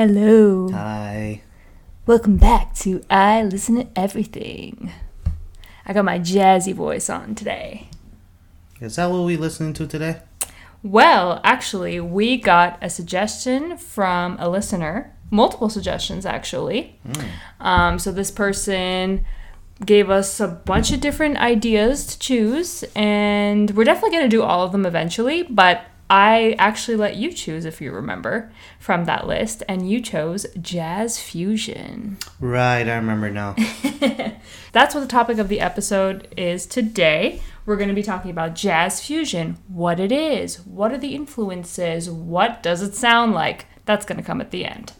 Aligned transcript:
Hello. 0.00 0.70
Hi. 0.70 1.42
Welcome 2.06 2.38
back 2.38 2.74
to 2.76 3.04
I 3.10 3.42
Listen 3.42 3.76
to 3.76 3.86
Everything. 3.94 4.90
I 5.84 5.92
got 5.92 6.06
my 6.06 6.18
jazzy 6.18 6.72
voice 6.72 7.10
on 7.10 7.34
today. 7.34 7.90
Is 8.80 8.96
that 8.96 9.10
what 9.10 9.26
we're 9.26 9.38
listening 9.38 9.74
to 9.74 9.86
today? 9.86 10.22
Well, 10.82 11.42
actually, 11.44 12.00
we 12.00 12.38
got 12.38 12.78
a 12.80 12.88
suggestion 12.88 13.76
from 13.76 14.38
a 14.40 14.48
listener, 14.48 15.14
multiple 15.30 15.68
suggestions 15.68 16.24
actually. 16.24 16.98
Um, 17.60 17.98
so 17.98 18.10
this 18.10 18.30
person 18.30 19.26
gave 19.84 20.08
us 20.08 20.40
a 20.40 20.48
bunch 20.48 20.92
of 20.92 21.00
different 21.00 21.36
ideas 21.36 22.06
to 22.06 22.18
choose, 22.18 22.84
and 22.96 23.70
we're 23.72 23.84
definitely 23.84 24.16
going 24.16 24.30
to 24.30 24.34
do 24.34 24.42
all 24.42 24.62
of 24.62 24.72
them 24.72 24.86
eventually, 24.86 25.42
but 25.42 25.84
I 26.10 26.56
actually 26.58 26.96
let 26.96 27.14
you 27.14 27.32
choose, 27.32 27.64
if 27.64 27.80
you 27.80 27.92
remember, 27.92 28.50
from 28.80 29.04
that 29.04 29.28
list, 29.28 29.62
and 29.68 29.88
you 29.88 30.00
chose 30.00 30.44
jazz 30.60 31.20
fusion. 31.20 32.18
Right, 32.40 32.88
I 32.88 32.96
remember 32.96 33.30
now. 33.30 33.54
That's 34.72 34.92
what 34.92 35.02
the 35.02 35.06
topic 35.06 35.38
of 35.38 35.48
the 35.48 35.60
episode 35.60 36.26
is 36.36 36.66
today. 36.66 37.40
We're 37.64 37.76
going 37.76 37.90
to 37.90 37.94
be 37.94 38.02
talking 38.02 38.32
about 38.32 38.56
jazz 38.56 39.00
fusion, 39.00 39.58
what 39.68 40.00
it 40.00 40.10
is, 40.10 40.66
what 40.66 40.90
are 40.90 40.98
the 40.98 41.14
influences, 41.14 42.10
what 42.10 42.60
does 42.60 42.82
it 42.82 42.96
sound 42.96 43.32
like. 43.32 43.66
That's 43.84 44.04
going 44.04 44.18
to 44.18 44.26
come 44.26 44.40
at 44.40 44.50
the 44.50 44.64
end 44.64 44.94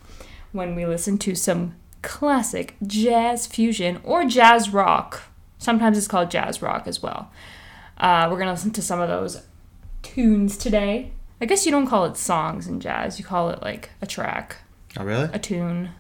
when 0.53 0.77
we 0.77 0.87
listen 0.87 1.19
to 1.19 1.35
some 1.35 1.75
classic 2.03 2.77
jazz 2.87 3.49
fusion 3.49 4.01
or 4.05 4.25
jazz 4.25 4.71
rock. 4.71 5.23
Sometimes 5.59 5.99
it's 5.99 6.07
called 6.07 6.31
jazz 6.31 6.63
rock 6.63 6.87
as 6.87 7.03
well. 7.03 7.33
Uh, 7.99 8.29
we're 8.31 8.37
going 8.37 8.47
to 8.47 8.53
listen 8.53 8.71
to 8.71 8.83
some 8.83 9.01
of 9.01 9.09
those 9.09 9.43
tunes 10.03 10.57
today. 10.57 11.13
I 11.41 11.47
guess 11.47 11.65
you 11.65 11.73
don't 11.73 11.87
call 11.87 12.05
it 12.05 12.17
songs 12.17 12.67
in 12.67 12.81
jazz, 12.81 13.19
you 13.19 13.25
call 13.25 13.51
it 13.51 13.63
like 13.63 13.91
a 14.03 14.07
track, 14.07 14.57
oh, 14.99 15.05
really? 15.05 15.29
a 15.33 15.39
tune, 15.39 15.91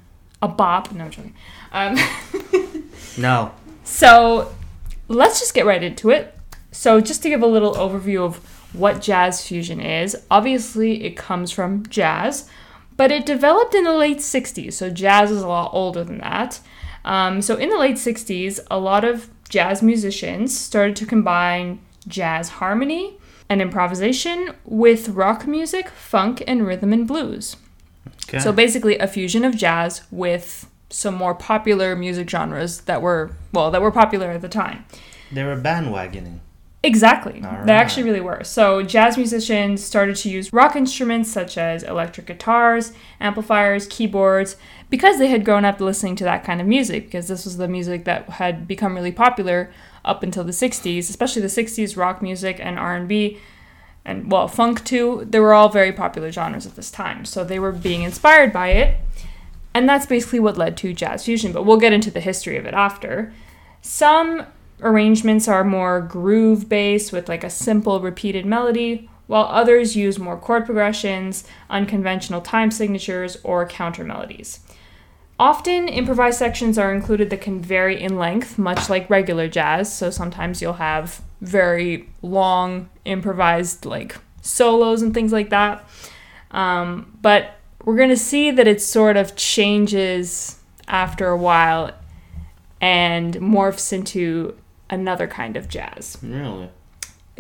a 0.42 0.48
bop. 0.48 0.92
No, 0.92 1.04
I'm 1.04 1.10
joking. 1.10 1.34
Um, 1.72 1.96
No. 3.16 3.52
So 3.84 4.54
let's 5.08 5.40
just 5.40 5.54
get 5.54 5.66
right 5.66 5.82
into 5.82 6.10
it. 6.10 6.36
So, 6.72 7.00
just 7.00 7.22
to 7.24 7.28
give 7.28 7.42
a 7.42 7.46
little 7.46 7.74
overview 7.74 8.20
of 8.20 8.36
what 8.72 9.02
jazz 9.02 9.44
fusion 9.44 9.80
is, 9.80 10.16
obviously 10.30 11.04
it 11.04 11.16
comes 11.16 11.50
from 11.50 11.84
jazz, 11.86 12.48
but 12.96 13.10
it 13.10 13.26
developed 13.26 13.74
in 13.74 13.82
the 13.82 13.92
late 13.92 14.18
60s. 14.18 14.74
So, 14.74 14.88
jazz 14.88 15.32
is 15.32 15.42
a 15.42 15.48
lot 15.48 15.70
older 15.74 16.04
than 16.04 16.18
that. 16.18 16.60
Um, 17.04 17.42
so, 17.42 17.56
in 17.56 17.70
the 17.70 17.78
late 17.78 17.96
60s, 17.96 18.60
a 18.70 18.78
lot 18.78 19.04
of 19.04 19.28
jazz 19.48 19.82
musicians 19.82 20.56
started 20.56 20.94
to 20.96 21.06
combine 21.06 21.80
jazz 22.06 22.48
harmony 22.48 23.18
and 23.50 23.60
improvisation 23.60 24.54
with 24.64 25.10
rock 25.10 25.46
music, 25.46 25.88
funk, 25.90 26.42
and 26.46 26.66
rhythm 26.66 26.92
and 26.94 27.06
blues. 27.06 27.56
Okay. 28.28 28.38
So 28.38 28.52
basically, 28.52 28.96
a 28.96 29.08
fusion 29.08 29.44
of 29.44 29.56
jazz 29.56 30.02
with 30.10 30.70
some 30.88 31.14
more 31.14 31.34
popular 31.34 31.94
music 31.96 32.30
genres 32.30 32.82
that 32.82 33.02
were 33.02 33.32
well 33.52 33.70
that 33.70 33.82
were 33.82 33.92
popular 33.92 34.30
at 34.30 34.40
the 34.40 34.48
time. 34.48 34.84
they 35.30 35.44
were 35.44 35.56
bandwagoning. 35.56 36.38
Exactly, 36.82 37.42
All 37.44 37.66
they 37.66 37.74
actually 37.74 38.04
really 38.04 38.22
were. 38.22 38.42
So 38.42 38.82
jazz 38.82 39.18
musicians 39.18 39.84
started 39.84 40.16
to 40.16 40.30
use 40.30 40.50
rock 40.50 40.74
instruments 40.76 41.30
such 41.30 41.58
as 41.58 41.82
electric 41.82 42.26
guitars, 42.26 42.94
amplifiers, 43.20 43.86
keyboards, 43.86 44.56
because 44.88 45.18
they 45.18 45.26
had 45.26 45.44
grown 45.44 45.66
up 45.66 45.78
listening 45.78 46.16
to 46.16 46.24
that 46.24 46.42
kind 46.42 46.58
of 46.58 46.66
music. 46.66 47.04
Because 47.04 47.28
this 47.28 47.44
was 47.44 47.58
the 47.58 47.68
music 47.68 48.04
that 48.04 48.30
had 48.30 48.66
become 48.66 48.94
really 48.94 49.12
popular 49.12 49.70
up 50.04 50.22
until 50.22 50.44
the 50.44 50.52
'60s, 50.52 51.10
especially 51.10 51.42
the 51.42 51.48
'60s 51.48 51.96
rock 51.96 52.22
music 52.22 52.58
and 52.60 52.78
R&B 52.78 53.38
and 54.04 54.30
well 54.30 54.48
funk 54.48 54.84
too 54.84 55.26
they 55.28 55.38
were 55.38 55.52
all 55.52 55.68
very 55.68 55.92
popular 55.92 56.32
genres 56.32 56.66
at 56.66 56.76
this 56.76 56.90
time. 56.90 57.24
So 57.24 57.44
they 57.44 57.58
were 57.58 57.72
being 57.72 58.02
inspired 58.02 58.52
by 58.52 58.68
it. 58.68 59.00
And 59.72 59.88
that's 59.88 60.06
basically 60.06 60.40
what 60.40 60.58
led 60.58 60.76
to 60.78 60.92
jazz 60.92 61.24
fusion 61.24 61.52
but 61.52 61.64
we'll 61.64 61.76
get 61.76 61.92
into 61.92 62.10
the 62.10 62.20
history 62.20 62.56
of 62.56 62.66
it 62.66 62.74
after. 62.74 63.32
Some 63.82 64.46
arrangements 64.82 65.48
are 65.48 65.64
more 65.64 66.00
groove 66.00 66.68
based 66.68 67.12
with 67.12 67.28
like 67.28 67.44
a 67.44 67.50
simple 67.50 68.00
repeated 68.00 68.46
melody 68.46 69.08
while 69.26 69.44
others 69.44 69.94
use 69.94 70.18
more 70.18 70.36
chord 70.36 70.64
progressions 70.64 71.44
unconventional 71.68 72.40
time 72.40 72.70
signatures 72.70 73.36
or 73.44 73.66
counter 73.66 74.02
melodies 74.02 74.60
Often, 75.40 75.88
improvised 75.88 76.38
sections 76.38 76.76
are 76.76 76.92
included 76.92 77.30
that 77.30 77.40
can 77.40 77.62
vary 77.62 77.98
in 77.98 78.18
length, 78.18 78.58
much 78.58 78.90
like 78.90 79.08
regular 79.08 79.48
jazz. 79.48 79.90
So 79.90 80.10
sometimes 80.10 80.60
you'll 80.60 80.74
have 80.74 81.22
very 81.40 82.10
long 82.20 82.90
improvised 83.06 83.86
like 83.86 84.18
solos 84.42 85.00
and 85.00 85.14
things 85.14 85.32
like 85.32 85.48
that. 85.48 85.88
Um, 86.50 87.16
but 87.22 87.56
we're 87.86 87.96
gonna 87.96 88.16
see 88.16 88.50
that 88.50 88.68
it 88.68 88.82
sort 88.82 89.16
of 89.16 89.34
changes 89.34 90.60
after 90.86 91.28
a 91.28 91.38
while 91.38 91.92
and 92.78 93.34
morphs 93.36 93.94
into 93.94 94.54
another 94.90 95.26
kind 95.26 95.56
of 95.56 95.68
jazz 95.68 96.18
Really? 96.22 96.68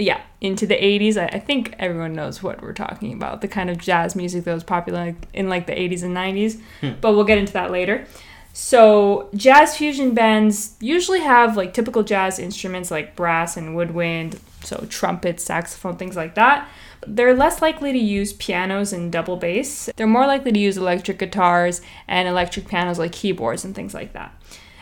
Yeah, 0.02 0.20
into 0.40 0.66
the 0.66 0.74
80s. 0.74 1.16
I, 1.16 1.26
I 1.26 1.38
think 1.38 1.74
everyone 1.78 2.14
knows 2.14 2.42
what 2.42 2.62
we're 2.62 2.72
talking 2.72 3.12
about. 3.12 3.40
The 3.40 3.48
kind 3.48 3.70
of 3.70 3.78
jazz 3.78 4.16
music 4.16 4.44
that 4.44 4.54
was 4.54 4.64
popular 4.64 5.14
in 5.32 5.48
like 5.48 5.66
the 5.66 5.72
80s 5.72 6.02
and 6.02 6.16
90s. 6.16 6.60
Hmm. 6.80 6.92
But 7.00 7.12
we'll 7.12 7.24
get 7.24 7.38
into 7.38 7.52
that 7.54 7.70
later. 7.70 8.06
So, 8.52 9.28
jazz 9.34 9.76
fusion 9.76 10.12
bands 10.12 10.76
usually 10.80 11.20
have 11.20 11.56
like 11.56 11.72
typical 11.72 12.02
jazz 12.02 12.38
instruments 12.38 12.90
like 12.90 13.14
brass 13.14 13.56
and 13.56 13.76
woodwind, 13.76 14.40
so 14.64 14.86
trumpet, 14.88 15.40
saxophone, 15.40 15.96
things 15.96 16.16
like 16.16 16.34
that. 16.34 16.68
They're 17.06 17.34
less 17.34 17.62
likely 17.62 17.92
to 17.92 17.98
use 17.98 18.32
pianos 18.32 18.92
and 18.92 19.10
double 19.10 19.36
bass. 19.36 19.88
They're 19.96 20.06
more 20.06 20.26
likely 20.26 20.52
to 20.52 20.58
use 20.58 20.76
electric 20.76 21.18
guitars 21.18 21.80
and 22.08 22.28
electric 22.28 22.68
pianos 22.68 22.98
like 22.98 23.12
keyboards 23.12 23.64
and 23.64 23.74
things 23.74 23.94
like 23.94 24.12
that 24.14 24.34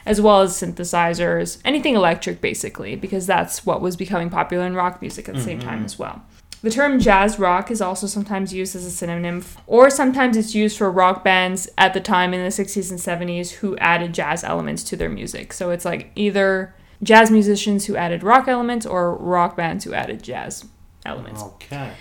as 0.08 0.22
well 0.22 0.40
as 0.40 0.54
synthesizers, 0.54 1.60
anything 1.66 1.94
electric 1.94 2.40
basically, 2.40 2.96
because 2.96 3.26
that's 3.26 3.66
what 3.66 3.82
was 3.82 3.94
becoming 3.94 4.30
popular 4.30 4.64
in 4.64 4.74
rock 4.74 5.02
music 5.02 5.28
at 5.28 5.34
the 5.34 5.40
same 5.42 5.60
time 5.60 5.76
mm-hmm. 5.76 5.84
as 5.84 5.98
well. 5.98 6.22
The 6.62 6.70
term 6.70 6.98
jazz 6.98 7.38
rock 7.38 7.70
is 7.70 7.82
also 7.82 8.06
sometimes 8.06 8.52
used 8.54 8.74
as 8.74 8.86
a 8.86 8.90
synonym, 8.90 9.44
or 9.66 9.90
sometimes 9.90 10.36
it's 10.36 10.54
used 10.54 10.78
for 10.78 10.90
rock 10.90 11.22
bands 11.22 11.68
at 11.76 11.92
the 11.92 12.00
time 12.00 12.32
in 12.32 12.42
the 12.42 12.48
60s 12.48 12.90
and 12.90 12.98
70s 12.98 13.50
who 13.56 13.76
added 13.76 14.14
jazz 14.14 14.42
elements 14.42 14.82
to 14.84 14.96
their 14.96 15.10
music. 15.10 15.52
So 15.52 15.70
it's 15.70 15.84
like 15.84 16.10
either 16.16 16.74
jazz 17.02 17.30
musicians 17.30 17.84
who 17.84 17.94
added 17.94 18.22
rock 18.22 18.48
elements 18.48 18.86
or 18.86 19.14
rock 19.14 19.56
bands 19.56 19.84
who 19.84 19.92
added 19.92 20.22
jazz 20.22 20.64
elements. 21.04 21.42
Okay. 21.42 21.92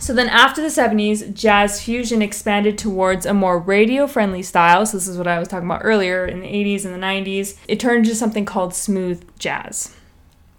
So 0.00 0.14
then 0.14 0.28
after 0.28 0.60
the 0.62 0.68
70s, 0.68 1.32
jazz 1.34 1.82
fusion 1.82 2.22
expanded 2.22 2.78
towards 2.78 3.26
a 3.26 3.34
more 3.34 3.58
radio 3.58 4.06
friendly 4.06 4.42
style. 4.42 4.86
So 4.86 4.96
this 4.96 5.06
is 5.06 5.18
what 5.18 5.26
I 5.28 5.38
was 5.38 5.46
talking 5.46 5.66
about 5.68 5.82
earlier 5.84 6.24
in 6.26 6.40
the 6.40 6.46
80s 6.48 6.84
and 6.84 6.94
the 6.94 6.98
90s. 6.98 7.56
It 7.68 7.78
turned 7.78 8.04
into 8.06 8.14
something 8.16 8.44
called 8.44 8.74
smooth 8.74 9.22
jazz, 9.38 9.94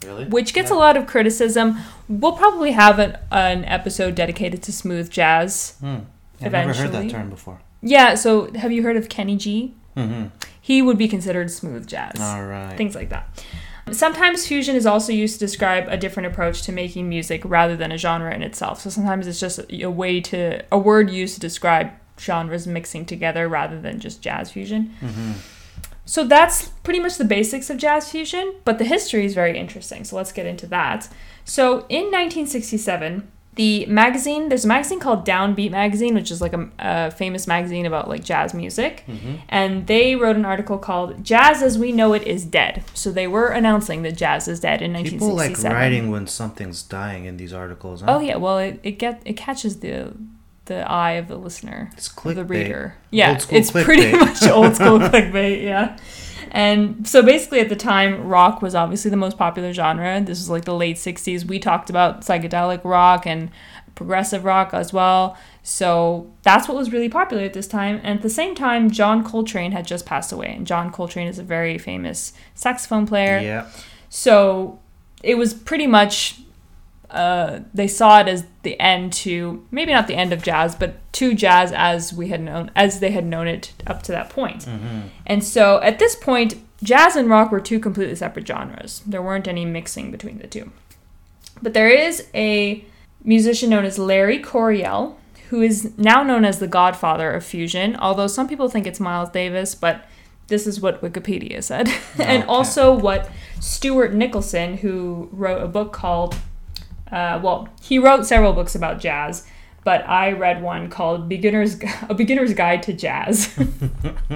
Really? 0.06 0.26
which 0.26 0.54
gets 0.54 0.70
a 0.72 0.76
lot 0.76 0.96
of 0.96 1.08
criticism. 1.08 1.78
We'll 2.08 2.34
probably 2.34 2.72
have 2.72 3.00
an, 3.00 3.18
an 3.32 3.66
episode 3.66 4.16
dedicated 4.16 4.62
to 4.64 4.72
smooth 4.72 5.10
jazz. 5.10 5.76
Hmm. 5.80 5.98
I've 6.44 6.52
never 6.52 6.68
heard 6.74 6.86
Eventually. 6.88 7.08
that 7.08 7.12
term 7.12 7.30
before. 7.30 7.60
Yeah, 7.82 8.16
so 8.16 8.52
have 8.54 8.72
you 8.72 8.84
heard 8.84 8.96
of 8.98 9.10
Kenny 9.10 9.36
G? 9.38 9.74
Mm-hmm. 9.98 10.28
He 10.62 10.82
would 10.82 10.98
be 10.98 11.08
considered 11.08 11.50
smooth 11.52 11.88
jazz. 11.88 12.20
All 12.20 12.46
right. 12.46 12.78
things 12.78 12.96
like 12.96 13.10
that. 13.10 13.44
Sometimes 13.92 14.48
fusion 14.48 14.76
is 14.76 14.86
also 14.86 15.12
used 15.12 15.40
to 15.40 15.40
describe 15.40 15.88
a 15.88 15.98
different 15.98 16.28
approach 16.28 16.62
to 16.64 16.72
making 16.72 17.10
music 17.10 17.42
rather 17.44 17.76
than 17.76 17.92
a 17.92 17.98
genre 17.98 18.34
in 18.34 18.42
itself. 18.44 18.82
So 18.82 18.90
sometimes 18.90 19.28
it's 19.28 19.40
just 19.40 19.60
a 19.70 19.90
way 19.90 20.22
to 20.22 20.64
a 20.72 20.78
word 20.78 21.10
used 21.10 21.34
to 21.36 21.40
describe 21.40 21.92
genres 22.20 22.68
mixing 22.68 23.06
together 23.06 23.48
rather 23.48 23.82
than 23.82 24.00
just 24.00 24.22
jazz 24.22 24.52
fusion. 24.52 24.94
Mm-hmm. 25.02 25.32
So 26.06 26.24
that's 26.24 26.70
pretty 26.84 27.00
much 27.00 27.18
the 27.18 27.26
basics 27.26 27.70
of 27.70 27.78
jazz 27.78 28.12
fusion, 28.12 28.56
but 28.66 28.78
the 28.78 28.86
history 28.86 29.26
is 29.26 29.34
very 29.34 29.58
interesting. 29.58 30.04
So 30.04 30.16
let's 30.16 30.32
get 30.32 30.46
into 30.46 30.68
that. 30.68 31.08
So 31.46 31.86
in 31.90 32.06
1967, 32.06 33.32
the 33.56 33.86
magazine, 33.88 34.48
there's 34.48 34.64
a 34.64 34.68
magazine 34.68 35.00
called 35.00 35.26
Downbeat 35.26 35.72
Magazine, 35.72 36.16
which 36.16 36.32
is 36.32 36.40
like 36.40 36.54
a, 36.54 36.70
a 36.80 37.12
famous 37.12 37.48
magazine 37.48 37.86
about 37.86 38.08
like 38.08 38.24
jazz 38.24 38.54
music. 38.54 39.04
Mm-hmm. 39.08 39.36
And 39.50 39.88
they 39.88 40.16
wrote 40.16 40.38
an 40.38 40.46
article 40.46 40.78
called 40.78 41.24
Jazz 41.24 41.62
as 41.62 41.78
We 41.78 41.92
Know 41.92 42.14
It 42.14 42.24
Is 42.24 42.46
Dead. 42.46 42.84
So 42.94 43.12
they 43.12 43.28
were 43.28 43.50
announcing 43.50 44.04
that 44.04 44.16
jazz 44.16 44.48
is 44.48 44.62
dead 44.62 44.82
in 44.82 44.92
People 45.04 45.36
like 45.36 45.58
writing 45.64 46.12
when 46.12 46.28
something's 46.28 46.82
dying 46.84 47.26
in 47.26 47.38
these 47.38 47.52
articles. 47.52 48.02
Huh? 48.02 48.16
Oh 48.16 48.20
yeah, 48.20 48.38
well 48.38 48.58
it, 48.58 48.80
it 48.84 48.92
get 48.94 49.22
it 49.26 49.36
catches 49.36 49.80
the 49.80 50.14
the 50.66 50.90
eye 50.90 51.14
of 51.14 51.28
the 51.28 51.38
listener. 51.38 51.90
It's 51.94 52.08
clickbait. 52.08 52.36
the 52.36 52.46
reader. 52.46 52.96
Yeah, 53.10 53.38
it's 53.50 53.72
pretty 53.72 54.12
much 54.18 54.44
old 54.44 54.76
school 54.76 55.00
clickbait. 55.10 55.64
Yeah, 55.64 55.98
and 56.52 57.08
so 57.08 57.24
basically 57.24 57.62
at 57.62 57.70
the 57.70 57.76
time, 57.78 58.28
rock 58.28 58.62
was 58.62 58.76
obviously 58.76 59.10
the 59.10 59.18
most 59.18 59.38
popular 59.38 59.72
genre. 59.72 60.20
This 60.20 60.40
was 60.40 60.50
like 60.50 60.66
the 60.66 60.76
late 60.76 60.98
'60s. 60.98 61.46
We 61.46 61.60
talked 61.60 61.90
about 61.90 62.22
psychedelic 62.22 62.82
rock 62.84 63.26
and 63.26 63.50
progressive 63.96 64.44
rock 64.44 64.74
as 64.74 64.92
well. 64.92 65.38
So 65.64 66.30
that's 66.44 66.68
what 66.68 66.76
was 66.76 66.92
really 66.92 67.08
popular 67.08 67.44
at 67.44 67.54
this 67.54 67.68
time. 67.68 68.02
And 68.04 68.18
at 68.18 68.22
the 68.22 68.30
same 68.30 68.54
time, 68.54 68.92
John 68.92 69.24
Coltrane 69.24 69.72
had 69.72 69.88
just 69.88 70.06
passed 70.06 70.34
away, 70.34 70.54
and 70.54 70.68
John 70.68 70.92
Coltrane 70.92 71.28
is 71.28 71.40
a 71.40 71.44
very 71.44 71.78
famous 71.78 72.34
saxophone 72.54 73.08
player. 73.08 73.40
Yeah. 73.40 73.70
So 74.10 74.80
it 75.24 75.36
was 75.36 75.54
pretty 75.54 75.88
much 75.88 76.42
uh, 77.12 77.60
they 77.74 77.88
saw 77.88 78.22
it 78.22 78.28
as 78.28 78.46
the 78.64 78.80
end 78.80 79.12
to 79.12 79.66
maybe 79.70 79.92
not 79.92 80.08
the 80.08 80.16
end 80.16 80.32
of 80.34 80.42
jazz, 80.42 80.76
but 80.76 80.96
to 81.14 81.34
jazz 81.34 81.72
as 81.74 82.14
we 82.14 82.30
had 82.30 82.42
known 82.42 82.72
as 82.76 83.00
they 83.00 83.12
had 83.12 83.26
known 83.26 83.48
it 83.48 83.74
up 83.86 84.02
to 84.04 84.12
that 84.12 84.30
point. 84.30 84.66
And 85.26 85.44
so 85.44 85.82
at 85.82 86.00
this 86.00 86.16
point, 86.16 86.56
jazz 86.82 87.16
and 87.16 87.30
rock 87.30 87.52
were 87.52 87.60
two 87.60 87.80
completely 87.80 88.16
separate 88.16 88.48
genres. 88.48 89.02
There 89.06 89.22
weren't 89.22 89.48
any 89.48 89.66
mixing 89.66 90.12
between 90.12 90.40
the 90.40 90.48
two. 90.48 90.72
But 91.62 91.74
there 91.74 91.90
is 91.90 92.28
a 92.34 92.84
musician 93.24 93.70
known 93.70 93.86
as 93.86 94.00
Larry 94.00 94.40
Coryell, 94.40 95.18
who 95.50 95.62
is 95.62 95.98
now 95.98 96.24
known 96.24 96.46
as 96.46 96.60
the 96.60 96.68
godfather 96.68 97.32
of 97.32 97.44
fusion, 97.44 97.96
although 97.98 98.28
some 98.28 98.48
people 98.48 98.70
think 98.70 98.88
it's 98.88 99.00
Miles 99.00 99.30
Davis, 99.30 99.76
but 99.76 100.06
this 100.48 100.66
is 100.66 100.82
what 100.82 101.02
Wikipedia 101.02 101.64
said. 101.64 101.90
and 102.18 102.44
also 102.46 102.94
what 102.94 103.30
Stuart 103.60 104.14
Nicholson, 104.14 104.78
who 104.78 105.30
wrote 105.32 105.62
a 105.62 105.68
book 105.68 105.94
called, 105.94 106.36
uh, 107.12 107.40
well, 107.44 107.68
he 107.82 108.00
wrote 108.00 108.26
several 108.26 108.54
books 108.54 108.76
about 108.76 109.00
jazz, 109.00 109.46
but 109.84 110.08
I 110.08 110.32
read 110.32 110.62
one 110.62 110.90
called 110.90 111.28
Beginner's 111.28 111.78
A 112.10 112.14
Beginner's 112.14 112.54
Guide 112.54 112.84
to 112.84 112.94
Jazz. 112.94 113.58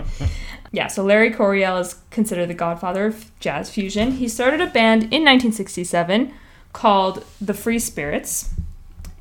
yeah, 0.72 0.88
so 0.88 1.04
Larry 1.04 1.31
Coryell 1.31 1.77
is 1.77 1.95
considered 2.10 2.48
the 2.48 2.54
godfather 2.54 3.06
of 3.06 3.31
jazz 3.39 3.69
fusion. 3.69 4.13
He 4.13 4.27
started 4.27 4.62
a 4.62 4.68
band 4.68 5.04
in 5.04 5.24
1967 5.24 6.33
called 6.74 7.24
The 7.39 7.54
Free 7.54 7.80
Spirits, 7.80 8.54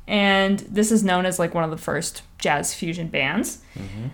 and 0.07 0.59
this 0.59 0.91
is 0.91 1.03
known 1.03 1.25
as 1.25 1.39
like 1.39 1.53
one 1.53 1.63
of 1.63 1.71
the 1.71 1.77
first 1.77 2.23
jazz 2.45 2.75
fusion 2.75 3.07
bands. 3.07 3.63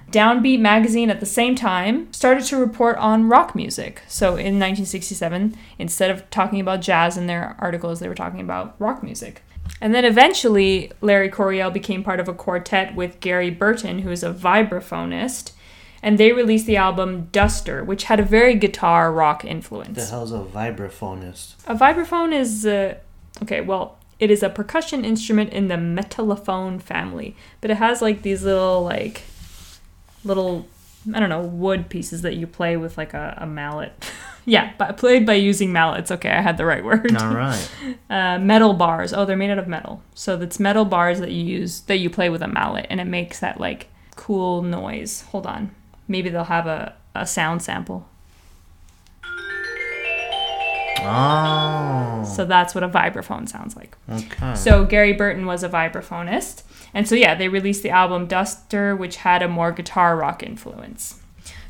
Downbeat 0.09 0.61
magazine 0.61 1.09
at 1.09 1.19
the 1.19 1.25
same 1.25 1.53
time 1.53 2.11
started 2.13 2.45
to 2.45 2.55
report 2.55 2.95
on 2.95 3.27
rock 3.27 3.53
music. 3.55 4.01
So 4.07 4.29
in 4.29 4.57
1967, 4.57 5.57
instead 5.77 6.09
of 6.09 6.27
talking 6.29 6.61
about 6.61 6.79
jazz 6.79 7.17
in 7.17 7.27
their 7.27 7.57
articles, 7.59 7.99
they 7.99 8.07
were 8.07 8.15
talking 8.15 8.39
about 8.39 8.75
rock 8.79 9.03
music. 9.03 9.43
And 9.81 9.93
then 9.93 10.05
eventually, 10.05 10.93
Larry 11.01 11.29
Coryell 11.29 11.71
became 11.71 12.05
part 12.05 12.21
of 12.21 12.29
a 12.29 12.33
quartet 12.33 12.95
with 12.95 13.19
Gary 13.19 13.49
Burton, 13.49 13.99
who 13.99 14.11
is 14.11 14.23
a 14.23 14.33
vibraphonist, 14.33 15.51
and 16.01 16.17
they 16.17 16.31
released 16.31 16.67
the 16.67 16.77
album 16.77 17.27
Duster, 17.33 17.83
which 17.83 18.05
had 18.05 18.21
a 18.21 18.23
very 18.23 18.55
guitar 18.55 19.11
rock 19.11 19.43
influence. 19.43 19.97
The 19.97 20.05
hell's 20.05 20.31
a 20.31 20.39
vibraphonist? 20.39 21.55
A 21.67 21.75
vibraphone 21.75 22.31
is 22.33 22.65
uh, 22.65 22.95
okay. 23.43 23.59
Well, 23.59 23.97
it 24.21 24.29
is 24.29 24.43
a 24.43 24.49
percussion 24.49 25.03
instrument 25.03 25.51
in 25.51 25.67
the 25.67 25.75
metallophone 25.75 26.79
family, 26.79 27.35
but 27.59 27.71
it 27.71 27.77
has 27.77 28.03
like 28.03 28.21
these 28.21 28.43
little 28.43 28.83
like 28.83 29.23
little 30.23 30.67
I 31.11 31.19
don't 31.19 31.29
know 31.29 31.41
wood 31.41 31.89
pieces 31.89 32.21
that 32.21 32.35
you 32.35 32.45
play 32.45 32.77
with 32.77 32.97
like 32.99 33.15
a, 33.15 33.33
a 33.37 33.47
mallet. 33.47 34.11
yeah, 34.45 34.73
but 34.77 34.97
played 34.97 35.25
by 35.25 35.33
using 35.33 35.73
mallets. 35.73 36.11
Okay, 36.11 36.29
I 36.29 36.41
had 36.41 36.57
the 36.57 36.65
right 36.65 36.83
word. 36.85 37.13
All 37.17 37.33
right. 37.33 37.69
Uh, 38.09 38.37
metal 38.37 38.73
bars. 38.73 39.13
Oh, 39.13 39.23
they're 39.25 39.37
made 39.37 39.49
out 39.49 39.57
of 39.57 39.69
metal. 39.69 40.03
So 40.13 40.37
it's 40.39 40.59
metal 40.59 40.83
bars 40.83 41.21
that 41.21 41.31
you 41.31 41.43
use 41.43 41.81
that 41.83 41.97
you 41.97 42.09
play 42.09 42.29
with 42.29 42.41
a 42.41 42.47
mallet, 42.47 42.85
and 42.89 42.99
it 43.01 43.05
makes 43.05 43.39
that 43.39 43.59
like 43.59 43.87
cool 44.17 44.61
noise. 44.61 45.21
Hold 45.31 45.47
on, 45.47 45.73
maybe 46.07 46.29
they'll 46.29 46.43
have 46.43 46.67
a, 46.67 46.93
a 47.15 47.25
sound 47.25 47.63
sample. 47.63 48.07
Oh. 51.03 52.23
So 52.35 52.45
that's 52.45 52.73
what 52.75 52.83
a 52.83 52.89
vibraphone 52.89 53.47
sounds 53.47 53.75
like. 53.75 53.97
Okay. 54.09 54.55
So 54.55 54.85
Gary 54.85 55.13
Burton 55.13 55.45
was 55.45 55.63
a 55.63 55.69
vibraphonist. 55.69 56.63
And 56.93 57.07
so 57.07 57.15
yeah, 57.15 57.35
they 57.35 57.47
released 57.47 57.83
the 57.83 57.89
album 57.89 58.27
Duster, 58.27 58.95
which 58.95 59.17
had 59.17 59.41
a 59.41 59.47
more 59.47 59.71
guitar 59.71 60.15
rock 60.17 60.43
influence. 60.43 61.21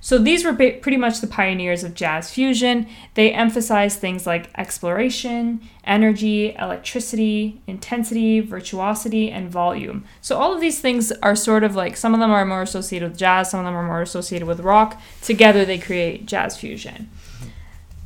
So 0.04 0.18
these 0.18 0.44
were 0.44 0.54
pretty 0.54 0.98
much 0.98 1.22
the 1.22 1.28
pioneers 1.28 1.84
of 1.84 1.94
jazz 1.94 2.32
fusion. 2.32 2.88
They 3.14 3.32
emphasized 3.32 4.00
things 4.00 4.26
like 4.26 4.50
exploration, 4.58 5.62
energy, 5.84 6.56
electricity, 6.56 7.62
intensity, 7.68 8.40
virtuosity, 8.40 9.30
and 9.30 9.48
volume. 9.48 10.04
So 10.20 10.38
all 10.38 10.56
of 10.56 10.60
these 10.60 10.82
things 10.82 11.12
are 11.22 11.36
sort 11.36 11.64
of 11.64 11.76
like 11.76 11.96
some 11.98 12.16
of 12.16 12.20
them 12.20 12.32
are 12.32 12.46
more 12.46 12.64
associated 12.64 13.10
with 13.10 13.20
jazz, 13.20 13.52
some 13.52 13.60
of 13.60 13.66
them 13.68 13.76
are 13.76 13.86
more 13.86 14.02
associated 14.02 14.48
with 14.48 14.62
rock. 14.62 15.00
Together 15.22 15.66
they 15.66 15.78
create 15.78 16.26
jazz 16.26 16.58
fusion. 16.58 17.12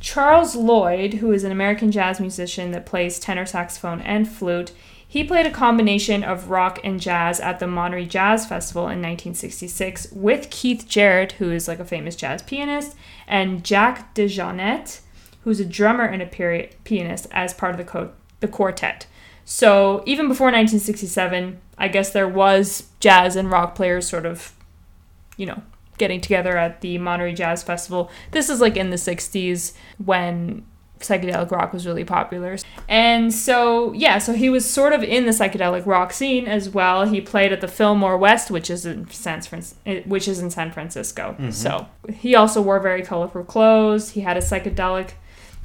Charles 0.06 0.54
Lloyd, 0.54 1.14
who 1.14 1.32
is 1.32 1.42
an 1.42 1.50
American 1.50 1.90
jazz 1.90 2.20
musician 2.20 2.70
that 2.70 2.86
plays 2.86 3.18
tenor 3.18 3.44
saxophone 3.44 4.00
and 4.02 4.28
flute, 4.28 4.70
he 5.06 5.24
played 5.24 5.46
a 5.46 5.50
combination 5.50 6.22
of 6.22 6.48
rock 6.48 6.78
and 6.84 7.00
jazz 7.00 7.40
at 7.40 7.58
the 7.58 7.66
Monterey 7.66 8.06
Jazz 8.06 8.46
Festival 8.46 8.82
in 8.82 9.02
1966 9.02 10.12
with 10.12 10.48
Keith 10.48 10.86
Jarrett, 10.86 11.32
who 11.32 11.50
is 11.50 11.66
like 11.66 11.80
a 11.80 11.84
famous 11.84 12.14
jazz 12.14 12.40
pianist, 12.40 12.94
and 13.26 13.64
Jack 13.64 14.14
DeJohnette, 14.14 15.00
who's 15.42 15.58
a 15.58 15.64
drummer 15.64 16.04
and 16.04 16.22
a 16.22 16.26
peri- 16.26 16.70
pianist, 16.84 17.26
as 17.32 17.52
part 17.52 17.72
of 17.72 17.78
the, 17.78 17.84
co- 17.84 18.12
the 18.38 18.46
quartet. 18.46 19.08
So 19.44 20.04
even 20.06 20.28
before 20.28 20.46
1967, 20.46 21.60
I 21.78 21.88
guess 21.88 22.12
there 22.12 22.28
was 22.28 22.90
jazz 23.00 23.34
and 23.34 23.50
rock 23.50 23.74
players 23.74 24.08
sort 24.08 24.24
of, 24.24 24.52
you 25.36 25.46
know, 25.46 25.62
getting 25.98 26.20
together 26.20 26.56
at 26.56 26.80
the 26.80 26.98
Monterey 26.98 27.32
Jazz 27.32 27.62
Festival. 27.62 28.10
This 28.30 28.48
is 28.48 28.60
like 28.60 28.76
in 28.76 28.90
the 28.90 28.96
60s 28.96 29.72
when 30.04 30.64
psychedelic 31.00 31.50
rock 31.50 31.72
was 31.72 31.86
really 31.86 32.04
popular. 32.04 32.56
And 32.88 33.32
so, 33.32 33.92
yeah, 33.92 34.18
so 34.18 34.32
he 34.32 34.48
was 34.48 34.68
sort 34.68 34.92
of 34.92 35.02
in 35.02 35.26
the 35.26 35.32
psychedelic 35.32 35.84
rock 35.86 36.12
scene 36.12 36.46
as 36.46 36.70
well. 36.70 37.06
He 37.06 37.20
played 37.20 37.52
at 37.52 37.60
the 37.60 37.68
Fillmore 37.68 38.16
West, 38.16 38.50
which 38.50 38.70
is 38.70 38.86
in 38.86 39.08
San 39.10 39.42
which 40.06 40.26
is 40.26 40.40
in 40.40 40.50
San 40.50 40.72
Francisco. 40.72 41.32
Mm-hmm. 41.38 41.50
So, 41.50 41.86
he 42.12 42.34
also 42.34 42.62
wore 42.62 42.80
very 42.80 43.02
colorful 43.02 43.44
clothes. 43.44 44.10
He 44.10 44.20
had 44.20 44.36
a 44.36 44.40
psychedelic 44.40 45.12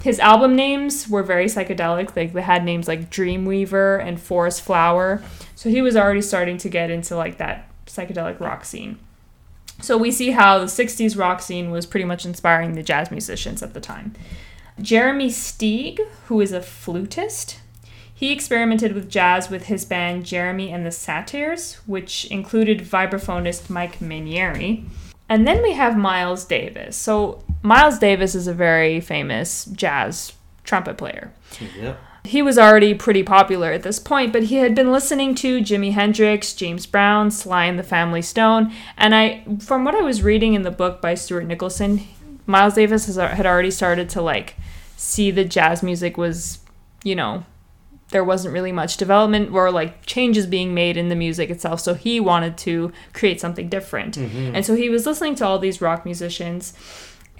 his 0.04 0.20
album 0.20 0.56
names 0.56 1.08
were 1.08 1.24
very 1.24 1.46
psychedelic. 1.46 2.16
Like 2.16 2.34
they 2.34 2.42
had 2.42 2.64
names 2.64 2.88
like 2.88 3.10
Dreamweaver 3.10 4.04
and 4.04 4.20
Forest 4.20 4.64
Flower. 4.64 5.24
So 5.56 5.70
he 5.70 5.82
was 5.82 5.96
already 5.96 6.22
starting 6.22 6.58
to 6.58 6.70
get 6.70 6.90
into 6.90 7.16
like 7.16 7.38
that 7.38 7.70
psychedelic 7.86 8.40
rock 8.40 8.66
scene. 8.66 9.00
So 9.82 9.98
we 9.98 10.12
see 10.12 10.32
how 10.32 10.60
the 10.60 10.66
60s 10.66 11.18
rock 11.18 11.42
scene 11.42 11.72
was 11.72 11.86
pretty 11.86 12.06
much 12.06 12.26
inspiring 12.26 12.74
the 12.74 12.84
jazz 12.84 13.12
musicians 13.12 13.64
at 13.64 13.74
the 13.74 13.82
time. 13.82 14.14
Jeremy 14.80 15.30
Steig, 15.30 16.00
who 16.26 16.40
is 16.42 16.52
a 16.52 16.62
flutist, 16.62 17.60
he 18.14 18.32
experimented 18.32 18.94
with 18.94 19.10
jazz 19.10 19.50
with 19.50 19.66
his 19.66 19.84
band 19.84 20.26
Jeremy 20.26 20.72
and 20.72 20.86
the 20.86 20.92
Satyrs, 20.92 21.76
which 21.88 22.26
included 22.26 22.82
vibraphonist 22.82 23.70
Mike 23.70 24.00
Mainieri. 24.00 24.86
And 25.28 25.48
then 25.48 25.64
we 25.64 25.72
have 25.74 25.98
Miles 25.98 26.46
Davis. 26.46 26.96
So 26.96 27.44
Miles 27.64 27.98
Davis 27.98 28.36
is 28.36 28.48
a 28.48 28.54
very 28.54 29.00
famous 29.00 29.66
jazz 29.66 30.34
trumpet 30.64 30.98
player. 30.98 31.34
Yep. 31.80 32.00
He 32.24 32.42
was 32.42 32.58
already 32.58 32.94
pretty 32.94 33.24
popular 33.24 33.72
at 33.72 33.82
this 33.82 33.98
point, 33.98 34.32
but 34.32 34.44
he 34.44 34.58
had 34.58 34.76
been 34.76 34.92
listening 34.92 35.34
to 35.36 35.60
Jimi 35.60 35.94
Hendrix, 35.94 36.54
James 36.54 36.86
Brown, 36.86 37.32
Sly 37.32 37.66
and 37.66 37.80
the 37.80 37.84
Family 37.84 38.22
Stone, 38.22 38.72
and 38.96 39.16
I, 39.16 39.44
from 39.60 39.84
what 39.84 39.96
I 39.96 40.02
was 40.02 40.22
reading 40.22 40.54
in 40.54 40.62
the 40.62 40.72
book 40.72 41.02
by 41.02 41.16
Stuart 41.16 41.46
Nicholson, 41.46 42.02
Miles 42.46 42.76
Davis 42.76 43.08
has, 43.08 43.16
had 43.16 43.46
already 43.48 43.72
started 43.72 44.08
to 44.10 44.22
like 44.22 44.56
see 44.98 45.32
that 45.32 45.46
jazz 45.46 45.82
music 45.82 46.16
was, 46.16 46.60
you 47.04 47.16
know, 47.16 47.44
there 48.10 48.24
wasn't 48.24 48.54
really 48.54 48.72
much 48.72 48.98
development 48.98 49.52
or 49.52 49.72
like 49.72 50.06
changes 50.06 50.46
being 50.46 50.74
made 50.74 50.98
in 50.98 51.10
the 51.10 51.16
music 51.16 51.50
itself. 51.50 51.80
So 51.80 51.94
he 51.96 52.20
wanted 52.20 52.58
to 52.60 52.92
create 53.14 53.42
something 53.42 53.68
different, 53.68 54.16
mm-hmm. 54.18 54.56
and 54.56 54.64
so 54.64 54.76
he 54.76 54.90
was 54.90 55.08
listening 55.08 55.34
to 55.36 55.46
all 55.46 55.58
these 55.58 55.82
rock 55.82 56.06
musicians. 56.06 56.74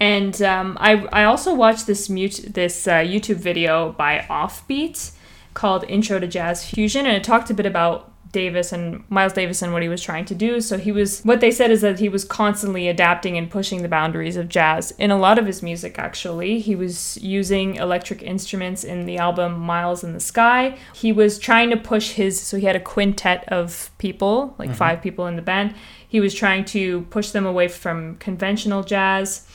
And 0.02 0.42
um, 0.42 0.76
I, 0.80 1.06
I 1.12 1.24
also 1.26 1.54
watched 1.54 1.86
this 1.86 2.10
mute 2.10 2.40
this 2.54 2.88
uh, 2.88 2.94
YouTube 2.94 3.36
video 3.36 3.92
by 3.92 4.26
Offbeat 4.28 5.12
called 5.54 5.84
Intro 5.84 6.18
to 6.18 6.26
Jazz 6.26 6.68
Fusion, 6.68 7.06
and 7.06 7.16
it 7.16 7.22
talked 7.22 7.50
a 7.50 7.54
bit 7.54 7.66
about 7.66 8.10
Davis 8.32 8.72
and 8.72 9.04
Miles 9.10 9.32
Davis 9.32 9.62
and 9.62 9.72
what 9.72 9.80
he 9.80 9.88
was 9.88 10.02
trying 10.02 10.24
to 10.24 10.34
do. 10.34 10.60
So 10.60 10.76
he 10.76 10.90
was 10.90 11.20
what 11.20 11.40
they 11.40 11.52
said 11.52 11.70
is 11.70 11.82
that 11.82 12.00
he 12.00 12.08
was 12.08 12.24
constantly 12.24 12.88
adapting 12.88 13.38
and 13.38 13.48
pushing 13.48 13.82
the 13.82 13.88
boundaries 13.88 14.36
of 14.36 14.48
jazz 14.48 14.90
in 14.98 15.12
a 15.12 15.16
lot 15.16 15.38
of 15.38 15.46
his 15.46 15.62
music 15.62 16.00
actually. 16.00 16.58
He 16.58 16.74
was 16.74 17.16
using 17.18 17.76
electric 17.76 18.24
instruments 18.24 18.82
in 18.82 19.06
the 19.06 19.18
album 19.18 19.60
Miles 19.60 20.02
in 20.02 20.14
the 20.14 20.20
Sky. 20.20 20.78
He 20.94 21.12
was 21.12 21.38
trying 21.38 21.70
to 21.70 21.76
push 21.76 22.12
his 22.12 22.40
so 22.40 22.56
he 22.56 22.66
had 22.66 22.74
a 22.74 22.80
quintet 22.80 23.44
of 23.52 23.90
people, 23.98 24.56
like 24.58 24.74
five 24.74 25.00
people 25.00 25.28
in 25.28 25.36
the 25.36 25.42
band. 25.42 25.76
He 26.08 26.18
was 26.18 26.34
trying 26.34 26.64
to 26.66 27.02
push 27.02 27.30
them 27.30 27.46
away 27.46 27.68
from 27.68 28.16
conventional 28.16 28.82
jazz. 28.82 29.46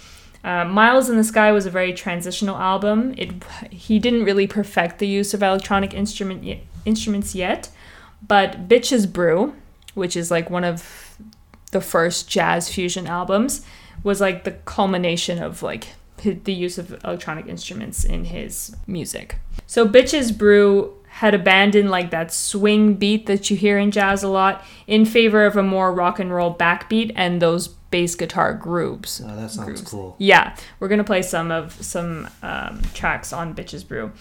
Uh, 0.48 0.64
Miles 0.64 1.10
in 1.10 1.18
the 1.18 1.26
Sky 1.26 1.52
was 1.52 1.66
a 1.66 1.70
very 1.70 1.92
transitional 1.92 2.56
album. 2.56 3.14
It 3.18 3.44
he 3.70 4.00
didn't 4.00 4.24
really 4.24 4.48
perfect 4.48 5.00
the 5.00 5.08
use 5.08 5.34
of 5.34 5.44
electronic 5.44 5.94
instrument 5.94 6.42
y- 6.42 6.62
instruments 6.86 7.36
yet, 7.36 7.70
but 8.26 8.70
Bitches 8.70 9.12
Brew, 9.12 9.54
which 9.94 10.16
is 10.16 10.32
like 10.32 10.50
one 10.50 10.64
of 10.64 11.18
the 11.74 11.82
first 11.82 12.30
jazz 12.30 12.70
fusion 12.74 13.08
albums, 13.08 13.66
was 14.04 14.22
like 14.22 14.46
the 14.46 14.52
culmination 14.64 15.44
of 15.44 15.62
like 15.62 15.90
the 16.24 16.54
use 16.54 16.78
of 16.78 16.98
electronic 17.04 17.48
instruments 17.48 18.06
in 18.06 18.24
his 18.24 18.74
music. 18.88 19.40
So 19.66 19.86
Bitches 19.86 20.36
Brew 20.36 20.94
had 21.10 21.34
abandoned 21.34 21.90
like 21.90 22.10
that 22.12 22.32
swing 22.32 22.94
beat 22.94 23.26
that 23.26 23.50
you 23.50 23.58
hear 23.58 23.78
in 23.78 23.92
jazz 23.92 24.24
a 24.24 24.30
lot 24.30 24.64
in 24.88 25.04
favor 25.04 25.46
of 25.46 25.58
a 25.58 25.64
more 25.64 25.94
rock 25.94 26.20
and 26.20 26.34
roll 26.34 26.56
backbeat 26.56 27.12
and 27.18 27.42
those 27.42 27.68
bass 27.92 28.16
guitar 28.16 28.54
groups. 28.54 29.22
Oh, 29.24 29.36
that 29.36 29.52
sounds 29.52 29.66
grooves. 29.66 29.82
cool. 29.82 30.16
Yeah, 30.20 30.56
we're 30.80 30.88
gonna 30.88 31.04
play 31.04 31.22
some 31.22 31.52
of 31.52 31.74
some 31.84 32.30
um, 32.44 32.82
tracks 32.94 33.32
on 33.34 33.54
Bitches 33.56 33.88
Brew, 33.88 34.12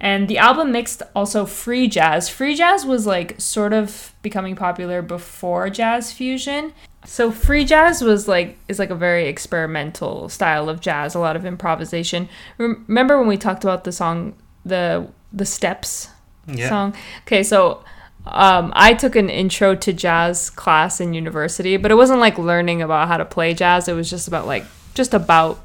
And 0.00 0.28
the 0.28 0.38
album 0.38 0.72
mixed 0.72 1.02
also 1.14 1.46
free 1.46 1.88
jazz. 1.88 2.28
Free 2.28 2.54
jazz 2.54 2.84
was 2.84 3.06
like 3.06 3.40
sort 3.40 3.72
of 3.72 4.12
becoming 4.22 4.54
popular 4.56 5.00
before 5.02 5.70
jazz 5.70 6.12
fusion. 6.12 6.72
So 7.06 7.30
free 7.30 7.64
jazz 7.64 8.02
was 8.02 8.26
like 8.28 8.58
is 8.68 8.78
like 8.78 8.90
a 8.90 8.94
very 8.94 9.26
experimental 9.28 10.28
style 10.28 10.68
of 10.68 10.80
jazz, 10.80 11.14
a 11.14 11.18
lot 11.18 11.36
of 11.36 11.44
improvisation. 11.46 12.28
Remember 12.58 13.18
when 13.18 13.26
we 13.28 13.36
talked 13.36 13.64
about 13.64 13.84
the 13.84 13.92
song 13.92 14.34
the 14.64 15.08
the 15.32 15.44
steps 15.46 16.08
Yeah. 16.46 16.68
song? 16.68 16.94
Okay, 17.26 17.42
so 17.42 17.82
um, 18.26 18.72
I 18.74 18.94
took 18.94 19.16
an 19.16 19.28
intro 19.28 19.74
to 19.74 19.92
jazz 19.92 20.50
class 20.50 21.00
in 21.00 21.14
university, 21.14 21.76
but 21.76 21.90
it 21.90 21.96
wasn't 21.96 22.20
like 22.20 22.38
learning 22.38 22.82
about 22.82 23.08
how 23.08 23.16
to 23.18 23.24
play 23.24 23.54
jazz. 23.54 23.88
It 23.88 23.94
was 23.94 24.08
just 24.08 24.28
about 24.28 24.46
like 24.46 24.64
just 24.94 25.12
about 25.12 25.60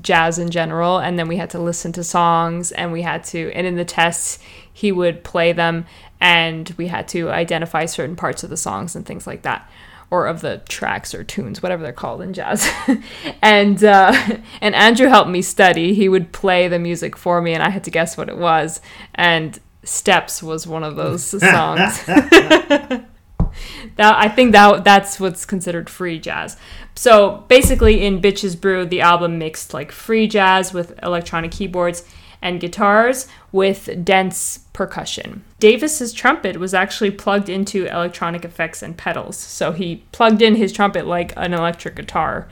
jazz 0.00 0.38
in 0.38 0.50
general 0.50 0.98
and 0.98 1.18
then 1.18 1.28
we 1.28 1.36
had 1.36 1.50
to 1.50 1.58
listen 1.60 1.92
to 1.92 2.02
songs 2.02 2.72
and 2.72 2.90
we 2.90 3.02
had 3.02 3.22
to 3.22 3.52
and 3.52 3.66
in 3.66 3.76
the 3.76 3.84
tests 3.84 4.40
he 4.72 4.90
would 4.90 5.22
play 5.22 5.52
them 5.52 5.86
and 6.20 6.74
we 6.76 6.88
had 6.88 7.06
to 7.06 7.30
identify 7.30 7.86
certain 7.86 8.16
parts 8.16 8.42
of 8.42 8.50
the 8.50 8.56
songs 8.56 8.96
and 8.96 9.06
things 9.06 9.28
like 9.28 9.42
that 9.42 9.70
or 10.10 10.26
of 10.26 10.40
the 10.40 10.60
tracks 10.68 11.14
or 11.14 11.22
tunes 11.22 11.62
whatever 11.62 11.82
they're 11.82 11.92
called 11.92 12.20
in 12.20 12.32
jazz. 12.32 12.68
And 13.42 13.82
uh, 13.84 14.38
and 14.60 14.74
andrew 14.74 15.06
helped 15.06 15.30
me 15.30 15.42
study. 15.42 15.94
He 15.94 16.08
would 16.08 16.32
play 16.32 16.66
the 16.66 16.80
music 16.80 17.16
for 17.16 17.40
me 17.40 17.54
and 17.54 17.62
i 17.62 17.70
had 17.70 17.84
to 17.84 17.90
guess 17.90 18.16
what 18.16 18.28
it 18.28 18.38
was. 18.38 18.80
And 19.14 19.58
steps 19.86 20.42
was 20.42 20.66
one 20.66 20.84
of 20.84 20.96
those 20.96 21.24
songs 21.40 22.04
that 22.06 23.06
I 23.98 24.28
think 24.28 24.52
that 24.52 24.84
that's 24.84 25.18
what's 25.18 25.44
considered 25.44 25.88
free 25.88 26.18
jazz. 26.18 26.56
So 26.94 27.44
basically, 27.48 28.04
in 28.04 28.20
Bitches 28.20 28.60
Brew, 28.60 28.84
the 28.86 29.00
album 29.00 29.38
mixed 29.38 29.74
like 29.74 29.92
free 29.92 30.26
jazz 30.26 30.72
with 30.72 30.98
electronic 31.02 31.50
keyboards 31.50 32.04
and 32.42 32.60
guitars 32.60 33.28
with 33.52 34.04
dense 34.04 34.58
percussion. 34.72 35.42
Davis's 35.58 36.12
trumpet 36.12 36.58
was 36.58 36.74
actually 36.74 37.10
plugged 37.10 37.48
into 37.48 37.86
electronic 37.86 38.44
effects 38.44 38.82
and 38.82 38.96
pedals, 38.96 39.36
so 39.36 39.72
he 39.72 40.04
plugged 40.12 40.42
in 40.42 40.56
his 40.56 40.72
trumpet 40.72 41.06
like 41.06 41.32
an 41.36 41.54
electric 41.54 41.96
guitar. 41.96 42.48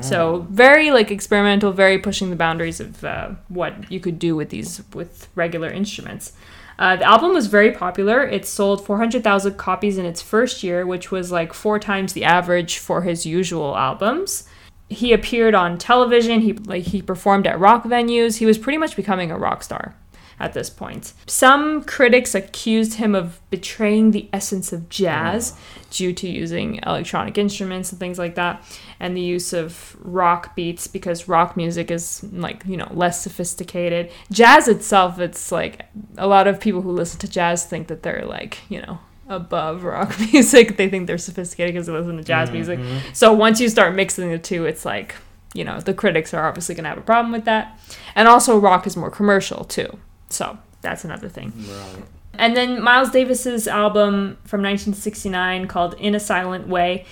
So 0.00 0.46
very 0.50 0.90
like 0.90 1.10
experimental, 1.10 1.72
very 1.72 1.98
pushing 1.98 2.30
the 2.30 2.36
boundaries 2.36 2.80
of 2.80 3.02
uh, 3.02 3.30
what 3.48 3.90
you 3.90 3.98
could 3.98 4.18
do 4.18 4.36
with 4.36 4.50
these 4.50 4.82
with 4.92 5.28
regular 5.34 5.70
instruments. 5.70 6.32
Uh, 6.78 6.96
the 6.96 7.04
album 7.04 7.32
was 7.32 7.46
very 7.46 7.72
popular. 7.72 8.22
It 8.24 8.46
sold 8.46 8.84
400,000 8.84 9.56
copies 9.56 9.98
in 9.98 10.04
its 10.04 10.20
first 10.20 10.62
year, 10.62 10.86
which 10.86 11.10
was 11.10 11.32
like 11.32 11.52
four 11.52 11.78
times 11.78 12.12
the 12.12 12.24
average 12.24 12.78
for 12.78 13.02
his 13.02 13.24
usual 13.24 13.76
albums. 13.76 14.44
He 14.88 15.12
appeared 15.12 15.54
on 15.54 15.78
television. 15.78 16.40
He 16.40 16.52
like 16.52 16.84
he 16.84 17.02
performed 17.02 17.46
at 17.46 17.58
rock 17.58 17.84
venues. 17.84 18.36
He 18.36 18.46
was 18.46 18.58
pretty 18.58 18.78
much 18.78 18.94
becoming 18.94 19.30
a 19.30 19.38
rock 19.38 19.64
star 19.64 19.96
at 20.38 20.52
this 20.52 20.68
point. 20.68 21.12
Some 21.26 21.82
critics 21.84 22.34
accused 22.34 22.94
him 22.94 23.14
of 23.14 23.40
betraying 23.50 24.10
the 24.10 24.28
essence 24.32 24.72
of 24.72 24.88
jazz 24.88 25.56
due 25.90 26.12
to 26.12 26.28
using 26.28 26.80
electronic 26.84 27.38
instruments 27.38 27.90
and 27.90 27.98
things 27.98 28.18
like 28.18 28.34
that 28.34 28.62
and 29.00 29.16
the 29.16 29.20
use 29.20 29.52
of 29.52 29.96
rock 30.00 30.54
beats 30.54 30.86
because 30.86 31.28
rock 31.28 31.56
music 31.56 31.90
is 31.90 32.22
like, 32.32 32.64
you 32.66 32.76
know, 32.76 32.90
less 32.92 33.22
sophisticated. 33.22 34.10
Jazz 34.30 34.68
itself 34.68 35.18
it's 35.18 35.52
like 35.52 35.86
a 36.16 36.26
lot 36.26 36.46
of 36.46 36.60
people 36.60 36.82
who 36.82 36.90
listen 36.90 37.18
to 37.20 37.28
jazz 37.28 37.64
think 37.64 37.88
that 37.88 38.02
they're 38.02 38.24
like, 38.26 38.58
you 38.68 38.80
know, 38.80 38.98
above 39.28 39.84
rock 39.84 40.18
music. 40.32 40.76
They 40.76 40.88
think 40.88 41.06
they're 41.06 41.18
sophisticated 41.18 41.74
because 41.74 41.86
they 41.86 41.92
listen 41.92 42.16
to 42.16 42.24
jazz 42.24 42.48
mm-hmm. 42.48 42.56
music. 42.56 42.80
So 43.12 43.32
once 43.32 43.60
you 43.60 43.68
start 43.68 43.94
mixing 43.94 44.30
the 44.30 44.38
two, 44.38 44.64
it's 44.66 44.84
like, 44.84 45.14
you 45.54 45.64
know, 45.64 45.80
the 45.80 45.94
critics 45.94 46.34
are 46.34 46.46
obviously 46.46 46.74
going 46.74 46.84
to 46.84 46.90
have 46.90 46.98
a 46.98 47.02
problem 47.02 47.32
with 47.32 47.44
that. 47.44 47.78
And 48.14 48.28
also 48.28 48.58
rock 48.58 48.86
is 48.86 48.96
more 48.96 49.10
commercial 49.10 49.64
too. 49.64 49.98
So 50.28 50.58
that's 50.80 51.04
another 51.04 51.28
thing. 51.28 51.52
Right. 51.56 52.04
And 52.38 52.56
then 52.56 52.82
Miles 52.82 53.10
Davis's 53.10 53.66
album 53.66 54.38
from 54.44 54.62
1969 54.62 55.68
called 55.68 55.94
In 55.94 56.14
a 56.14 56.20
Silent 56.20 56.68
Way. 56.68 57.06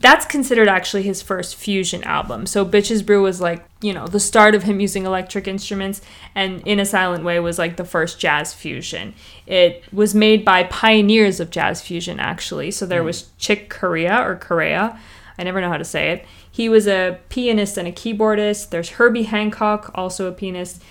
That's 0.00 0.26
considered 0.26 0.68
actually 0.68 1.04
his 1.04 1.22
first 1.22 1.54
fusion 1.54 2.04
album. 2.04 2.46
So 2.46 2.66
Bitches 2.66 3.06
Brew 3.06 3.22
was 3.22 3.40
like, 3.40 3.64
you 3.80 3.94
know, 3.94 4.06
the 4.06 4.20
start 4.20 4.54
of 4.54 4.64
him 4.64 4.80
using 4.80 5.06
electric 5.06 5.48
instruments 5.48 6.02
and 6.34 6.60
In 6.66 6.80
a 6.80 6.84
Silent 6.84 7.24
Way 7.24 7.40
was 7.40 7.58
like 7.58 7.76
the 7.76 7.84
first 7.84 8.18
jazz 8.18 8.52
fusion. 8.52 9.14
It 9.46 9.84
was 9.92 10.14
made 10.14 10.44
by 10.44 10.64
pioneers 10.64 11.40
of 11.40 11.50
jazz 11.50 11.80
fusion 11.80 12.20
actually. 12.20 12.70
So 12.70 12.84
there 12.84 13.00
hmm. 13.00 13.06
was 13.06 13.30
Chick 13.38 13.70
Corea 13.70 14.18
or 14.18 14.36
Corea. 14.36 14.98
I 15.38 15.42
never 15.42 15.60
know 15.60 15.70
how 15.70 15.78
to 15.78 15.84
say 15.84 16.10
it. 16.10 16.26
He 16.50 16.68
was 16.68 16.86
a 16.86 17.18
pianist 17.30 17.78
and 17.78 17.88
a 17.88 17.92
keyboardist. 17.92 18.70
There's 18.70 18.90
Herbie 18.90 19.24
Hancock, 19.24 19.90
also 19.94 20.26
a 20.26 20.32
pianist. 20.32 20.82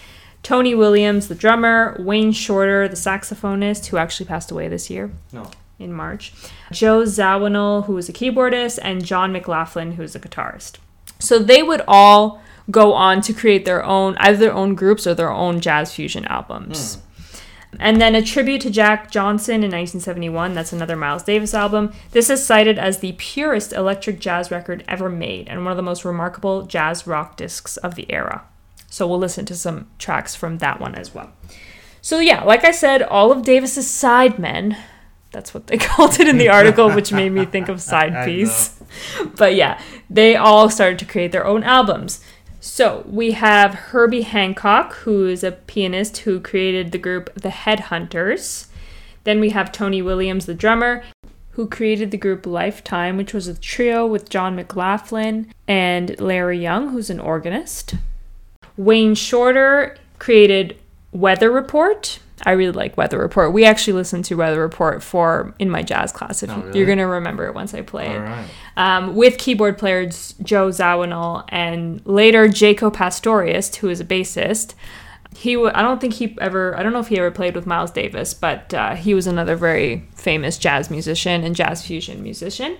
Tony 0.43 0.75
Williams, 0.75 1.29
the 1.29 1.35
drummer, 1.35 1.95
Wayne 1.99 2.33
Shorter, 2.33 2.87
the 2.87 2.95
saxophonist, 2.95 3.87
who 3.87 3.97
actually 3.97 4.25
passed 4.25 4.51
away 4.51 4.67
this 4.67 4.89
year 4.89 5.11
No. 5.31 5.49
in 5.79 5.93
March, 5.93 6.33
Joe 6.71 7.03
Zawinul, 7.03 7.85
who 7.85 7.93
was 7.93 8.09
a 8.09 8.13
keyboardist, 8.13 8.77
and 8.81 9.05
John 9.05 9.31
McLaughlin, 9.31 9.93
who 9.93 10.01
was 10.01 10.15
a 10.15 10.19
guitarist. 10.19 10.75
So 11.19 11.39
they 11.39 11.63
would 11.63 11.81
all 11.87 12.41
go 12.69 12.93
on 12.93 13.21
to 13.21 13.33
create 13.33 13.63
their 13.65 13.83
own, 13.83 14.15
either 14.19 14.37
their 14.37 14.53
own 14.53 14.75
groups 14.75 15.07
or 15.07 15.13
their 15.15 15.31
own 15.31 15.61
jazz 15.61 15.93
fusion 15.95 16.25
albums. 16.25 16.95
Hmm. 16.95 16.99
And 17.79 17.99
then 17.99 18.13
a 18.13 18.21
tribute 18.21 18.61
to 18.61 18.69
Jack 18.69 19.09
Johnson 19.09 19.55
in 19.55 19.71
1971. 19.71 20.53
That's 20.53 20.73
another 20.73 20.95
Miles 20.95 21.23
Davis 21.23 21.55
album. 21.55 21.91
This 22.11 22.29
is 22.29 22.45
cited 22.45 22.77
as 22.77 22.99
the 22.99 23.13
purest 23.13 23.73
electric 23.73 24.19
jazz 24.19 24.51
record 24.51 24.83
ever 24.87 25.09
made 25.09 25.47
and 25.47 25.63
one 25.63 25.71
of 25.71 25.77
the 25.77 25.81
most 25.81 26.05
remarkable 26.05 26.63
jazz 26.63 27.07
rock 27.07 27.35
discs 27.35 27.77
of 27.77 27.95
the 27.95 28.11
era. 28.11 28.43
So 28.93 29.07
we'll 29.07 29.17
listen 29.17 29.45
to 29.45 29.55
some 29.55 29.87
tracks 29.97 30.35
from 30.35 30.59
that 30.59 30.79
one 30.79 30.93
as 30.93 31.15
well. 31.15 31.33
So 32.03 32.19
yeah, 32.19 32.43
like 32.43 32.63
I 32.63 32.69
said, 32.69 33.01
all 33.01 33.31
of 33.31 33.41
Davis's 33.41 33.87
sidemen, 33.87 34.77
that's 35.31 35.51
what 35.51 35.65
they 35.65 35.77
called 35.79 36.19
it 36.19 36.27
in 36.27 36.37
the 36.37 36.49
article, 36.49 36.91
which 36.91 37.11
made 37.11 37.31
me 37.31 37.43
think 37.45 37.69
of 37.69 37.81
side 37.81 38.23
piece. 38.25 38.79
But 39.35 39.55
yeah, 39.55 39.81
they 40.11 40.35
all 40.35 40.69
started 40.69 40.99
to 40.99 41.05
create 41.05 41.31
their 41.31 41.47
own 41.47 41.63
albums. 41.63 42.23
So 42.61 43.03
we 43.07 43.31
have 43.31 43.73
Herbie 43.73 44.21
Hancock, 44.21 44.93
who 44.97 45.25
is 45.25 45.43
a 45.43 45.53
pianist 45.53 46.17
who 46.17 46.39
created 46.39 46.91
the 46.91 46.99
group 46.99 47.33
The 47.33 47.49
Headhunters. 47.49 48.67
Then 49.23 49.39
we 49.39 49.49
have 49.49 49.71
Tony 49.71 50.03
Williams, 50.03 50.45
the 50.45 50.53
drummer, 50.53 51.03
who 51.53 51.67
created 51.67 52.11
the 52.11 52.17
group 52.17 52.45
Lifetime, 52.45 53.17
which 53.17 53.33
was 53.33 53.47
a 53.47 53.59
trio 53.59 54.05
with 54.05 54.29
John 54.29 54.55
McLaughlin 54.55 55.51
and 55.67 56.19
Larry 56.21 56.59
Young, 56.59 56.89
who's 56.89 57.09
an 57.09 57.19
organist. 57.19 57.95
Wayne 58.77 59.15
Shorter 59.15 59.97
created 60.19 60.77
Weather 61.11 61.51
Report. 61.51 62.19
I 62.45 62.51
really 62.51 62.71
like 62.73 62.97
Weather 62.97 63.19
Report. 63.19 63.53
We 63.53 63.63
actually 63.63 63.93
listened 63.93 64.25
to 64.25 64.35
Weather 64.35 64.59
Report 64.59 65.01
for 65.03 65.53
in 65.59 65.69
my 65.69 65.81
jazz 65.83 66.11
class. 66.11 66.43
If 66.43 66.49
Oh, 66.49 66.59
really? 66.61 66.77
you're 66.79 66.87
gonna 66.87 67.07
remember 67.07 67.45
it 67.47 67.53
once 67.53 67.73
I 67.73 67.81
play 67.81 68.07
it 68.07 68.17
All 68.17 68.23
right. 68.23 68.45
um, 68.75 69.15
with 69.15 69.37
keyboard 69.37 69.77
players 69.77 70.33
Joe 70.43 70.69
Zawinul 70.69 71.45
and 71.49 72.01
later 72.05 72.47
Jaco 72.47 72.91
Pastorius, 72.91 73.75
who 73.75 73.89
is 73.89 73.99
a 74.01 74.05
bassist. 74.05 74.73
He, 75.35 75.53
w- 75.55 75.71
I 75.73 75.81
don't 75.81 75.99
think 75.99 76.13
he 76.15 76.37
ever, 76.41 76.77
I 76.77 76.83
don't 76.83 76.93
know 76.93 76.99
if 76.99 77.07
he 77.07 77.17
ever 77.17 77.31
played 77.31 77.55
with 77.55 77.65
Miles 77.65 77.89
Davis, 77.91 78.33
but 78.35 78.71
uh, 78.73 78.93
he 78.95 79.13
was 79.15 79.25
another 79.25 79.55
very 79.55 80.05
famous 80.13 80.57
jazz 80.59 80.91
musician 80.91 81.43
and 81.43 81.55
jazz 81.55 81.83
fusion 81.85 82.21
musician. 82.21 82.77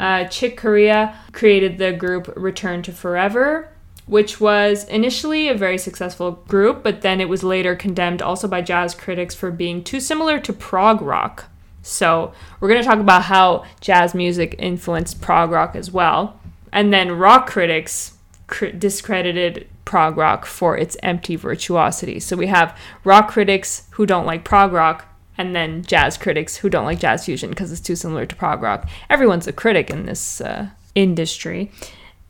Uh, 0.00 0.24
Chick 0.26 0.56
Corea 0.56 1.16
created 1.32 1.78
the 1.78 1.92
group 1.92 2.32
Return 2.36 2.82
to 2.82 2.92
Forever, 2.92 3.68
which 4.08 4.40
was 4.40 4.84
initially 4.84 5.48
a 5.48 5.54
very 5.54 5.78
successful 5.78 6.32
group, 6.48 6.82
but 6.82 7.02
then 7.02 7.20
it 7.20 7.28
was 7.28 7.44
later 7.44 7.76
condemned 7.76 8.22
also 8.22 8.48
by 8.48 8.62
jazz 8.62 8.94
critics 8.94 9.34
for 9.34 9.50
being 9.50 9.84
too 9.84 10.00
similar 10.00 10.40
to 10.40 10.52
prog 10.52 11.00
rock. 11.00 11.44
So 11.82 12.32
we're 12.58 12.68
going 12.68 12.80
to 12.80 12.86
talk 12.86 12.98
about 12.98 13.24
how 13.24 13.64
jazz 13.80 14.14
music 14.14 14.56
influenced 14.58 15.20
prog 15.20 15.50
rock 15.50 15.76
as 15.76 15.90
well. 15.90 16.40
And 16.72 16.92
then 16.92 17.12
rock 17.12 17.46
critics 17.48 18.18
cr- 18.46 18.66
discredited 18.66 19.68
prog 19.84 20.16
rock 20.16 20.44
for 20.44 20.76
its 20.76 20.96
empty 21.02 21.36
virtuosity. 21.36 22.20
So 22.20 22.36
we 22.36 22.48
have 22.48 22.76
rock 23.04 23.30
critics 23.30 23.88
who 23.92 24.06
don't 24.06 24.26
like 24.26 24.44
prog 24.44 24.72
rock 24.72 25.06
and 25.38 25.54
then 25.54 25.82
jazz 25.82 26.18
critics 26.18 26.56
who 26.56 26.68
don't 26.68 26.84
like 26.84 26.98
jazz 26.98 27.24
fusion 27.24 27.50
because 27.50 27.70
it's 27.70 27.80
too 27.80 27.96
similar 27.96 28.26
to 28.26 28.36
prog 28.36 28.60
rock. 28.60 28.88
Everyone's 29.08 29.46
a 29.46 29.52
critic 29.52 29.88
in 29.88 30.04
this 30.04 30.40
uh, 30.40 30.68
industry. 30.94 31.70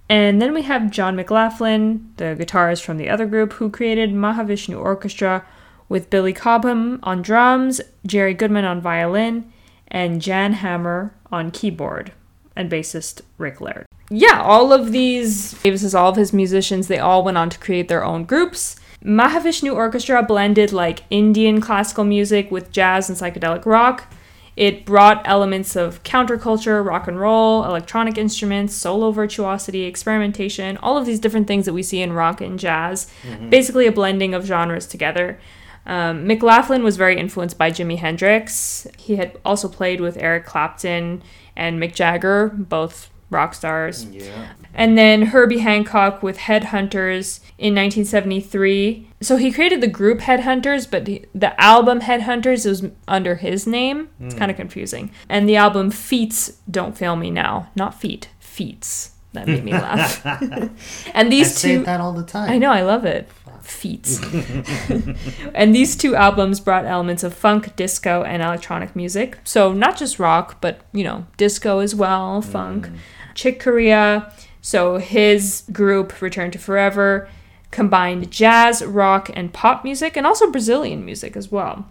And 0.08 0.40
then 0.40 0.54
we 0.54 0.62
have 0.62 0.90
John 0.90 1.16
McLaughlin, 1.16 2.12
the 2.16 2.36
guitarist 2.38 2.82
from 2.82 2.96
the 2.96 3.10
other 3.10 3.26
group, 3.26 3.54
who 3.54 3.70
created 3.70 4.10
Mahavishnu 4.10 4.80
Orchestra 4.80 5.44
with 5.88 6.10
Billy 6.10 6.32
Cobham 6.32 6.98
on 7.02 7.22
drums, 7.22 7.80
Jerry 8.06 8.34
Goodman 8.34 8.64
on 8.64 8.80
violin, 8.80 9.52
and 9.88 10.22
Jan 10.22 10.54
Hammer 10.54 11.14
on 11.30 11.50
keyboard, 11.50 12.12
and 12.56 12.70
bassist 12.70 13.22
Rick 13.36 13.60
Laird. 13.60 13.86
Yeah, 14.10 14.40
all 14.42 14.72
of 14.72 14.92
these, 14.92 15.52
Davis's, 15.62 15.94
all 15.94 16.10
of 16.10 16.16
his 16.16 16.32
musicians, 16.32 16.88
they 16.88 16.98
all 16.98 17.22
went 17.22 17.36
on 17.36 17.50
to 17.50 17.58
create 17.58 17.88
their 17.88 18.04
own 18.04 18.24
groups. 18.24 18.76
Mahavishnu 19.04 19.74
Orchestra 19.74 20.22
blended 20.22 20.72
like 20.72 21.04
Indian 21.10 21.60
classical 21.60 22.04
music 22.04 22.50
with 22.50 22.72
jazz 22.72 23.08
and 23.08 23.18
psychedelic 23.18 23.66
rock. 23.66 24.12
It 24.58 24.84
brought 24.84 25.22
elements 25.24 25.76
of 25.76 26.02
counterculture, 26.02 26.84
rock 26.84 27.06
and 27.06 27.20
roll, 27.20 27.64
electronic 27.64 28.18
instruments, 28.18 28.74
solo 28.74 29.12
virtuosity, 29.12 29.84
experimentation, 29.84 30.76
all 30.78 30.96
of 30.96 31.06
these 31.06 31.20
different 31.20 31.46
things 31.46 31.64
that 31.66 31.72
we 31.72 31.84
see 31.84 32.02
in 32.02 32.12
rock 32.12 32.40
and 32.40 32.58
jazz. 32.58 33.06
Basically, 33.50 33.86
a 33.86 33.92
blending 33.92 34.34
of 34.34 34.44
genres 34.44 34.88
together. 34.88 35.38
Um, 35.86 36.26
McLaughlin 36.26 36.82
was 36.82 36.96
very 36.96 37.16
influenced 37.16 37.56
by 37.56 37.70
Jimi 37.70 37.98
Hendrix. 37.98 38.88
He 38.98 39.14
had 39.14 39.38
also 39.44 39.68
played 39.68 40.00
with 40.00 40.16
Eric 40.16 40.44
Clapton 40.44 41.22
and 41.54 41.80
Mick 41.80 41.94
Jagger, 41.94 42.48
both 42.48 43.10
rock 43.30 43.54
stars. 43.54 44.06
Yeah. 44.06 44.48
And 44.74 44.98
then 44.98 45.22
Herbie 45.26 45.58
Hancock 45.58 46.20
with 46.20 46.36
Headhunters 46.36 47.38
in 47.58 47.76
1973. 47.76 49.07
So 49.20 49.36
he 49.36 49.50
created 49.50 49.80
the 49.80 49.88
group 49.88 50.20
Headhunters, 50.20 50.88
but 50.88 51.06
he- 51.06 51.24
the 51.34 51.58
album 51.60 52.00
Headhunters 52.00 52.66
was 52.66 52.84
under 53.08 53.36
his 53.36 53.66
name. 53.66 54.08
It's 54.20 54.34
hmm. 54.34 54.38
kind 54.38 54.50
of 54.50 54.56
confusing. 54.56 55.10
And 55.28 55.48
the 55.48 55.56
album 55.56 55.90
Feets 55.90 56.58
Don't 56.70 56.96
Fail 56.96 57.16
Me 57.16 57.30
Now. 57.30 57.70
Not 57.74 58.00
Feet, 58.00 58.28
Feets. 58.40 59.12
That 59.32 59.46
made 59.46 59.64
me 59.64 59.72
laugh. 59.72 60.24
and 60.26 60.72
I 61.14 61.24
these 61.28 61.54
say 61.54 61.76
two. 61.76 61.84
that 61.84 62.00
all 62.00 62.12
the 62.12 62.22
time. 62.22 62.50
I 62.50 62.58
know, 62.58 62.70
I 62.70 62.82
love 62.82 63.04
it. 63.04 63.28
Feets. 63.62 64.22
and 65.54 65.74
these 65.74 65.94
two 65.94 66.16
albums 66.16 66.58
brought 66.58 66.86
elements 66.86 67.22
of 67.22 67.34
funk, 67.34 67.76
disco, 67.76 68.22
and 68.22 68.42
electronic 68.42 68.96
music. 68.96 69.38
So 69.44 69.74
not 69.74 69.98
just 69.98 70.18
rock, 70.18 70.60
but 70.62 70.80
you 70.92 71.04
know, 71.04 71.26
disco 71.36 71.80
as 71.80 71.94
well, 71.94 72.40
funk. 72.40 72.86
Hmm. 72.86 72.96
Chick 73.34 73.60
Corea. 73.60 74.32
So 74.62 74.96
his 74.96 75.64
group, 75.72 76.20
Return 76.20 76.50
to 76.50 76.58
Forever, 76.58 77.28
combined 77.70 78.30
jazz, 78.30 78.84
rock, 78.84 79.30
and 79.34 79.52
pop 79.52 79.84
music, 79.84 80.16
and 80.16 80.26
also 80.26 80.50
Brazilian 80.50 81.04
music 81.04 81.36
as 81.36 81.50
well. 81.50 81.86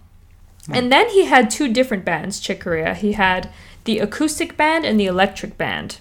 And 0.69 0.91
then 0.91 1.09
he 1.09 1.25
had 1.25 1.49
two 1.49 1.71
different 1.71 2.03
bands, 2.03 2.39
Chick 2.39 2.61
Corea. 2.61 2.93
He 2.93 3.13
had 3.13 3.49
the 3.85 3.99
acoustic 3.99 4.57
band 4.57 4.85
and 4.85 4.99
the 4.99 5.05
electric 5.05 5.57
band. 5.57 5.99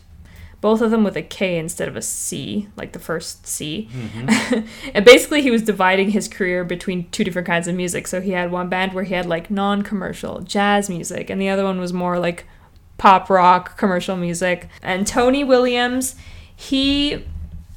Both 0.60 0.80
of 0.80 0.90
them 0.90 1.04
with 1.04 1.16
a 1.16 1.22
K 1.22 1.58
instead 1.58 1.86
of 1.86 1.94
a 1.94 2.02
C, 2.02 2.68
like 2.76 2.92
the 2.92 2.98
first 2.98 3.46
C. 3.46 3.88
Mm-hmm. 3.92 4.66
and 4.94 5.04
basically, 5.04 5.42
he 5.42 5.50
was 5.50 5.62
dividing 5.62 6.10
his 6.10 6.26
career 6.26 6.64
between 6.64 7.08
two 7.10 7.22
different 7.22 7.46
kinds 7.46 7.68
of 7.68 7.76
music. 7.76 8.08
So 8.08 8.20
he 8.20 8.32
had 8.32 8.50
one 8.50 8.68
band 8.68 8.92
where 8.92 9.04
he 9.04 9.14
had 9.14 9.26
like 9.26 9.50
non 9.50 9.82
commercial 9.82 10.40
jazz 10.40 10.88
music, 10.88 11.30
and 11.30 11.40
the 11.40 11.48
other 11.48 11.62
one 11.62 11.78
was 11.78 11.92
more 11.92 12.18
like 12.18 12.46
pop 12.98 13.30
rock 13.30 13.76
commercial 13.76 14.16
music. 14.16 14.68
And 14.82 15.06
Tony 15.06 15.44
Williams, 15.44 16.16
he 16.56 17.24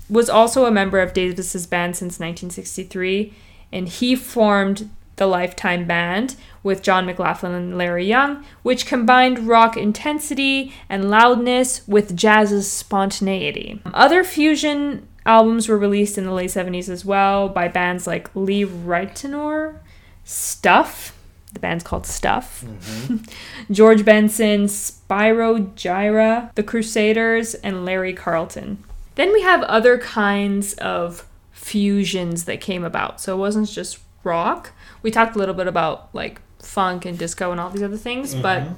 was 0.10 0.30
also 0.30 0.66
a 0.66 0.72
member 0.72 1.00
of 1.00 1.14
Davis's 1.14 1.68
band 1.68 1.96
since 1.96 2.20
1963, 2.20 3.34
and 3.72 3.88
he 3.88 4.16
formed 4.16 4.90
the 5.20 5.28
Lifetime 5.28 5.86
Band 5.86 6.36
with 6.64 6.82
John 6.82 7.06
McLaughlin 7.06 7.54
and 7.54 7.78
Larry 7.78 8.08
Young, 8.08 8.44
which 8.64 8.86
combined 8.86 9.48
rock 9.48 9.78
intensity 9.78 10.74
and 10.90 11.10
loudness 11.10 11.88
with 11.88 12.16
jazz's 12.16 12.72
spontaneity. 12.72 13.82
Other 13.94 14.24
fusion 14.24 15.08
albums 15.26 15.68
were 15.68 15.78
released 15.78 16.18
in 16.18 16.26
the 16.26 16.32
late 16.32 16.50
70s 16.50 16.90
as 16.90 17.06
well 17.06 17.50
by 17.50 17.68
bands 17.68 18.08
like 18.08 18.34
Lee 18.36 18.66
Ritenour, 18.66 19.80
Stuff, 20.24 21.18
the 21.54 21.60
band's 21.60 21.84
called 21.84 22.06
Stuff, 22.06 22.64
mm-hmm. 22.66 23.18
George 23.74 24.06
Benson, 24.06 24.66
Spyro 24.66 25.74
Gyra, 25.74 26.54
The 26.56 26.64
Crusaders, 26.64 27.56
and 27.56 27.86
Larry 27.86 28.14
Carlton. 28.14 28.84
Then 29.20 29.34
we 29.34 29.42
have 29.42 29.64
other 29.64 29.98
kinds 29.98 30.76
of 30.76 31.28
fusions 31.52 32.46
that 32.46 32.62
came 32.62 32.86
about. 32.86 33.20
So 33.20 33.36
it 33.36 33.38
wasn't 33.38 33.68
just 33.68 34.00
rock. 34.24 34.72
We 35.02 35.12
talked 35.12 35.36
a 35.36 35.40
little 35.40 35.54
bit 35.54 35.68
about 35.68 36.08
like 36.16 36.40
funk 36.60 37.04
and 37.04 37.18
disco 37.18 37.52
and 37.52 37.60
all 37.60 37.70
these 37.70 37.84
other 37.84 37.98
things, 37.98 38.34
but 38.34 38.62
mm-hmm. 38.62 38.76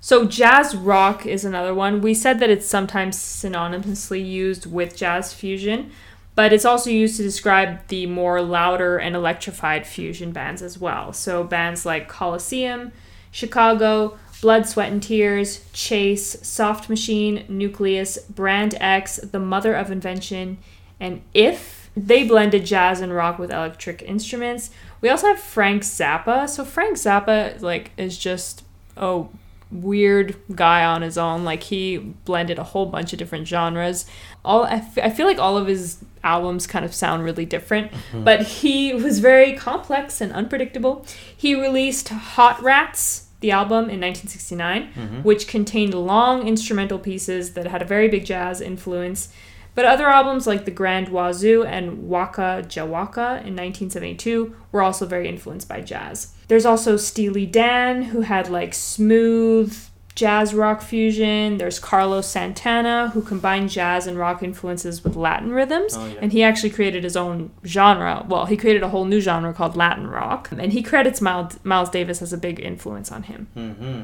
so 0.00 0.24
jazz 0.24 0.74
rock 0.74 1.24
is 1.24 1.44
another 1.44 1.72
one. 1.72 2.00
We 2.00 2.14
said 2.14 2.40
that 2.40 2.50
it's 2.50 2.66
sometimes 2.66 3.16
synonymously 3.16 4.28
used 4.28 4.66
with 4.66 4.96
jazz 4.96 5.32
fusion, 5.32 5.92
but 6.34 6.52
it's 6.52 6.64
also 6.64 6.90
used 6.90 7.16
to 7.18 7.22
describe 7.22 7.86
the 7.86 8.06
more 8.06 8.42
louder 8.42 8.98
and 8.98 9.14
electrified 9.14 9.86
fusion 9.86 10.32
bands 10.32 10.62
as 10.62 10.80
well. 10.80 11.12
So 11.12 11.44
bands 11.44 11.86
like 11.86 12.08
Colosseum, 12.08 12.90
Chicago, 13.30 14.18
Blood, 14.40 14.66
Sweat 14.66 14.92
and 14.92 15.02
Tears, 15.02 15.64
Chase, 15.72 16.36
Soft 16.46 16.88
Machine, 16.88 17.44
Nucleus, 17.48 18.18
Brand 18.18 18.74
X, 18.80 19.16
The 19.16 19.40
Mother 19.40 19.74
of 19.74 19.90
Invention, 19.90 20.58
and 21.00 21.22
If. 21.34 21.90
They 21.96 22.24
blended 22.24 22.66
jazz 22.66 23.00
and 23.00 23.14
rock 23.14 23.38
with 23.38 23.50
electric 23.50 24.02
instruments. 24.02 24.70
We 25.00 25.08
also 25.08 25.28
have 25.28 25.40
Frank 25.40 25.82
Zappa. 25.82 26.46
So 26.48 26.62
Frank 26.64 26.96
Zappa 26.98 27.60
like 27.62 27.92
is 27.96 28.18
just 28.18 28.64
a 28.98 29.24
weird 29.70 30.36
guy 30.54 30.84
on 30.84 31.02
his 31.02 31.16
own. 31.16 31.44
Like 31.44 31.62
he 31.62 31.96
blended 31.96 32.58
a 32.58 32.64
whole 32.64 32.86
bunch 32.86 33.14
of 33.14 33.18
different 33.18 33.48
genres. 33.48 34.04
All 34.44 34.64
I, 34.64 34.74
f- 34.74 34.98
I 34.98 35.10
feel 35.10 35.26
like 35.26 35.38
all 35.38 35.56
of 35.56 35.66
his 35.66 36.04
albums 36.22 36.66
kind 36.66 36.84
of 36.84 36.94
sound 36.94 37.24
really 37.24 37.46
different, 37.46 37.92
mm-hmm. 37.92 38.24
but 38.24 38.42
he 38.42 38.92
was 38.92 39.20
very 39.20 39.54
complex 39.54 40.20
and 40.20 40.32
unpredictable. 40.32 41.06
He 41.34 41.54
released 41.54 42.08
Hot 42.10 42.62
Rats, 42.62 43.25
the 43.46 43.52
album 43.52 43.88
in 43.88 44.00
1969, 44.00 44.92
mm-hmm. 44.92 45.22
which 45.22 45.46
contained 45.46 45.94
long 45.94 46.48
instrumental 46.48 46.98
pieces 46.98 47.52
that 47.52 47.68
had 47.68 47.80
a 47.80 47.84
very 47.84 48.08
big 48.08 48.24
jazz 48.24 48.60
influence. 48.60 49.28
But 49.76 49.84
other 49.84 50.08
albums 50.08 50.48
like 50.48 50.64
The 50.64 50.72
Grand 50.72 51.10
Wazoo 51.10 51.62
and 51.62 52.08
Waka 52.08 52.64
Jawaka 52.66 53.44
in 53.46 53.54
1972 53.54 54.56
were 54.72 54.82
also 54.82 55.06
very 55.06 55.28
influenced 55.28 55.68
by 55.68 55.80
jazz. 55.80 56.34
There's 56.48 56.66
also 56.66 56.96
Steely 56.96 57.46
Dan, 57.46 58.02
who 58.02 58.22
had 58.22 58.48
like 58.48 58.74
smooth 58.74 59.78
jazz 60.16 60.54
rock 60.54 60.80
fusion. 60.80 61.58
There's 61.58 61.78
Carlos 61.78 62.26
Santana, 62.26 63.10
who 63.10 63.22
combined 63.22 63.70
jazz 63.70 64.06
and 64.06 64.18
rock 64.18 64.42
influences 64.42 65.04
with 65.04 65.14
Latin 65.14 65.52
rhythms. 65.52 65.94
Oh, 65.96 66.06
yeah. 66.06 66.18
And 66.22 66.32
he 66.32 66.42
actually 66.42 66.70
created 66.70 67.04
his 67.04 67.16
own 67.16 67.52
genre. 67.64 68.24
Well, 68.26 68.46
he 68.46 68.56
created 68.56 68.82
a 68.82 68.88
whole 68.88 69.04
new 69.04 69.20
genre 69.20 69.52
called 69.52 69.76
Latin 69.76 70.08
rock. 70.08 70.50
And 70.50 70.72
he 70.72 70.82
credits 70.82 71.20
Miles, 71.20 71.62
Miles 71.62 71.90
Davis 71.90 72.22
as 72.22 72.32
a 72.32 72.38
big 72.38 72.58
influence 72.58 73.12
on 73.12 73.24
him. 73.24 73.46
Mm-hmm. 73.54 74.02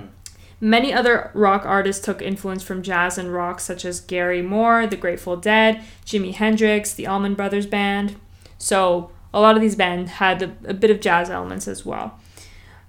Many 0.60 0.92
other 0.92 1.32
rock 1.34 1.64
artists 1.64 2.04
took 2.04 2.22
influence 2.22 2.62
from 2.62 2.82
jazz 2.82 3.18
and 3.18 3.32
rock, 3.32 3.58
such 3.58 3.84
as 3.84 3.98
Gary 3.98 4.42
Moore, 4.42 4.86
The 4.86 4.96
Grateful 4.96 5.36
Dead, 5.36 5.82
Jimi 6.06 6.32
Hendrix, 6.34 6.92
the 6.92 7.06
Allman 7.06 7.34
Brothers 7.34 7.66
Band. 7.66 8.14
So, 8.58 9.10
a 9.34 9.40
lot 9.40 9.56
of 9.56 9.62
these 9.62 9.74
bands 9.74 10.12
had 10.12 10.42
a, 10.42 10.52
a 10.66 10.74
bit 10.74 10.90
of 10.90 11.00
jazz 11.00 11.30
elements 11.30 11.66
as 11.66 11.84
well. 11.84 12.20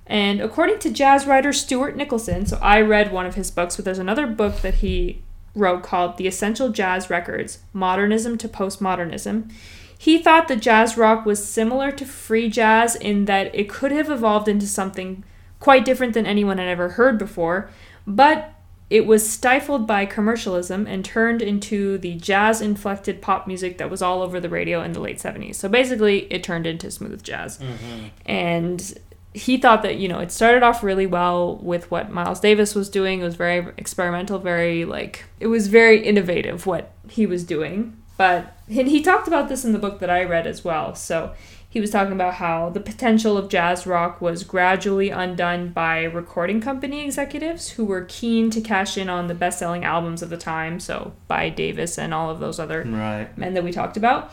And 0.06 0.42
according 0.42 0.80
to 0.80 0.92
jazz 0.92 1.26
writer 1.26 1.54
Stuart 1.54 1.96
Nicholson, 1.96 2.46
so 2.46 2.58
I 2.62 2.82
read 2.82 3.12
one 3.12 3.26
of 3.26 3.36
his 3.36 3.52
books, 3.52 3.76
but 3.76 3.86
there's 3.86 4.00
another 4.00 4.28
book 4.28 4.62
that 4.62 4.76
he 4.76 5.22
wrote 5.56 5.84
called 5.84 6.18
The 6.18 6.28
Essential 6.28 6.70
Jazz 6.70 7.10
Records 7.10 7.60
Modernism 7.74 8.38
to 8.40 8.48
Postmodernism. 8.48 9.52
He 9.98 10.18
thought 10.18 10.48
that 10.50 10.62
jazz 10.62 10.98
rock 10.98 11.26
was 11.26 11.48
similar 11.48 11.92
to 11.92 12.06
free 12.06 12.50
jazz 12.50 12.96
in 12.96 13.26
that 13.26 13.54
it 13.56 13.70
could 13.70 13.92
have 13.92 14.10
evolved 14.10 14.50
into 14.50 14.68
something 14.68 15.24
quite 15.60 15.86
different 15.86 16.14
than 16.14 16.26
anyone 16.26 16.58
had 16.58 16.68
ever 16.68 16.90
heard 16.90 17.18
before, 17.18 17.70
but 18.06 18.54
it 18.90 19.06
was 19.06 19.28
stifled 19.28 19.88
by 19.88 20.06
commercialism 20.06 20.86
and 20.86 21.06
turned 21.06 21.42
into 21.42 21.98
the 21.98 22.16
jazz 22.16 22.62
inflected 22.62 23.22
pop 23.22 23.48
music 23.48 23.78
that 23.78 23.90
was 23.90 24.02
all 24.02 24.22
over 24.22 24.40
the 24.40 24.50
radio 24.50 24.84
in 24.84 24.92
the 24.92 25.00
late 25.00 25.18
70s. 25.20 25.56
So 25.56 25.70
basically, 25.70 26.32
it 26.32 26.44
turned 26.44 26.68
into 26.68 26.92
smooth 26.92 27.24
jazz. 27.24 27.58
Mm-hmm. 27.60 28.08
And 28.26 29.00
he 29.34 29.58
thought 29.58 29.82
that, 29.82 29.98
you 29.98 30.08
know, 30.08 30.20
it 30.20 30.32
started 30.32 30.64
off 30.64 30.84
really 30.84 31.08
well 31.08 31.58
with 31.58 31.90
what 31.90 32.12
Miles 32.12 32.40
Davis 32.40 32.76
was 32.76 32.90
doing. 32.90 33.22
It 33.22 33.24
was 33.24 33.36
very 33.36 33.74
experimental, 33.78 34.40
very 34.40 34.86
like, 34.86 35.26
it 35.40 35.48
was 35.48 35.68
very 35.68 36.04
innovative 36.06 36.66
what 36.66 36.94
he 37.10 37.26
was 37.26 37.44
doing. 37.44 37.98
But 38.16 38.56
and 38.70 38.88
he 38.88 39.02
talked 39.02 39.28
about 39.28 39.50
this 39.50 39.66
in 39.66 39.74
the 39.74 39.80
book 39.80 40.00
that 40.00 40.10
I 40.10 40.24
read 40.24 40.46
as 40.46 40.64
well. 40.64 40.94
So 40.96 41.34
he 41.68 41.82
was 41.82 41.90
talking 41.90 42.14
about 42.14 42.36
how 42.36 42.70
the 42.70 42.80
potential 42.80 43.36
of 43.36 43.50
jazz 43.50 43.88
rock 43.88 44.22
was 44.22 44.44
gradually 44.44 45.10
undone 45.10 45.70
by 45.70 46.04
recording 46.04 46.62
company 46.62 47.04
executives 47.04 47.72
who 47.72 47.84
were 47.86 48.06
keen 48.08 48.52
to 48.52 48.62
cash 48.62 48.96
in 48.96 49.10
on 49.10 49.26
the 49.26 49.34
best 49.34 49.58
selling 49.58 49.84
albums 49.84 50.22
of 50.22 50.30
the 50.30 50.38
time. 50.38 50.80
So 50.80 51.14
by 51.28 51.50
Davis 51.50 51.98
and 51.98 52.14
all 52.14 52.30
of 52.30 52.40
those 52.40 52.60
other 52.60 52.84
Right. 52.86 53.36
men 53.36 53.56
that 53.56 53.64
we 53.64 53.72
talked 53.72 53.98
about. 53.98 54.32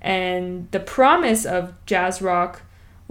And 0.00 0.68
the 0.72 0.80
promise 0.80 1.46
of 1.46 1.74
jazz 1.86 2.20
rock 2.20 2.62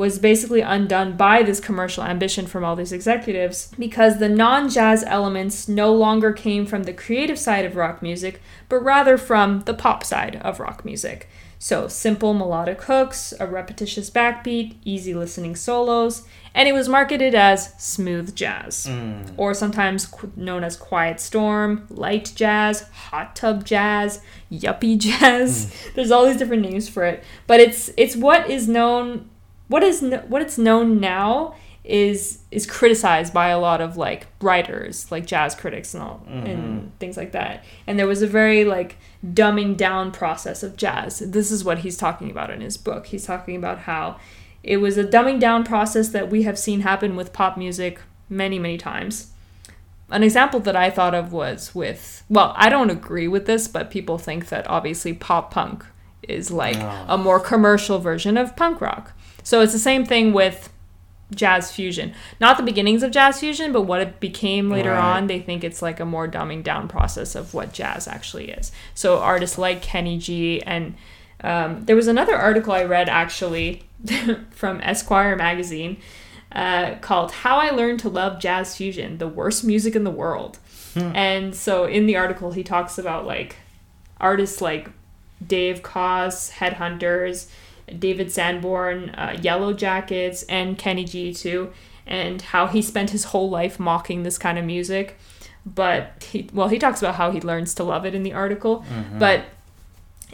was 0.02 0.18
basically 0.20 0.62
undone 0.62 1.16
by 1.16 1.44
this 1.44 1.60
commercial 1.60 2.04
ambition 2.04 2.48
from 2.48 2.64
all 2.66 2.76
these 2.76 2.92
executives 2.92 3.72
because 3.78 4.18
the 4.18 4.28
non 4.30 4.68
jazz 4.68 5.04
elements 5.06 5.68
no 5.68 5.94
longer 5.94 6.34
came 6.34 6.66
from 6.66 6.84
the 6.84 6.94
creative 6.94 7.38
side 7.38 7.66
of 7.66 7.76
rock 7.76 8.02
music, 8.02 8.42
but 8.68 8.80
rather 8.84 9.16
from 9.18 9.60
the 9.62 9.74
pop 9.76 10.04
side 10.04 10.36
of 10.38 10.60
rock 10.60 10.84
music. 10.84 11.30
So, 11.60 11.88
simple 11.88 12.34
melodic 12.34 12.82
hooks, 12.82 13.36
a 13.40 13.46
repetitious 13.46 14.10
backbeat, 14.10 14.78
easy 14.84 15.14
listening 15.14 15.56
solos, 15.56 16.24
and 16.56 16.68
it 16.68 16.74
was 16.74 16.90
marketed 16.90 17.36
as 17.36 17.60
smooth 17.78 18.34
jazz 18.36 18.88
Mm. 18.90 19.34
or 19.38 19.54
sometimes 19.54 20.08
qu- 20.08 20.32
known 20.36 20.64
as 20.64 20.76
quiet 20.76 21.20
storm, 21.20 21.86
light 21.92 22.32
jazz, 22.36 22.82
hot 23.12 23.36
tub 23.36 23.64
jazz, 23.64 24.22
yuppie 24.52 24.98
jazz. 24.98 25.72
There's 25.96 26.10
all 26.10 26.26
these 26.26 26.38
different 26.38 26.64
names 26.64 26.90
for 26.90 27.04
it, 27.06 27.24
but 27.46 27.60
it's 27.60 27.92
it's 27.96 28.16
what 28.16 28.50
is 28.50 28.68
known 28.68 29.30
what 29.72 29.84
is 29.84 30.02
what 30.28 30.42
it's 30.42 30.58
known 30.58 31.00
now 31.00 31.56
is 31.84 32.40
is 32.52 32.68
criticized 32.68 33.34
by 33.34 33.48
a 33.48 33.60
lot 33.60 33.82
of 33.82 33.98
like 33.98 34.28
writers, 34.42 35.12
like 35.12 35.26
jazz 35.26 35.56
critics 35.56 35.94
and 35.96 36.04
all 36.04 36.22
and 36.28 36.48
mm-hmm. 36.48 36.88
things 37.00 37.18
like 37.18 37.32
that. 37.32 37.64
And 37.88 37.98
there 37.98 38.06
was 38.06 38.22
a 38.22 38.28
very 38.28 38.64
like 38.66 38.98
dumbing 39.26 39.78
down 39.78 40.12
process 40.12 40.62
of 40.62 40.76
jazz. 40.76 41.20
This 41.20 41.50
is 41.52 41.64
what 41.64 41.80
he's 41.80 41.98
talking 41.98 42.30
about 42.30 42.52
in 42.52 42.62
his 42.62 42.78
book. 42.78 43.08
He's 43.08 43.26
talking 43.26 43.56
about 43.56 43.80
how 43.80 44.20
It 44.64 44.78
was 44.78 44.98
a 44.98 45.04
dumbing 45.04 45.40
down 45.40 45.64
process 45.64 46.10
that 46.10 46.30
we 46.30 46.44
have 46.44 46.58
seen 46.58 46.82
happen 46.82 47.16
with 47.16 47.34
pop 47.34 47.58
music 47.58 48.00
many, 48.30 48.60
many 48.60 48.78
times. 48.78 49.32
An 50.10 50.24
example 50.24 50.60
that 50.62 50.76
I 50.76 50.90
thought 50.90 51.16
of 51.16 51.32
was 51.32 51.74
with, 51.74 52.24
well, 52.30 52.54
I 52.58 52.70
don't 52.70 52.90
agree 52.90 53.28
with 53.28 53.46
this, 53.46 53.68
but 53.68 53.90
people 53.90 54.18
think 54.18 54.50
that 54.50 54.68
obviously 54.68 55.14
pop 55.14 55.52
punk 55.52 55.86
is 56.22 56.52
like 56.52 56.78
a 57.08 57.18
more 57.18 57.40
commercial 57.40 57.98
version 57.98 58.38
of 58.38 58.56
punk 58.56 58.82
rock. 58.82 59.14
So 59.44 59.62
it's 59.62 59.74
the 59.74 59.80
same 59.80 60.06
thing 60.06 60.34
with 60.34 60.72
jazz 61.34 61.72
fusion. 61.72 62.14
Not 62.42 62.58
the 62.58 62.64
beginnings 62.64 63.04
of 63.04 63.12
jazz 63.12 63.40
fusion, 63.40 63.72
but 63.72 63.84
what 63.84 64.02
it 64.02 64.20
became 64.20 64.70
later 64.70 64.92
Right. 64.92 65.18
on. 65.18 65.28
They 65.28 65.40
think 65.40 65.64
it's 65.64 65.82
like 65.82 66.00
a 66.00 66.06
more 66.06 66.28
dumbing 66.28 66.64
down 66.64 66.88
process 66.90 67.36
of 67.36 67.54
what 67.54 67.72
jazz 67.74 68.08
actually 68.08 68.50
is. 68.52 68.72
So 68.96 69.20
artists 69.20 69.58
like 69.58 69.82
Kenny 69.82 70.18
G 70.18 70.62
and 70.64 70.96
um, 71.44 71.86
there 71.86 71.96
was 71.96 72.08
another 72.08 72.36
article 72.36 72.74
I 72.74 72.84
read 72.84 73.10
actually 73.10 73.84
from 74.52 74.80
Esquire 74.82 75.36
magazine 75.36 75.98
uh, 76.52 76.96
called 77.02 77.32
"How 77.32 77.58
I 77.58 77.72
Learned 77.72 78.02
to 78.02 78.10
Love 78.10 78.40
Jazz 78.40 78.76
Fusion: 78.76 79.18
The 79.18 79.28
Worst 79.28 79.64
Music 79.64 79.96
in 79.96 80.04
the 80.04 80.12
World." 80.12 80.60
And 80.94 81.56
so 81.56 81.86
in 81.86 82.06
the 82.06 82.18
article, 82.18 82.52
he 82.52 82.64
talks 82.64 82.98
about 82.98 83.26
like 83.26 83.56
artists 84.20 84.60
like 84.60 84.90
Dave 85.46 85.82
Koz, 85.82 86.52
Headhunters, 86.52 87.48
David 88.00 88.32
Sanborn, 88.32 89.10
uh, 89.12 89.38
Yellowjackets, 89.40 90.46
and 90.50 90.78
Kenny 90.78 91.06
G 91.06 91.34
too, 91.34 91.72
and 92.06 92.42
how 92.42 92.68
he 92.68 92.82
spent 92.82 93.12
his 93.12 93.26
whole 93.26 93.50
life 93.50 93.80
mocking 93.80 94.24
this 94.24 94.38
kind 94.38 94.58
of 94.58 94.66
music. 94.66 95.18
But 95.66 96.28
he, 96.32 96.50
well, 96.54 96.68
he 96.70 96.80
talks 96.80 97.02
about 97.02 97.16
how 97.16 97.32
he 97.32 97.40
learns 97.40 97.74
to 97.76 97.84
love 97.84 98.06
it 98.06 98.16
in 98.16 98.24
the 98.24 98.34
article. 98.34 98.84
But 99.20 99.46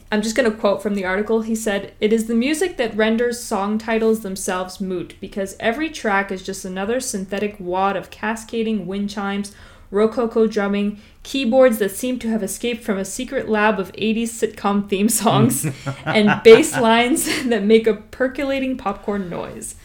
I'm 0.10 0.22
just 0.22 0.38
going 0.38 0.50
to 0.50 0.58
quote 0.58 0.82
from 0.82 0.96
the 0.96 1.04
article. 1.04 1.41
He 1.41 1.54
said, 1.56 1.93
It 2.00 2.13
is 2.13 2.28
the 2.28 2.36
music 2.36 2.78
that 2.78 2.96
renders 2.96 3.41
song 3.43 3.78
titles 3.78 4.22
themselves 4.22 4.80
moot 4.80 5.15
because 5.20 5.58
every 5.60 5.89
track 5.89 6.32
is 6.32 6.43
just 6.43 6.63
another 6.63 7.02
synthetic 7.02 7.58
wad 7.60 7.98
of 7.98 8.10
cascading 8.10 8.88
wind 8.88 9.10
chimes, 9.10 9.54
rococo 9.91 10.47
drumming, 10.47 11.00
keyboards 11.23 11.80
that 11.80 11.91
seem 11.91 12.19
to 12.19 12.30
have 12.30 12.43
escaped 12.43 12.84
from 12.84 12.97
a 12.97 13.06
secret 13.06 13.50
lab 13.50 13.80
of 13.80 13.91
80s 13.93 14.30
sitcom 14.30 14.88
theme 14.89 15.10
songs, 15.10 15.65
and 16.06 16.41
bass 16.43 16.78
lines 16.78 17.26
that 17.50 17.63
make 17.63 17.88
a 17.88 17.95
percolating 17.95 18.78
popcorn 18.78 19.30
noise. 19.30 19.76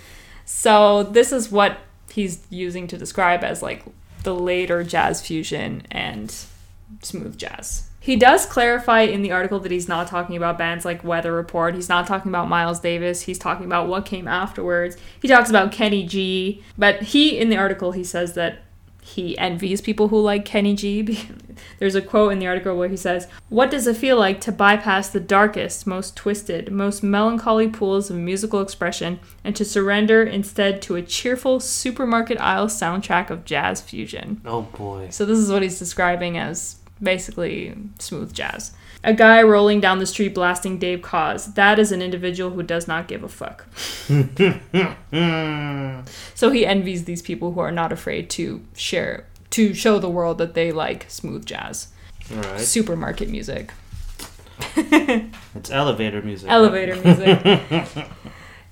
So, 0.45 1.03
this 1.05 1.33
is 1.33 1.51
what 1.51 1.79
he's 2.11 2.45
using 2.51 2.87
to 2.89 2.99
describe 2.99 3.43
as 3.43 3.63
like 3.63 3.85
the 4.23 4.35
later 4.35 4.85
jazz 4.85 5.25
fusion 5.25 5.87
and 5.91 6.35
smooth 7.03 7.39
jazz. 7.39 7.89
He 8.03 8.17
does 8.17 8.47
clarify 8.47 9.03
in 9.03 9.23
the 9.23 9.31
article 9.31 9.61
that 9.61 9.71
he's 9.71 9.87
not 9.87 10.09
talking 10.09 10.37
about 10.37 10.59
bands 10.59 10.85
like 10.85 11.05
Weather 11.05 11.33
Report. 11.33 11.77
He's 11.77 11.89
not 11.89 12.05
talking 12.05 12.33
about 12.33 12.49
Miles 12.49 12.81
Davis. 12.81 13.23
He's 13.23 13.39
talking 13.39 13.65
about 13.65 13.87
what 13.87 14.05
came 14.07 14.27
afterwards. 14.27 14.97
He 15.21 15.29
talks 15.29 15.49
about 15.49 15.71
Kenny 15.71 16.05
G. 16.05 16.65
But 16.77 17.01
he, 17.03 17.39
in 17.39 17.49
the 17.49 17.57
article, 17.57 17.93
he 17.93 18.03
says 18.03 18.35
that 18.35 18.65
he 19.05 19.37
envies 19.37 19.81
people 19.81 20.09
who 20.09 20.21
like 20.21 20.45
Kenny 20.45 20.75
G. 20.77 21.29
There's 21.79 21.97
a 21.97 22.01
quote 22.01 22.33
in 22.33 22.39
the 22.39 22.47
article 22.47 22.77
where 22.77 22.89
he 22.89 22.97
says, 22.97 23.27
What 23.49 23.69
does 23.69 23.89
it 23.89 23.97
feel 23.97 24.17
like 24.17 24.41
to 24.43 24.53
bypass 24.53 25.09
the 25.09 25.19
darkest, 25.19 25.89
most 25.89 26.15
twisted, 26.15 26.71
most 26.71 27.03
melancholy 27.03 27.69
pools 27.69 28.11
of 28.11 28.17
musical 28.17 28.61
expression 28.61 29.19
and 29.43 29.57
to 29.57 29.65
surrender 29.65 30.23
instead 30.23 30.81
to 30.83 30.95
a 30.95 31.03
cheerful 31.03 31.59
supermarket 31.59 32.41
aisle 32.41 32.69
soundtrack 32.69 33.29
of 33.29 33.45
jazz 33.45 33.81
fusion? 33.81 34.41
Oh 34.45 34.63
boy. 34.63 35.09
So 35.11 35.27
this 35.27 35.39
is 35.39 35.51
what 35.51 35.63
he's 35.63 35.81
describing 35.81 36.39
as 36.39 36.77
basically 37.03 37.77
smooth 37.99 38.33
jazz. 38.33 38.73
A 39.05 39.13
guy 39.13 39.43
rolling 39.43 39.81
down 39.81 39.99
the 39.99 40.07
street 40.07 40.35
blasting 40.35 40.79
Dave 40.79 41.01
Koz. 41.01 41.55
That 41.55 41.79
is 41.79 41.91
an 41.91 42.01
individual 42.01 42.51
who 42.51 42.63
does 42.63 42.87
not 42.87 43.09
give 43.09 43.25
a 43.25 43.29
fuck. 43.29 43.67
So 46.35 46.51
he 46.51 46.67
envies 46.67 47.05
these 47.05 47.23
people 47.23 47.53
who 47.53 47.61
are 47.61 47.71
not 47.71 47.93
afraid 47.93 48.29
to 48.31 48.63
share 48.75 49.27
to 49.51 49.75
show 49.75 49.99
the 49.99 50.09
world 50.09 50.39
that 50.39 50.55
they 50.55 50.73
like 50.73 51.07
smooth 51.09 51.47
jazz. 51.47 51.89
All 52.35 52.43
right. 52.43 52.61
Supermarket 52.61 53.29
music. 53.29 53.73
It's 55.55 55.71
elevator 55.71 56.23
music. 56.23 56.51
Elevator 56.51 56.97
music. 56.97 57.95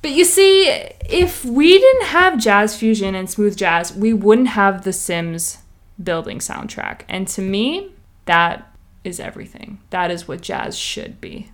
But 0.02 0.12
you 0.12 0.24
see, 0.24 0.66
if 0.66 1.44
we 1.44 1.78
didn't 1.78 2.06
have 2.06 2.38
jazz 2.38 2.74
fusion 2.74 3.14
and 3.14 3.28
smooth 3.28 3.54
jazz, 3.54 3.94
we 3.94 4.14
wouldn't 4.14 4.48
have 4.48 4.82
the 4.82 4.94
Sims 4.94 5.58
building 6.02 6.38
soundtrack. 6.38 7.02
And 7.06 7.28
to 7.28 7.42
me, 7.42 7.92
that 8.24 8.69
is 9.04 9.20
everything. 9.20 9.80
That 9.90 10.10
is 10.10 10.28
what 10.28 10.40
jazz 10.40 10.76
should 10.76 11.20
be. 11.20 11.50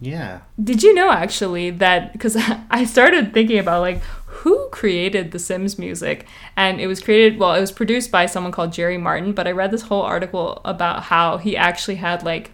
Yeah. 0.00 0.40
Did 0.62 0.82
you 0.82 0.94
know 0.94 1.10
actually 1.10 1.70
that 1.70 2.12
because 2.12 2.36
I 2.70 2.84
started 2.84 3.32
thinking 3.32 3.58
about 3.58 3.80
like 3.80 4.02
who 4.26 4.68
created 4.70 5.30
the 5.30 5.38
Sims 5.38 5.78
music 5.78 6.26
and 6.56 6.80
it 6.80 6.86
was 6.86 7.00
created 7.00 7.38
well 7.38 7.54
it 7.54 7.60
was 7.60 7.72
produced 7.72 8.10
by 8.10 8.26
someone 8.26 8.52
called 8.52 8.72
Jerry 8.72 8.98
Martin 8.98 9.32
but 9.32 9.46
I 9.46 9.52
read 9.52 9.70
this 9.70 9.82
whole 9.82 10.02
article 10.02 10.60
about 10.64 11.04
how 11.04 11.38
he 11.38 11.56
actually 11.56 11.96
had 11.96 12.22
like 12.22 12.50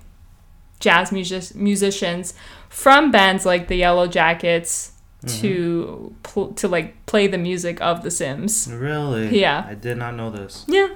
jazz 0.79 1.11
music- 1.11 1.55
musicians 1.57 2.35
from 2.68 3.11
bands 3.11 3.45
like 3.45 3.68
the 3.68 3.81
Yellowjackets 3.81 4.92
mm-hmm. 5.25 5.40
to 5.40 6.14
pl- 6.23 6.53
to 6.55 6.68
like 6.68 7.05
play 7.07 7.27
the 7.27 7.38
music 7.38 7.81
of 7.81 8.03
the 8.03 8.11
Sims. 8.11 8.71
Really? 8.73 9.40
Yeah. 9.40 9.66
I 9.68 9.75
did 9.75 9.99
not 9.99 10.14
know 10.14 10.31
this. 10.31 10.64
Yeah. 10.68 10.88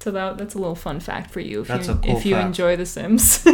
So 0.00 0.10
that 0.12 0.38
that's 0.38 0.54
a 0.54 0.58
little 0.58 0.74
fun 0.74 0.98
fact 1.00 1.30
for 1.30 1.40
you 1.40 1.60
if 1.60 1.68
That's 1.68 1.88
you 1.88 1.94
cool 1.94 2.16
if 2.16 2.24
you 2.24 2.34
fact. 2.34 2.46
enjoy 2.46 2.76
The 2.76 2.86
Sims. 2.86 3.46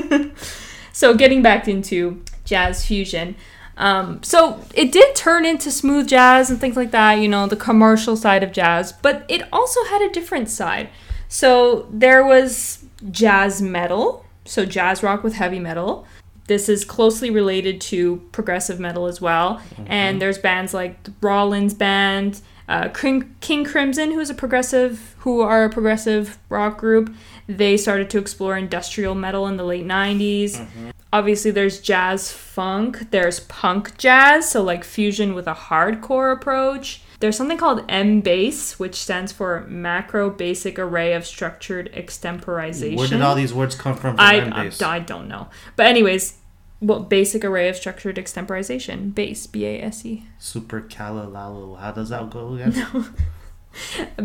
so 0.93 1.15
getting 1.15 1.43
back 1.43 1.67
into 1.69 2.23
jazz 2.45 2.87
fusion. 2.87 3.35
Um, 3.77 4.23
so 4.23 4.61
it 4.73 4.91
did 4.91 5.15
turn 5.15 5.45
into 5.45 5.71
smooth 5.71 6.09
jazz 6.09 6.49
and 6.49 6.59
things 6.59 6.77
like 6.77 6.93
that, 6.93 7.15
you 7.15 7.29
know, 7.29 7.47
the 7.47 7.57
commercial 7.57 8.17
side 8.17 8.43
of 8.43 8.53
jazz, 8.53 8.93
but 8.93 9.25
it 9.29 9.43
also 9.53 9.85
had 9.85 10.01
a 10.01 10.09
different 10.09 10.49
side. 10.49 10.89
So 11.29 11.87
there 11.91 12.25
was 12.25 12.87
jazz 13.11 13.61
metal, 13.61 14.25
so 14.47 14.65
jazz 14.65 15.03
rock 15.03 15.23
with 15.23 15.35
heavy 15.35 15.59
metal. 15.59 16.07
This 16.47 16.69
is 16.69 16.85
closely 16.85 17.29
related 17.29 17.81
to 17.83 18.19
progressive 18.33 18.79
metal 18.81 19.07
as 19.07 19.21
well. 19.21 19.61
And 19.87 20.23
there's 20.23 20.39
bands 20.39 20.73
like 20.73 21.03
the 21.03 21.13
Rollins 21.21 21.75
Band, 21.75 22.41
uh, 22.69 22.89
King, 22.89 23.35
King 23.41 23.65
Crimson, 23.65 24.13
who's 24.13 24.31
a 24.31 24.35
progressive, 24.35 25.15
who 25.21 25.41
are 25.41 25.65
a 25.65 25.71
progressive 25.71 26.39
rock 26.49 26.79
group. 26.79 27.15
They 27.47 27.77
started 27.77 28.11
to 28.11 28.19
explore 28.19 28.57
industrial 28.57 29.15
metal 29.15 29.47
in 29.47 29.57
the 29.57 29.65
late 29.65 29.87
90s. 29.87 30.67
Obviously, 31.13 31.51
there's 31.53 31.81
jazz 31.81 32.33
funk, 32.33 33.11
there's 33.11 33.41
punk 33.41 33.97
jazz, 33.97 34.51
so 34.51 34.63
like 34.63 34.83
fusion 34.83 35.35
with 35.35 35.47
a 35.47 35.55
hardcore 35.55 36.33
approach. 36.33 37.03
There's 37.21 37.37
something 37.37 37.57
called 37.57 37.85
M-Base, 37.89 38.79
which 38.79 38.97
stands 38.97 39.33
for 39.33 39.65
Macro 39.69 40.29
Basic 40.29 40.79
Array 40.79 41.15
of 41.15 41.25
Structured 41.25 41.91
Extemporization. 41.95 42.97
Where 42.97 43.09
did 43.09 43.23
all 43.23 43.35
these 43.35 43.55
words 43.55 43.75
come 43.75 43.95
from? 43.95 44.17
from 44.17 44.21
I, 44.21 44.69
I, 44.69 44.71
I 44.85 44.99
don't 44.99 45.27
know. 45.29 45.49
But, 45.77 45.87
anyways, 45.87 46.35
well, 46.81 47.01
basic 47.01 47.45
array 47.45 47.69
of 47.69 47.77
structured 47.77 48.17
extemporization. 48.17 49.15
Base, 49.15 49.47
B 49.47 49.65
A 49.65 49.83
S 49.83 50.05
E. 50.05 50.27
Supercalifragilistic. 50.41 51.79
How 51.79 51.93
does 51.93 52.09
that 52.11 52.31
go 52.31 52.55
again? 52.55 52.73
No. 52.93 53.05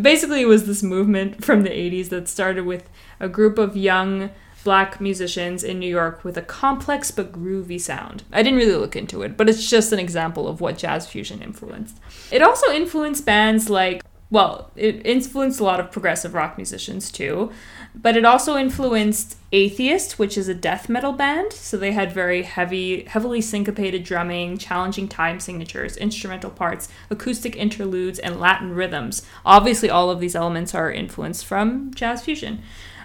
Basically, 0.00 0.42
it 0.42 0.48
was 0.48 0.66
this 0.66 0.82
movement 0.82 1.44
from 1.44 1.62
the 1.62 1.70
80s 1.70 2.08
that 2.08 2.28
started 2.28 2.64
with 2.64 2.88
a 3.20 3.28
group 3.28 3.58
of 3.58 3.76
young 3.76 4.30
black 4.64 5.00
musicians 5.00 5.64
in 5.64 5.78
New 5.78 5.88
York 5.88 6.24
with 6.24 6.36
a 6.36 6.42
complex 6.42 7.10
but 7.10 7.32
groovy 7.32 7.80
sound. 7.80 8.22
I 8.32 8.42
didn't 8.42 8.58
really 8.58 8.76
look 8.76 8.96
into 8.96 9.22
it, 9.22 9.36
but 9.36 9.48
it's 9.48 9.68
just 9.68 9.92
an 9.92 9.98
example 9.98 10.46
of 10.48 10.60
what 10.60 10.78
jazz 10.78 11.06
fusion 11.06 11.42
influenced. 11.42 11.98
It 12.30 12.42
also 12.42 12.70
influenced 12.70 13.26
bands 13.26 13.68
like, 13.68 14.02
well, 14.32 14.70
it 14.76 15.04
influenced 15.04 15.60
a 15.60 15.64
lot 15.64 15.78
of 15.78 15.92
progressive 15.92 16.32
rock 16.32 16.56
musicians 16.56 17.12
too, 17.12 17.52
but 17.94 18.16
it 18.16 18.24
also 18.24 18.56
influenced 18.56 19.36
Atheist, 19.52 20.18
which 20.18 20.38
is 20.38 20.48
a 20.48 20.54
death 20.54 20.88
metal 20.88 21.12
band. 21.12 21.52
So 21.52 21.76
they 21.76 21.92
had 21.92 22.12
very 22.12 22.42
heavy, 22.42 23.04
heavily 23.04 23.42
syncopated 23.42 24.04
drumming, 24.04 24.56
challenging 24.56 25.06
time 25.06 25.38
signatures, 25.38 25.98
instrumental 25.98 26.48
parts, 26.48 26.88
acoustic 27.10 27.56
interludes, 27.56 28.18
and 28.18 28.40
Latin 28.40 28.74
rhythms. 28.74 29.20
Obviously, 29.44 29.90
all 29.90 30.08
of 30.08 30.18
these 30.18 30.34
elements 30.34 30.74
are 30.74 30.90
influenced 30.90 31.44
from 31.44 31.92
jazz 31.92 32.24
fusion. 32.24 32.62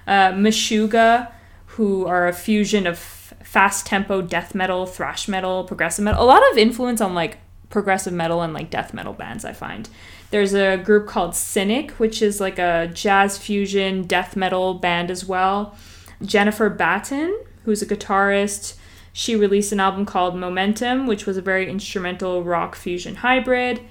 Uh, 0.08 0.32
Meshuggah, 0.32 1.30
who 1.66 2.06
are 2.06 2.30
a 2.30 2.34
fusion 2.34 2.88
of 2.88 2.98
fast 2.98 3.86
tempo 3.86 4.22
death 4.22 4.56
metal, 4.56 4.86
thrash 4.86 5.28
metal, 5.28 5.66
progressive 5.66 6.06
metal. 6.06 6.24
A 6.24 6.26
lot 6.26 6.42
of 6.54 6.58
influence 6.58 7.02
on 7.02 7.14
like 7.14 7.40
progressive 7.70 8.14
metal 8.14 8.42
and 8.42 8.54
like 8.54 8.70
death 8.70 8.94
metal 8.94 9.12
bands, 9.12 9.44
I 9.44 9.52
find. 9.52 9.90
There's 10.30 10.54
a 10.54 10.78
group 10.78 11.08
called 11.08 11.36
Cynic, 11.36 11.92
which 11.92 12.22
is 12.22 12.42
like 12.42 12.60
a 12.60 12.92
jazz 12.94 13.38
fusion 13.38 14.04
death 14.04 14.36
metal 14.36 14.74
band 14.74 15.10
as 15.10 15.26
well. 15.26 15.76
Jennifer 16.22 16.70
Batten, 16.70 17.38
who's 17.64 17.82
a 17.82 17.86
guitarist, 17.86 18.76
she 19.14 19.36
released 19.36 19.72
an 19.72 19.80
album 19.80 20.06
called 20.06 20.36
Momentum, 20.36 21.08
which 21.08 21.26
was 21.26 21.38
a 21.38 21.42
very 21.42 21.70
instrumental 21.70 22.44
rock 22.44 22.76
fusion 22.76 23.16
hybrid. 23.16 23.82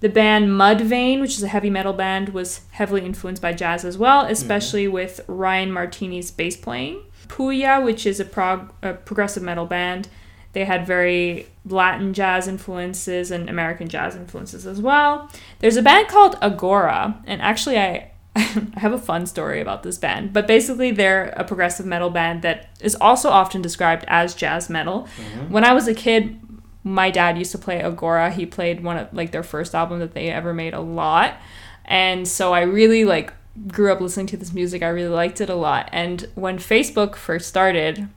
The 0.00 0.08
band 0.08 0.48
Mudvayne, 0.48 1.20
which 1.20 1.36
is 1.36 1.42
a 1.42 1.48
heavy 1.48 1.68
metal 1.68 1.92
band, 1.92 2.30
was 2.30 2.62
heavily 2.70 3.04
influenced 3.04 3.42
by 3.42 3.52
jazz 3.52 3.84
as 3.84 3.98
well, 3.98 4.22
mm-hmm. 4.22 4.32
especially 4.32 4.88
with 4.88 5.20
Ryan 5.26 5.70
Martinie's 5.70 6.30
bass 6.30 6.56
playing. 6.56 7.02
Puya, 7.28 7.84
which 7.84 8.06
is 8.06 8.18
a, 8.18 8.24
prog- 8.24 8.72
a 8.82 8.94
progressive 8.94 9.42
metal 9.42 9.66
band, 9.66 10.08
They 10.52 10.64
had 10.64 10.86
very 10.86 11.46
Latin 11.64 12.14
jazz 12.14 12.48
influences 12.48 13.30
and 13.30 13.50
American 13.50 13.88
jazz 13.88 14.16
influences 14.16 14.66
as 14.66 14.80
well. 14.80 15.30
There's 15.58 15.76
a 15.76 15.82
band 15.82 16.08
called 16.08 16.36
Aghora, 16.40 17.22
and 17.26 17.42
actually, 17.42 17.78
I, 17.78 18.10
I 18.36 18.64
have 18.76 18.92
a 18.92 18.98
fun 18.98 19.26
story 19.26 19.60
about 19.60 19.82
this 19.82 19.98
band. 19.98 20.32
But 20.32 20.46
basically, 20.46 20.90
they're 20.90 21.34
a 21.36 21.44
progressive 21.44 21.86
metal 21.86 22.10
band 22.10 22.42
that 22.42 22.70
is 22.80 22.96
also 22.96 23.28
often 23.28 23.60
described 23.60 24.04
as 24.08 24.34
jazz 24.34 24.70
metal. 24.70 25.06
Mm-hmm. 25.16 25.52
When 25.52 25.64
I 25.64 25.74
was 25.74 25.86
a 25.86 25.94
kid, 25.94 26.40
my 26.82 27.10
dad 27.10 27.36
used 27.36 27.52
to 27.52 27.58
play 27.58 27.80
Aghora. 27.80 28.32
He 28.32 28.46
played 28.46 28.82
one 28.82 28.96
of 28.96 29.12
like 29.12 29.32
their 29.32 29.42
first 29.42 29.74
album 29.74 29.98
that 29.98 30.14
they 30.14 30.30
ever 30.30 30.54
made 30.54 30.74
a 30.74 30.80
lot. 30.80 31.38
And 31.84 32.26
so 32.26 32.54
I 32.54 32.62
really 32.62 33.04
like 33.04 33.34
grew 33.68 33.92
up 33.92 34.00
listening 34.00 34.26
to 34.26 34.36
this 34.36 34.52
music. 34.52 34.82
I 34.82 34.88
really 34.88 35.14
liked 35.14 35.40
it 35.40 35.50
a 35.50 35.54
lot. 35.54 35.88
And 35.92 36.26
when 36.34 36.58
Facebook 36.58 37.16
first 37.16 37.48
started, 37.48 38.08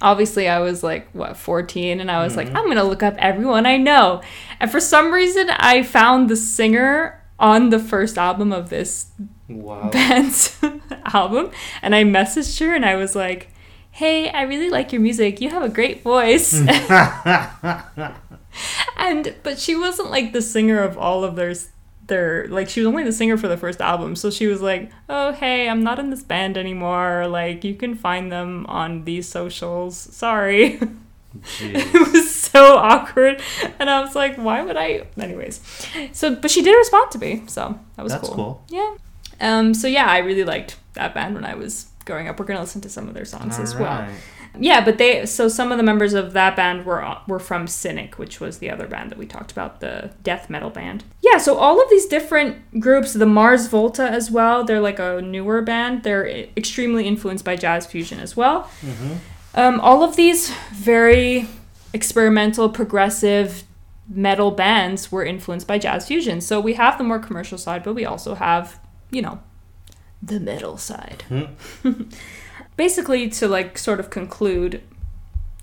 obviously 0.00 0.48
I 0.48 0.60
was 0.60 0.82
like 0.82 1.10
what 1.12 1.36
14 1.36 2.00
and 2.00 2.10
I 2.10 2.22
was 2.24 2.36
like 2.36 2.48
mm-hmm. 2.48 2.56
I'm 2.56 2.64
going 2.64 2.76
to 2.76 2.84
look 2.84 3.02
up 3.02 3.14
everyone 3.18 3.66
I 3.66 3.76
know. 3.76 4.22
And 4.58 4.70
for 4.70 4.80
some 4.80 5.12
reason 5.12 5.50
I 5.50 5.82
found 5.82 6.28
the 6.28 6.36
singer 6.36 7.22
on 7.38 7.70
the 7.70 7.78
first 7.78 8.18
album 8.18 8.52
of 8.52 8.68
this 8.70 9.06
Wow. 9.48 9.90
band's 9.90 10.56
album 11.06 11.50
and 11.82 11.94
I 11.94 12.04
messaged 12.04 12.60
her 12.60 12.74
and 12.74 12.84
I 12.84 12.96
was 12.96 13.16
like, 13.16 13.48
"Hey, 13.90 14.28
I 14.30 14.42
really 14.42 14.70
like 14.70 14.92
your 14.92 15.02
music. 15.02 15.40
You 15.40 15.50
have 15.50 15.62
a 15.64 15.68
great 15.68 16.02
voice." 16.02 16.54
and 18.96 19.34
but 19.42 19.58
she 19.58 19.74
wasn't 19.74 20.10
like 20.10 20.32
the 20.32 20.42
singer 20.42 20.82
of 20.82 20.96
all 20.96 21.24
of 21.24 21.36
their 21.36 21.54
their 22.10 22.46
like 22.48 22.68
she 22.68 22.80
was 22.80 22.86
only 22.88 23.02
the 23.04 23.12
singer 23.12 23.38
for 23.38 23.48
the 23.48 23.56
first 23.56 23.80
album. 23.80 24.14
So 24.16 24.30
she 24.30 24.46
was 24.46 24.60
like, 24.60 24.90
"Oh, 25.08 25.32
hey, 25.32 25.66
I'm 25.70 25.82
not 25.82 25.98
in 25.98 26.10
this 26.10 26.22
band 26.22 26.58
anymore. 26.58 27.26
Like 27.26 27.64
you 27.64 27.74
can 27.74 27.94
find 27.94 28.30
them 28.30 28.66
on 28.68 29.04
these 29.04 29.26
socials. 29.26 29.96
Sorry." 29.96 30.78
It 31.60 32.12
was 32.12 32.28
so 32.34 32.76
awkward 32.76 33.40
and 33.78 33.88
i 33.88 34.00
was 34.00 34.16
like 34.16 34.34
why 34.36 34.62
would 34.62 34.76
i 34.76 35.06
anyways 35.16 35.60
so 36.10 36.34
but 36.34 36.50
she 36.50 36.60
did 36.60 36.74
respond 36.76 37.08
to 37.12 37.18
me 37.20 37.44
so 37.46 37.78
that 37.94 38.02
was 38.02 38.12
That's 38.12 38.26
cool. 38.26 38.34
cool. 38.34 38.64
yeah 38.68 38.96
um 39.40 39.72
so 39.72 39.86
yeah 39.86 40.06
i 40.06 40.18
really 40.18 40.42
liked 40.42 40.76
that 40.94 41.14
band 41.14 41.36
when 41.36 41.44
i 41.44 41.54
was 41.54 41.86
growing 42.04 42.26
up 42.26 42.40
we're 42.40 42.46
gonna 42.46 42.58
listen 42.58 42.80
to 42.80 42.88
some 42.88 43.06
of 43.06 43.14
their 43.14 43.24
songs 43.24 43.60
as 43.60 43.76
well 43.76 43.92
Alright. 44.02 44.14
Yeah 44.58 44.84
but 44.84 44.98
they 44.98 45.24
so 45.26 45.48
some 45.48 45.70
of 45.70 45.78
the 45.78 45.84
members 45.84 46.12
of 46.12 46.32
that 46.32 46.56
band 46.56 46.84
were 46.84 47.16
were 47.28 47.38
from 47.38 47.66
cynic 47.66 48.18
which 48.18 48.40
was 48.40 48.58
the 48.58 48.70
other 48.70 48.86
band 48.86 49.10
that 49.10 49.18
we 49.18 49.26
talked 49.26 49.52
about 49.52 49.80
the 49.80 50.10
death 50.22 50.50
metal 50.50 50.70
band. 50.70 51.04
Yeah 51.20 51.38
so 51.38 51.56
all 51.56 51.80
of 51.82 51.88
these 51.90 52.06
different 52.06 52.80
groups 52.80 53.12
the 53.12 53.26
mars 53.26 53.66
volta 53.68 54.02
as 54.02 54.30
well 54.30 54.64
they're 54.64 54.80
like 54.80 54.98
a 54.98 55.20
newer 55.22 55.62
band. 55.62 56.02
They're 56.02 56.26
extremely 56.56 57.06
influenced 57.06 57.44
by 57.44 57.56
jazz 57.56 57.86
fusion 57.86 58.20
as 58.20 58.36
well. 58.36 58.70
Um, 59.54 59.80
all 59.80 60.02
of 60.04 60.16
these 60.16 60.50
very 60.72 61.48
experimental, 61.92 62.68
progressive 62.68 63.64
metal 64.08 64.50
bands 64.50 65.10
were 65.10 65.24
influenced 65.24 65.66
by 65.66 65.78
jazz 65.78 66.06
fusion. 66.06 66.40
So 66.40 66.60
we 66.60 66.74
have 66.74 66.98
the 66.98 67.04
more 67.04 67.18
commercial 67.18 67.58
side, 67.58 67.82
but 67.82 67.94
we 67.94 68.04
also 68.04 68.34
have, 68.34 68.80
you 69.10 69.22
know, 69.22 69.40
the 70.22 70.40
metal 70.40 70.76
side. 70.76 71.24
Basically, 72.80 73.28
to 73.28 73.46
like 73.46 73.76
sort 73.76 74.00
of 74.00 74.08
conclude, 74.08 74.80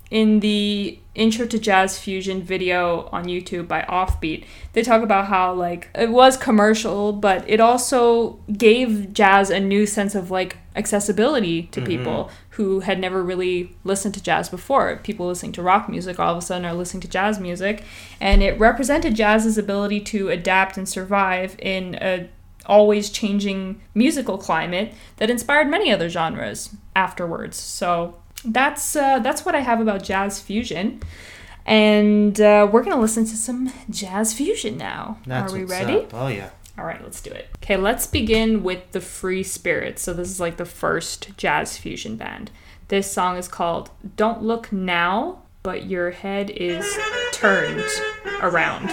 in 0.08 0.38
the 0.38 1.00
intro 1.16 1.46
to 1.46 1.58
jazz 1.58 1.98
fusion 1.98 2.44
video 2.44 3.08
on 3.10 3.24
YouTube 3.24 3.66
by 3.66 3.82
Offbeat, 3.88 4.44
they 4.72 4.82
talk 4.82 5.02
about 5.02 5.26
how 5.26 5.52
like 5.52 5.90
it 5.96 6.10
was 6.10 6.36
commercial, 6.36 7.12
but 7.12 7.42
it 7.50 7.58
also 7.58 8.38
gave 8.56 9.12
jazz 9.12 9.50
a 9.50 9.58
new 9.58 9.84
sense 9.84 10.14
of 10.14 10.30
like 10.30 10.58
accessibility 10.76 11.64
to 11.72 11.80
mm-hmm. 11.80 11.88
people 11.88 12.30
who 12.50 12.80
had 12.80 13.00
never 13.00 13.20
really 13.20 13.76
listened 13.82 14.14
to 14.14 14.22
jazz 14.22 14.48
before. 14.48 15.00
People 15.02 15.26
listening 15.26 15.50
to 15.50 15.60
rock 15.60 15.88
music 15.88 16.20
all 16.20 16.30
of 16.30 16.38
a 16.38 16.40
sudden 16.40 16.64
are 16.64 16.72
listening 16.72 17.00
to 17.00 17.08
jazz 17.08 17.40
music, 17.40 17.82
and 18.20 18.44
it 18.44 18.56
represented 18.60 19.16
jazz's 19.16 19.58
ability 19.58 19.98
to 19.98 20.28
adapt 20.28 20.76
and 20.76 20.88
survive 20.88 21.56
in 21.58 21.96
a 21.96 22.28
always 22.68 23.10
changing 23.10 23.80
musical 23.94 24.38
climate 24.38 24.92
that 25.16 25.30
inspired 25.30 25.68
many 25.68 25.90
other 25.90 26.08
genres 26.08 26.74
afterwards. 26.94 27.56
So 27.56 28.16
that's 28.44 28.94
uh, 28.94 29.18
that's 29.20 29.44
what 29.44 29.54
I 29.54 29.60
have 29.60 29.80
about 29.80 30.02
jazz 30.02 30.40
fusion. 30.40 31.00
And 31.66 32.40
uh, 32.40 32.68
we're 32.70 32.82
gonna 32.82 33.00
listen 33.00 33.24
to 33.26 33.36
some 33.36 33.72
jazz 33.90 34.32
fusion 34.32 34.76
now. 34.78 35.18
That's 35.26 35.52
Are 35.52 35.56
we 35.56 35.64
ready? 35.64 35.98
up. 35.98 36.14
Oh 36.14 36.28
yeah. 36.28 36.50
All 36.78 36.84
right, 36.84 37.02
let's 37.02 37.20
do 37.20 37.30
it. 37.30 37.48
Okay, 37.56 37.76
let's 37.76 38.06
begin 38.06 38.62
with 38.62 38.92
the 38.92 39.00
Free 39.00 39.42
Spirits. 39.42 40.00
So 40.02 40.14
this 40.14 40.28
is 40.30 40.38
like 40.38 40.58
the 40.58 40.64
first 40.64 41.36
jazz 41.36 41.76
fusion 41.76 42.16
band. 42.16 42.52
This 42.86 43.10
song 43.10 43.36
is 43.36 43.48
called 43.48 43.90
"Don't 44.16 44.42
Look 44.42 44.72
Now," 44.72 45.42
but 45.62 45.86
your 45.86 46.12
head 46.12 46.50
is 46.50 46.86
turned 47.32 47.84
around. 48.40 48.88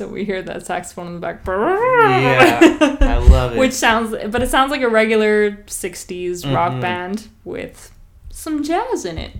So 0.00 0.08
we 0.08 0.24
hear 0.24 0.40
that 0.40 0.64
saxophone 0.64 1.08
in 1.08 1.12
the 1.12 1.20
back. 1.20 1.42
Yeah. 1.46 2.96
I 3.02 3.18
love 3.28 3.52
it. 3.52 3.58
Which 3.58 3.74
sounds, 3.74 4.16
but 4.30 4.42
it 4.42 4.48
sounds 4.48 4.70
like 4.70 4.80
a 4.80 4.88
regular 4.88 5.58
60s 5.66 6.46
rock 6.54 6.72
Mhm. 6.72 6.80
band 6.80 7.28
with 7.44 7.92
some 8.30 8.62
jazz 8.62 9.04
in 9.04 9.18
it. 9.18 9.32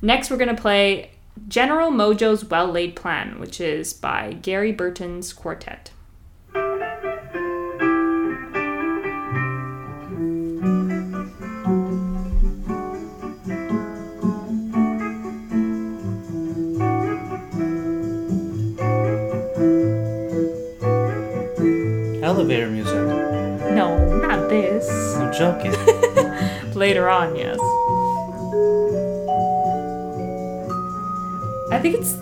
Next, 0.00 0.30
we're 0.30 0.38
going 0.38 0.56
to 0.56 0.60
play 0.62 1.10
General 1.48 1.90
Mojo's 1.90 2.46
Well 2.46 2.68
Laid 2.68 2.96
Plan, 2.96 3.38
which 3.38 3.60
is 3.60 3.92
by 3.92 4.32
Gary 4.40 4.72
Burton's 4.72 5.34
Quartet. 5.34 5.90
Elevator 22.44 22.68
music. 22.68 22.94
No, 23.74 24.18
not 24.20 24.50
this. 24.50 24.86
I'm 25.16 25.32
joking. 25.32 25.72
Later 26.74 27.08
on, 27.08 27.34
yes. 27.36 27.58
I 31.72 31.78
think 31.80 31.94
it's 31.94 32.12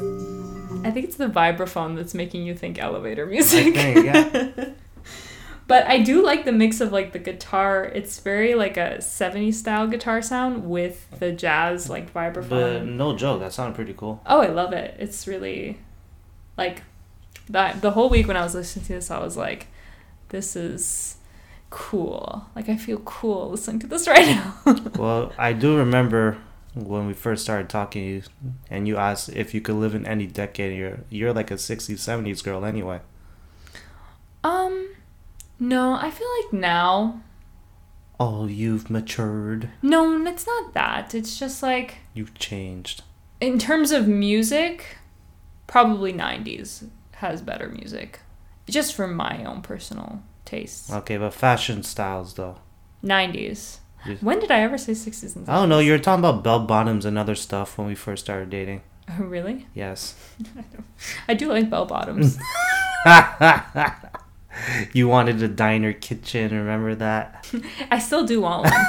I 0.86 0.92
think 0.92 1.06
it's 1.06 1.16
the 1.16 1.26
vibraphone 1.26 1.96
that's 1.96 2.14
making 2.14 2.46
you 2.46 2.54
think 2.54 2.78
elevator 2.78 3.26
music. 3.26 3.74
think, 3.74 4.06
yeah. 4.06 4.70
but 5.66 5.88
I 5.88 5.98
do 5.98 6.24
like 6.24 6.44
the 6.44 6.52
mix 6.52 6.80
of 6.80 6.92
like 6.92 7.12
the 7.12 7.18
guitar. 7.18 7.84
It's 7.86 8.20
very 8.20 8.54
like 8.54 8.76
a 8.76 8.98
70s 8.98 9.54
style 9.54 9.88
guitar 9.88 10.22
sound 10.22 10.70
with 10.70 11.18
the 11.18 11.32
jazz 11.32 11.90
like 11.90 12.14
vibraphone. 12.14 12.48
but 12.48 12.84
no 12.84 13.16
joke, 13.16 13.40
that 13.40 13.52
sounded 13.52 13.74
pretty 13.74 13.94
cool. 13.94 14.22
Oh, 14.24 14.40
I 14.40 14.50
love 14.50 14.72
it. 14.72 14.94
It's 15.00 15.26
really 15.26 15.80
like 16.56 16.84
that 17.48 17.82
the 17.82 17.90
whole 17.90 18.08
week 18.08 18.28
when 18.28 18.36
I 18.36 18.44
was 18.44 18.54
listening 18.54 18.84
to 18.84 18.92
this 18.92 19.10
I 19.10 19.18
was 19.18 19.36
like 19.36 19.66
this 20.32 20.56
is 20.56 21.16
cool. 21.70 22.46
Like 22.56 22.68
I 22.68 22.76
feel 22.76 22.98
cool 22.98 23.50
listening 23.50 23.78
to 23.80 23.86
this 23.86 24.08
right 24.14 24.26
now. 24.26 24.54
Well, 24.98 25.32
I 25.38 25.52
do 25.52 25.76
remember 25.76 26.38
when 26.74 27.06
we 27.06 27.12
first 27.14 27.42
started 27.44 27.68
talking, 27.68 28.24
and 28.68 28.88
you 28.88 28.96
asked 28.96 29.28
if 29.28 29.54
you 29.54 29.60
could 29.60 29.76
live 29.76 29.94
in 29.94 30.04
any 30.06 30.26
decade. 30.26 30.76
You're 30.76 31.00
you're 31.08 31.32
like 31.32 31.50
a 31.50 31.54
'60s, 31.54 31.94
'70s 31.98 32.42
girl 32.42 32.64
anyway. 32.64 33.00
Um, 34.44 34.88
no, 35.58 35.92
I 35.94 36.10
feel 36.10 36.28
like 36.42 36.52
now. 36.52 37.20
Oh, 38.18 38.46
you've 38.46 38.88
matured. 38.90 39.70
No, 39.82 40.24
it's 40.26 40.46
not 40.46 40.74
that. 40.74 41.14
It's 41.14 41.38
just 41.38 41.62
like 41.62 41.98
You've 42.14 42.34
changed. 42.34 43.02
in 43.40 43.58
terms 43.58 43.90
of 43.90 44.06
music, 44.08 44.98
probably 45.66 46.12
'90s 46.12 46.88
has 47.16 47.40
better 47.42 47.68
music, 47.68 48.20
just 48.68 48.94
for 48.94 49.06
my 49.06 49.44
own 49.44 49.62
personal 49.62 50.22
tastes. 50.44 50.92
Okay, 50.92 51.16
but 51.16 51.34
fashion 51.34 51.82
styles 51.82 52.34
though. 52.34 52.56
'90s. 53.04 53.78
Yes. 54.04 54.20
When 54.20 54.40
did 54.40 54.50
I 54.50 54.60
ever 54.60 54.76
say 54.78 54.92
'60s 54.92 55.36
and 55.36 55.46
70s? 55.46 55.48
I 55.48 55.54
don't 55.60 55.68
know. 55.68 55.78
You 55.78 55.92
were 55.92 55.98
talking 55.98 56.24
about 56.24 56.42
bell 56.42 56.60
bottoms 56.66 57.04
and 57.04 57.16
other 57.16 57.34
stuff 57.36 57.78
when 57.78 57.86
we 57.86 57.94
first 57.94 58.24
started 58.24 58.50
dating. 58.50 58.82
Oh, 59.08 59.22
really? 59.24 59.66
Yes. 59.74 60.14
I 61.28 61.34
do 61.34 61.48
like 61.48 61.70
bell 61.70 61.86
bottoms. 61.86 62.36
you 64.92 65.08
wanted 65.08 65.42
a 65.42 65.48
diner 65.48 65.92
kitchen. 65.92 66.52
Remember 66.54 66.94
that? 66.96 67.46
I 67.90 67.98
still 67.98 68.24
do 68.26 68.40
want 68.40 68.64
one, 68.64 68.84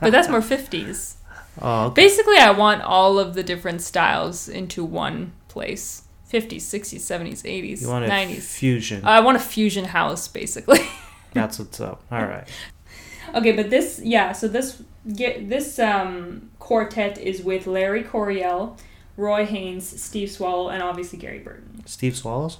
but 0.00 0.10
that's 0.10 0.28
more 0.28 0.40
'50s. 0.40 1.16
Oh, 1.60 1.86
okay. 1.86 2.02
Basically, 2.02 2.38
I 2.38 2.50
want 2.50 2.82
all 2.82 3.18
of 3.18 3.34
the 3.34 3.42
different 3.42 3.82
styles 3.82 4.48
into 4.48 4.84
one 4.84 5.32
place. 5.48 6.02
50s, 6.32 6.62
60s, 6.62 7.00
70s, 7.00 7.42
80s, 7.42 7.82
You 7.82 7.88
want 7.88 8.04
a 8.06 8.08
90s. 8.08 8.42
fusion. 8.42 9.04
I 9.04 9.20
want 9.20 9.36
a 9.36 9.40
fusion 9.40 9.84
house, 9.84 10.28
basically. 10.28 10.80
That's 11.34 11.58
what's 11.58 11.78
up. 11.80 12.02
All 12.10 12.24
right. 12.24 12.48
okay, 13.34 13.52
but 13.52 13.68
this, 13.68 14.00
yeah, 14.02 14.32
so 14.32 14.48
this 14.48 14.82
get 15.14 15.48
this 15.48 15.78
um, 15.78 16.50
quartet 16.58 17.18
is 17.18 17.42
with 17.42 17.66
Larry 17.66 18.02
Coryell, 18.02 18.76
Roy 19.16 19.44
Haynes, 19.44 20.00
Steve 20.02 20.30
Swallow, 20.30 20.70
and 20.70 20.82
obviously 20.82 21.18
Gary 21.18 21.38
Burton. 21.40 21.82
Steve 21.86 22.16
Swallows? 22.16 22.58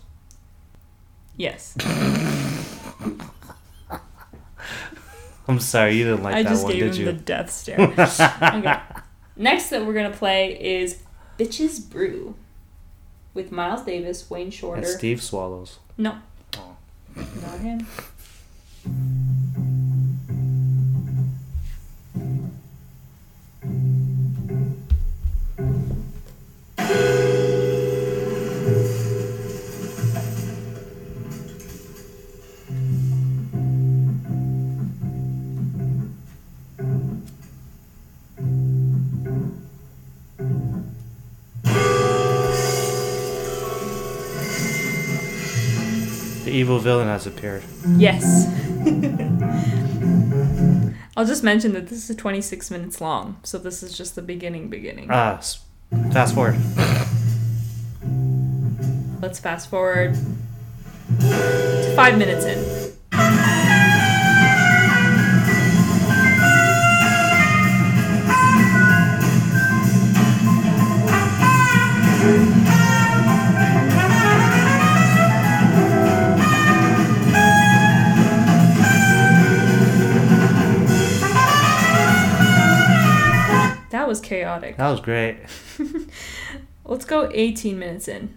Yes. 1.36 1.74
I'm 5.48 5.58
sorry, 5.60 5.96
you 5.96 6.04
didn't 6.04 6.22
like 6.22 6.34
I 6.34 6.42
that 6.42 6.48
just 6.50 6.64
one, 6.64 6.72
gave 6.72 6.82
did 6.92 6.94
him 6.94 7.00
you? 7.00 7.06
the 7.06 7.12
death 7.18 7.50
stare. 7.50 7.80
okay. 7.80 8.80
Next 9.36 9.70
that 9.70 9.84
we're 9.84 9.94
gonna 9.94 10.10
play 10.14 10.52
is 10.82 11.02
Bitches 11.38 11.88
Brew 11.90 12.34
with 13.34 13.52
Miles 13.52 13.82
Davis, 13.82 14.28
Wayne 14.30 14.44
And 14.44 14.54
Shorter. 14.54 14.84
Steve 14.84 15.22
Swallows. 15.22 15.78
No. 15.96 16.18
Oh. 16.56 16.76
Not 17.16 17.60
him. 17.60 17.86
evil 46.72 46.82
villain 46.82 47.06
has 47.08 47.26
appeared. 47.26 47.62
Yes. 47.96 48.46
I'll 51.16 51.26
just 51.26 51.42
mention 51.44 51.74
that 51.74 51.88
this 51.88 52.08
is 52.08 52.16
26 52.16 52.70
minutes 52.70 52.98
long, 53.00 53.36
so 53.42 53.58
this 53.58 53.82
is 53.82 53.96
just 53.96 54.14
the 54.14 54.22
beginning 54.22 54.68
beginning. 54.70 55.08
Ah, 55.10 55.36
s- 55.36 55.62
fast 56.12 56.34
forward. 56.34 56.56
Let's 59.20 59.38
fast 59.38 59.68
forward 59.68 60.14
to 61.20 61.92
five 61.94 62.16
minutes 62.16 62.46
in. 62.46 62.81
Was 84.12 84.20
chaotic. 84.20 84.76
That 84.76 84.90
was 84.90 85.00
great. 85.00 85.38
Let's 86.84 87.06
go 87.06 87.30
18 87.32 87.78
minutes 87.78 88.08
in. 88.08 88.34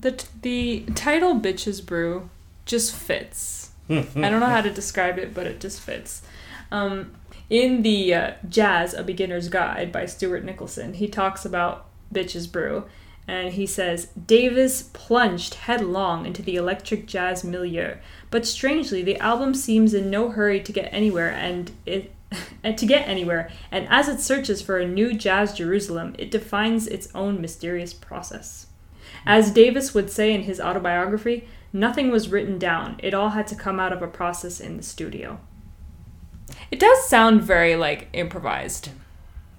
The 0.00 0.24
the 0.42 0.84
title 0.94 1.34
"Bitches 1.36 1.84
Brew" 1.84 2.30
just 2.64 2.94
fits. 2.94 3.70
I 3.88 4.30
don't 4.30 4.40
know 4.40 4.46
how 4.46 4.60
to 4.60 4.70
describe 4.70 5.18
it, 5.18 5.34
but 5.34 5.46
it 5.46 5.60
just 5.60 5.80
fits. 5.80 6.22
Um, 6.70 7.12
in 7.48 7.82
the 7.82 8.14
uh, 8.14 8.32
Jazz: 8.48 8.94
A 8.94 9.02
Beginner's 9.02 9.48
Guide 9.48 9.92
by 9.92 10.06
Stuart 10.06 10.44
Nicholson, 10.44 10.94
he 10.94 11.08
talks 11.08 11.44
about 11.44 11.86
Bitches 12.14 12.50
Brew, 12.50 12.84
and 13.26 13.54
he 13.54 13.66
says 13.66 14.06
Davis 14.06 14.82
plunged 14.92 15.54
headlong 15.54 16.26
into 16.26 16.42
the 16.42 16.56
electric 16.56 17.06
jazz 17.06 17.44
milieu, 17.44 17.96
but 18.30 18.46
strangely, 18.46 19.02
the 19.02 19.18
album 19.18 19.54
seems 19.54 19.92
in 19.92 20.10
no 20.10 20.30
hurry 20.30 20.60
to 20.60 20.72
get 20.72 20.92
anywhere, 20.92 21.30
and 21.30 21.72
it. 21.86 22.12
And 22.62 22.78
to 22.78 22.86
get 22.86 23.08
anywhere, 23.08 23.50
and 23.72 23.88
as 23.88 24.06
it 24.06 24.20
searches 24.20 24.62
for 24.62 24.78
a 24.78 24.86
new 24.86 25.14
jazz 25.14 25.52
Jerusalem, 25.52 26.14
it 26.16 26.30
defines 26.30 26.86
its 26.86 27.08
own 27.12 27.40
mysterious 27.40 27.92
process. 27.92 28.66
As 29.26 29.50
Davis 29.50 29.94
would 29.94 30.10
say 30.10 30.32
in 30.34 30.42
his 30.42 30.60
autobiography, 30.60 31.46
nothing 31.72 32.10
was 32.10 32.28
written 32.30 32.58
down. 32.58 32.96
It 33.02 33.14
all 33.14 33.30
had 33.30 33.46
to 33.48 33.54
come 33.54 33.78
out 33.78 33.92
of 33.92 34.02
a 34.02 34.06
process 34.08 34.60
in 34.60 34.76
the 34.76 34.82
studio. 34.82 35.38
It 36.70 36.80
does 36.80 37.08
sound 37.08 37.42
very 37.42 37.76
like 37.76 38.08
improvised. 38.12 38.90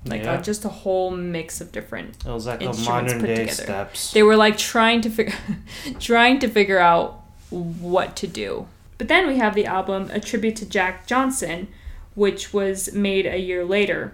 Like 0.06 0.24
Yeah. 0.24 0.34
uh, 0.34 0.41
just 0.41 0.65
a 0.65 0.69
whole 0.69 1.12
mix 1.12 1.62
of 1.62 1.71
different. 1.71 2.17
It 2.26 2.30
was 2.32 2.47
like 2.47 2.62
Instruments 2.62 2.88
modern 3.13 3.19
put 3.21 3.28
day 3.28 3.36
together. 3.45 3.52
steps. 3.63 4.12
They 4.13 4.24
were 4.24 4.36
like 4.36 4.58
trying 4.58 5.02
to 5.02 5.10
figure 5.10 5.36
trying 6.00 6.39
to 6.39 6.47
figure 6.47 6.80
out 6.80 7.21
what 7.50 8.15
to 8.17 8.28
do. 8.28 8.67
But 8.97 9.08
then 9.10 9.28
we 9.28 9.38
have 9.38 9.54
the 9.56 9.65
album 9.65 10.10
A 10.12 10.19
Tribute 10.19 10.56
to 10.58 10.65
Jack 10.65 11.06
Johnson, 11.08 11.67
which 12.15 12.52
was 12.54 12.93
made 12.93 13.26
a 13.28 13.38
year 13.39 13.63
later. 13.63 14.13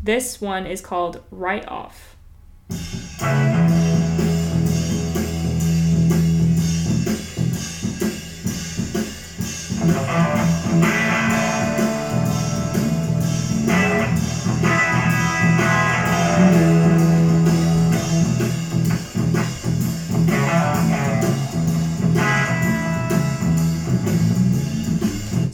This 0.00 0.40
one 0.40 0.66
is 0.66 0.80
called 0.80 1.22
Right 1.32 1.66
Off. 1.68 2.14
Música 9.88 11.07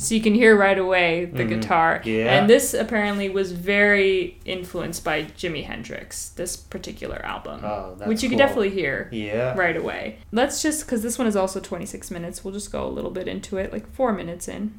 So 0.04 0.14
you 0.14 0.20
can 0.20 0.34
hear 0.34 0.54
right 0.54 0.78
away 0.78 1.24
the 1.24 1.44
Mhm. 1.44 1.48
guitar. 1.48 2.02
Yeah. 2.04 2.34
And 2.38 2.50
this 2.50 2.74
apparently 2.74 3.30
was 3.30 3.52
very 3.52 4.36
influenced 4.44 5.02
by 5.02 5.22
Jimi 5.24 5.64
Hendrix, 5.64 6.28
this 6.28 6.56
particular 6.58 7.24
album. 7.24 7.60
Oh, 7.64 7.94
that's 7.98 8.06
which 8.06 8.22
you 8.22 8.28
cool. 8.28 8.36
can 8.36 8.46
definitely 8.46 8.68
hear 8.70 9.08
Yeah. 9.10 9.54
right 9.56 9.76
away. 9.76 10.16
Let's 10.30 10.60
just, 10.60 10.84
because 10.84 11.02
this 11.02 11.16
one 11.18 11.26
is 11.26 11.36
also 11.36 11.58
26 11.58 12.10
minutes, 12.10 12.44
we'll 12.44 12.52
just 12.52 12.70
go 12.70 12.86
a 12.86 12.90
little 12.92 13.10
bit 13.10 13.26
into 13.26 13.56
it, 13.56 13.72
like 13.72 13.90
four 13.94 14.12
minutes 14.12 14.46
in. 14.46 14.74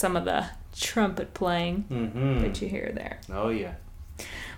Some 0.00 0.16
of 0.16 0.24
the 0.24 0.46
trumpet 0.76 1.34
playing 1.34 1.84
Mm-hmm. 1.90 2.40
that 2.40 2.60
you 2.62 2.68
hear 2.68 2.90
there. 2.94 3.18
Oh 3.32 3.50
yeah. 3.50 3.74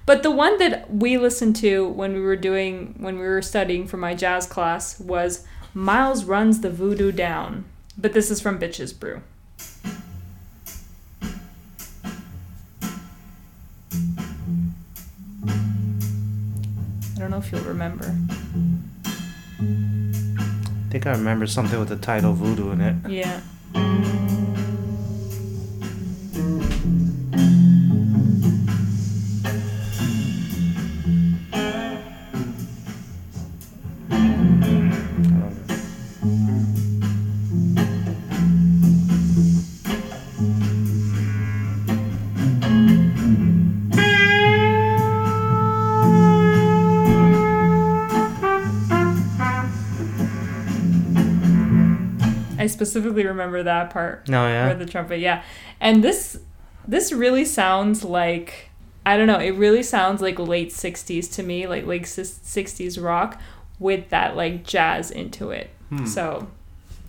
But 0.06 0.22
the 0.22 0.30
one 0.30 0.58
that 0.58 0.92
we 0.92 1.18
listened 1.18 1.56
to 1.56 1.86
when 1.88 2.14
we 2.14 2.20
were 2.20 2.36
doing 2.36 2.94
when 2.98 3.16
we 3.18 3.26
were 3.26 3.42
studying 3.42 3.86
for 3.86 3.96
my 3.98 4.14
jazz 4.14 4.46
class 4.46 4.98
was 4.98 5.44
Miles 5.74 6.24
Runs 6.24 6.60
the 6.60 6.70
Voodoo 6.70 7.12
Down. 7.12 7.64
But 7.98 8.12
this 8.12 8.30
is 8.30 8.40
from 8.40 8.58
Bitches 8.58 8.98
Brew. 8.98 9.22
I 17.16 17.18
don't 17.18 17.30
know 17.30 17.38
if 17.38 17.50
you'll 17.52 17.60
remember. 17.62 18.14
I 19.60 20.90
think 20.90 21.06
I 21.06 21.12
remember 21.12 21.46
something 21.46 21.78
with 21.78 21.88
the 21.88 21.96
title 21.96 22.32
Voodoo 22.32 22.70
in 22.72 22.80
it. 22.80 22.96
Yeah. 23.10 23.40
Specifically 52.72 53.26
remember 53.26 53.62
that 53.62 53.90
part 53.90 54.28
No, 54.28 54.42
where 54.42 54.50
yeah. 54.68 54.72
the 54.74 54.86
trumpet. 54.86 55.20
Yeah, 55.20 55.42
and 55.80 56.02
this 56.02 56.40
this 56.88 57.12
really 57.12 57.44
sounds 57.44 58.02
like 58.04 58.70
I 59.04 59.16
don't 59.16 59.26
know. 59.26 59.38
It 59.38 59.52
really 59.52 59.82
sounds 59.82 60.20
like 60.22 60.38
late 60.38 60.70
'60s 60.70 61.32
to 61.34 61.42
me, 61.42 61.66
like 61.66 61.86
late 61.86 62.02
'60s 62.02 63.02
rock 63.02 63.40
with 63.78 64.08
that 64.10 64.36
like 64.36 64.64
jazz 64.64 65.10
into 65.10 65.50
it. 65.50 65.70
Hmm. 65.88 66.06
So, 66.06 66.48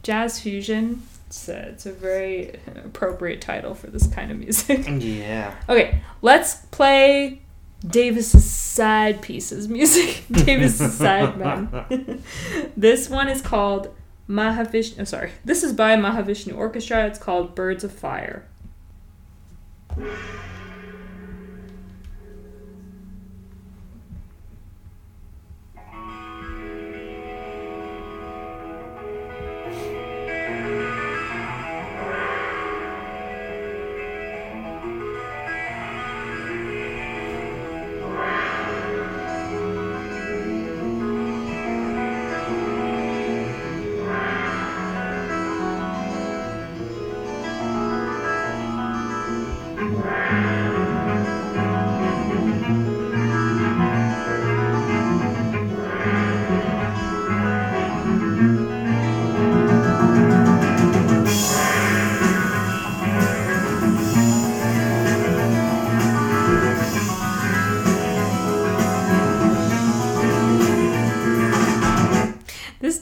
jazz 0.02 0.40
fusion. 0.40 1.04
It's 1.28 1.48
a, 1.50 1.70
it's 1.70 1.86
a 1.88 1.92
very 1.92 2.60
appropriate 2.86 3.42
title 3.42 3.74
for 3.74 3.88
this 3.88 4.06
kind 4.08 4.32
of 4.32 4.38
music. 4.38 4.86
Yeah. 5.02 5.56
Okay, 5.68 6.02
let's 6.22 6.56
play 6.68 7.42
Davis's 7.86 8.44
side 8.50 9.22
pieces 9.22 9.68
music. 9.68 10.24
Davis's 10.32 10.94
side 10.94 11.38
man. 11.38 12.24
this 12.78 13.10
one 13.10 13.30
is 13.30 13.42
called 13.42 13.94
Mahavishnu. 14.34 15.02
Oh, 15.02 15.04
sorry. 15.04 15.32
This 15.46 15.64
is 15.64 15.74
by 15.74 15.96
Mahavishnu 15.96 16.58
Orchestra. 16.58 17.06
It's 17.06 17.20
called 17.20 17.54
Birds 17.54 17.84
of 17.84 17.92
Fire. 17.92 18.48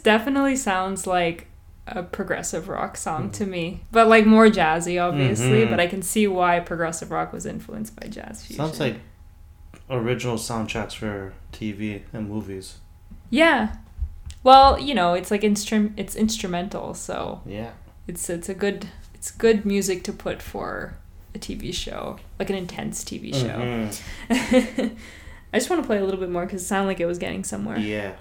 Definitely 0.02 0.56
sounds 0.56 1.08
like 1.08 1.48
a 1.88 2.04
progressive 2.04 2.68
rock 2.70 2.96
song 2.96 3.32
to 3.32 3.46
me, 3.46 3.82
but 3.92 4.08
like 4.08 4.26
more 4.26 4.48
jazzy, 4.48 5.02
obviously. 5.02 5.66
Mhm. 5.66 5.70
But 5.70 5.80
I 5.80 5.88
can 5.88 6.02
see 6.02 6.28
why 6.28 6.60
progressive 6.60 7.12
rock 7.12 7.34
was 7.34 7.46
influenced 7.46 7.96
by 8.00 8.08
jazz 8.08 8.46
fusion. 8.46 8.66
Sounds 8.66 8.80
like 8.80 8.98
original 9.90 10.36
soundtracks 10.38 10.94
for 10.96 11.34
TV 11.52 12.04
and 12.14 12.30
movies. 12.30 12.76
yeah. 13.30 13.76
Well, 14.44 14.80
you 14.80 14.96
know, 14.96 15.14
it's 15.14 15.30
like 15.30 15.44
instrum 15.44 15.94
it's 15.98 16.16
instrumental, 16.16 16.94
so 16.96 17.42
Yeah. 17.46 17.72
it's 18.08 18.30
it's 18.30 18.50
a 18.50 18.54
good 18.56 18.88
it's 19.14 19.30
good 19.30 19.66
music 19.66 20.04
to 20.06 20.14
put 20.14 20.42
for 20.42 20.96
a 21.36 21.40
TV 21.40 21.72
show, 21.74 22.18
like 22.40 22.50
an 22.50 22.56
intense 22.56 23.04
TV 23.04 23.34
show. 23.34 23.92
Mhm. 24.30 24.96
I 25.54 25.58
just 25.58 25.70
want 25.70 25.82
to 25.82 25.86
play 25.88 25.98
a 25.98 26.04
little 26.06 26.20
bit 26.20 26.30
more 26.32 26.46
because 26.46 26.62
it 26.62 26.66
sounded 26.66 26.88
like 26.88 27.00
it 27.00 27.06
was 27.06 27.18
getting 27.20 27.44
somewhere. 27.44 27.78
Yeah. 27.78 28.14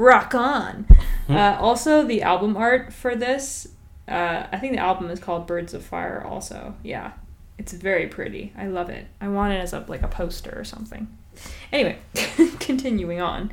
Rock 0.00 0.34
on. 0.34 0.86
Hmm. 1.26 1.36
Uh, 1.36 1.56
also, 1.60 2.04
the 2.04 2.22
album 2.22 2.56
art 2.56 2.92
for 2.92 3.14
this, 3.14 3.68
uh, 4.08 4.46
I 4.50 4.58
think 4.58 4.72
the 4.72 4.80
album 4.80 5.10
is 5.10 5.20
called 5.20 5.46
Birds 5.46 5.74
of 5.74 5.84
Fire. 5.84 6.24
Also, 6.26 6.74
yeah, 6.82 7.12
it's 7.58 7.72
very 7.72 8.08
pretty. 8.08 8.52
I 8.56 8.66
love 8.66 8.90
it. 8.90 9.06
I 9.20 9.28
want 9.28 9.52
it 9.52 9.58
as 9.58 9.72
a 9.72 9.84
like 9.86 10.02
a 10.02 10.08
poster 10.08 10.52
or 10.58 10.64
something. 10.64 11.06
Anyway, 11.72 11.98
continuing 12.58 13.20
on. 13.20 13.52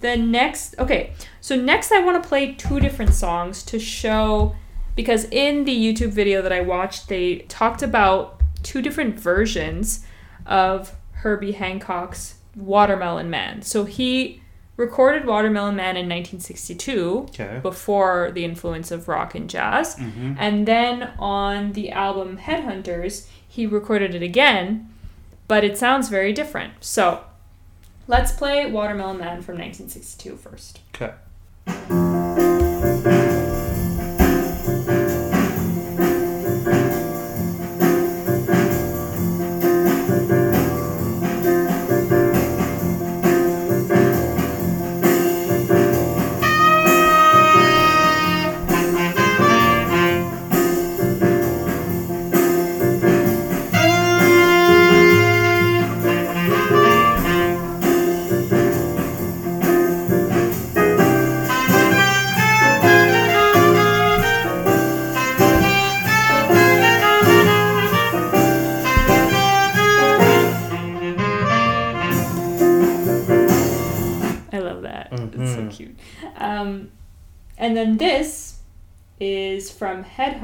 The 0.00 0.16
next, 0.16 0.78
okay, 0.78 1.14
so 1.40 1.56
next 1.56 1.90
I 1.90 2.00
want 2.00 2.22
to 2.22 2.28
play 2.28 2.52
two 2.52 2.78
different 2.78 3.14
songs 3.14 3.62
to 3.64 3.78
show 3.78 4.54
because 4.96 5.24
in 5.30 5.64
the 5.64 5.74
YouTube 5.74 6.10
video 6.10 6.42
that 6.42 6.52
I 6.52 6.60
watched, 6.60 7.08
they 7.08 7.38
talked 7.48 7.82
about 7.82 8.42
two 8.64 8.82
different 8.82 9.18
versions 9.18 10.04
of 10.46 10.96
Herbie 11.12 11.52
Hancock's 11.52 12.34
Watermelon 12.56 13.30
Man. 13.30 13.62
So 13.62 13.84
he 13.84 14.40
recorded 14.76 15.24
Watermelon 15.26 15.76
Man 15.76 15.96
in 15.96 16.06
1962 16.08 17.26
Okay. 17.30 17.60
before 17.62 18.32
the 18.32 18.44
influence 18.44 18.90
of 18.90 19.06
rock 19.06 19.34
and 19.34 19.48
jazz. 19.48 19.94
Mm-hmm. 19.96 20.34
And 20.38 20.66
then 20.66 21.12
on 21.18 21.72
the 21.72 21.90
album 21.92 22.38
Headhunters, 22.38 23.28
he 23.46 23.66
recorded 23.66 24.14
it 24.14 24.22
again, 24.22 24.92
but 25.46 25.62
it 25.62 25.78
sounds 25.78 26.08
very 26.08 26.32
different. 26.32 26.72
So 26.82 27.24
let's 28.08 28.32
play 28.32 28.68
Watermelon 28.70 29.18
Man 29.18 29.42
from 29.42 29.58
1962 29.58 30.36
first. 30.36 30.80
Okay. 30.94 31.14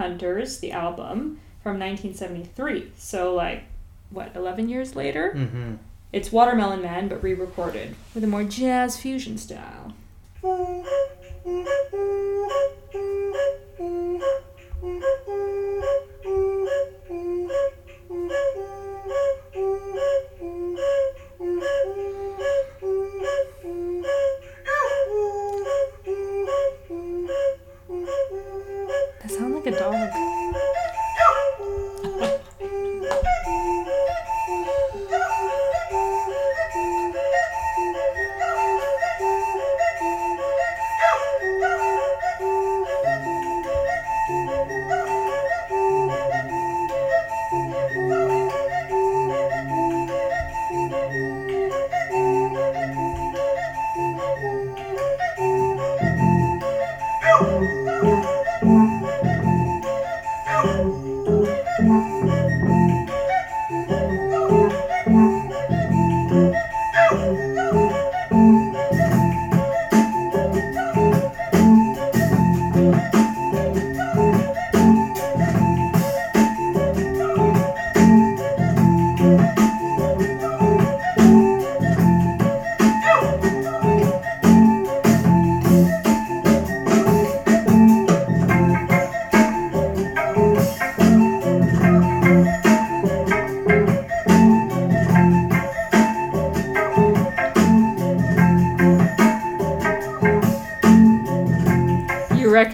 From 0.01 0.19
Headhunters, 0.19 0.61
the 0.61 0.73
album 0.73 1.41
from 1.63 1.79
1973. 1.79 2.93
So, 2.97 3.35
like, 3.35 3.65
what, 4.11 4.35
11 4.35 4.69
years 4.69 4.97
later? 4.97 5.33
Mm-hmm. 5.37 5.75
It's 6.13 6.33
Watermelon 6.33 6.83
Man, 6.83 7.09
but 7.09 7.23
re 7.23 7.35
recorded 7.35 7.95
with 8.15 8.25
a 8.25 8.27
more 8.27 8.45
jazz 8.45 8.99
fusion 8.99 9.39
style. 9.39 9.95
That 29.63 29.75
sounds 29.79 29.93
like 29.93 30.11
a 30.11 30.13
dog. 30.13 30.40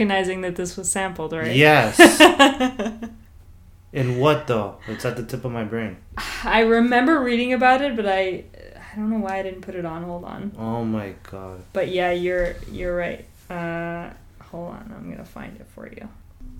Recognizing 0.07 0.41
that 0.43 0.57
this 0.57 0.77
was 0.77 0.91
sampled, 0.91 1.33
right? 1.33 1.55
Yes. 1.55 1.99
In 3.93 4.19
what 4.19 4.47
though? 4.47 4.77
It's 4.89 5.05
at 5.05 5.17
the 5.17 5.23
tip 5.23 5.45
of 5.45 5.53
my 5.53 5.65
brain. 5.65 5.97
I 6.45 6.61
remember 6.61 7.21
reading 7.21 7.53
about 7.53 7.81
it, 7.83 7.97
but 7.97 8.07
I 8.07 8.45
I 8.55 8.97
don't 8.97 9.11
know 9.11 9.19
why 9.19 9.39
I 9.39 9.43
didn't 9.43 9.63
put 9.63 9.75
it 9.75 9.85
on. 9.87 10.03
Hold 10.03 10.25
on. 10.25 10.53
Oh 10.59 10.85
my 10.85 11.15
god. 11.31 11.63
But 11.73 11.89
yeah, 11.89 12.11
you're 12.11 12.57
you're 12.71 12.95
right. 12.97 13.25
Uh, 13.49 14.11
hold 14.43 14.71
on, 14.71 14.93
I'm 14.97 15.11
gonna 15.11 15.25
find 15.25 15.57
it 15.59 15.67
for 15.75 15.89
you. 15.89 16.09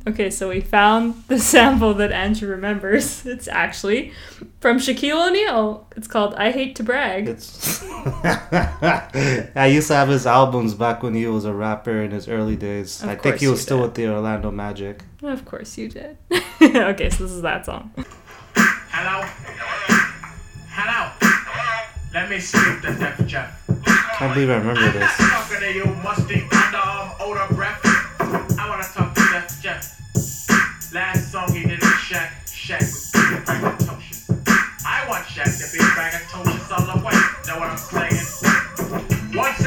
Okay, 0.09 0.31
so 0.31 0.49
we 0.51 0.61
found 0.61 1.25
the 1.27 1.39
sample 1.53 1.93
that 1.95 2.13
Andrew 2.13 2.49
remembers. 2.49 3.27
It's 3.27 3.49
actually 3.49 4.13
from 4.61 4.79
Shaquille 4.79 5.29
O'Neal. 5.29 5.89
It's 5.97 6.07
called 6.07 6.35
"I 6.35 6.53
Hate 6.53 6.77
to 6.77 6.85
Brag." 6.85 7.29
It's. 7.29 7.83
I 7.91 9.69
used 9.73 9.89
to 9.89 9.95
have 9.97 10.09
his 10.09 10.25
albums 10.27 10.75
back 10.75 11.03
when 11.03 11.15
he 11.15 11.27
was 11.27 11.45
a 11.45 11.53
rapper 11.53 12.03
in 12.03 12.13
his 12.13 12.29
early 12.29 12.55
days. 12.57 13.03
Of 13.03 13.09
I 13.09 13.17
think 13.17 13.39
he 13.39 13.49
was 13.49 13.61
still 13.61 13.79
did. 13.79 13.83
with 13.85 13.95
the 13.95 14.09
Orlando 14.09 14.51
Magic. 14.53 15.03
Of 15.23 15.45
course 15.45 15.77
you 15.77 15.89
did. 15.89 16.17
okay, 16.63 17.11
so 17.11 17.25
this 17.25 17.33
is 17.33 17.43
that 17.43 17.67
song. 17.67 17.91
Hello? 18.55 19.27
Hello? 20.71 21.11
Let 22.15 22.31
me 22.31 22.39
speak 22.39 22.81
to 22.83 22.95
Def 22.95 23.27
Jeff. 23.27 23.67
Can't 24.19 24.33
believe 24.35 24.51
I 24.51 24.57
remember 24.57 24.81
I'm 24.81 24.93
this. 24.93 25.17
talking 25.19 25.59
to 25.61 25.73
you, 25.75 25.85
musty 25.97 26.37
underarm 26.41 27.21
odor 27.21 27.53
breath. 27.55 27.81
I 28.59 28.67
wanna 28.71 28.85
talk 28.85 29.13
to 29.15 29.21
Def 29.33 29.61
Jeff. 29.61 29.96
Last 30.97 31.31
song 31.31 31.53
he 31.53 31.61
did 31.61 31.73
with 31.73 32.01
Shaq, 32.09 32.31
Shaq 32.47 32.81
was 32.81 33.11
being 33.13 33.43
braggadocious. 33.43 34.33
I 34.87 35.07
want 35.07 35.27
Shaq 35.27 35.45
to 35.45 35.71
be 35.71 35.85
braggadocious 35.93 36.73
all 36.73 36.87
the 36.89 37.05
way. 37.05 37.13
Know 37.47 37.61
what 37.61 37.69
I'm 37.69 37.77
saying? 37.77 39.37
Once 39.37 39.66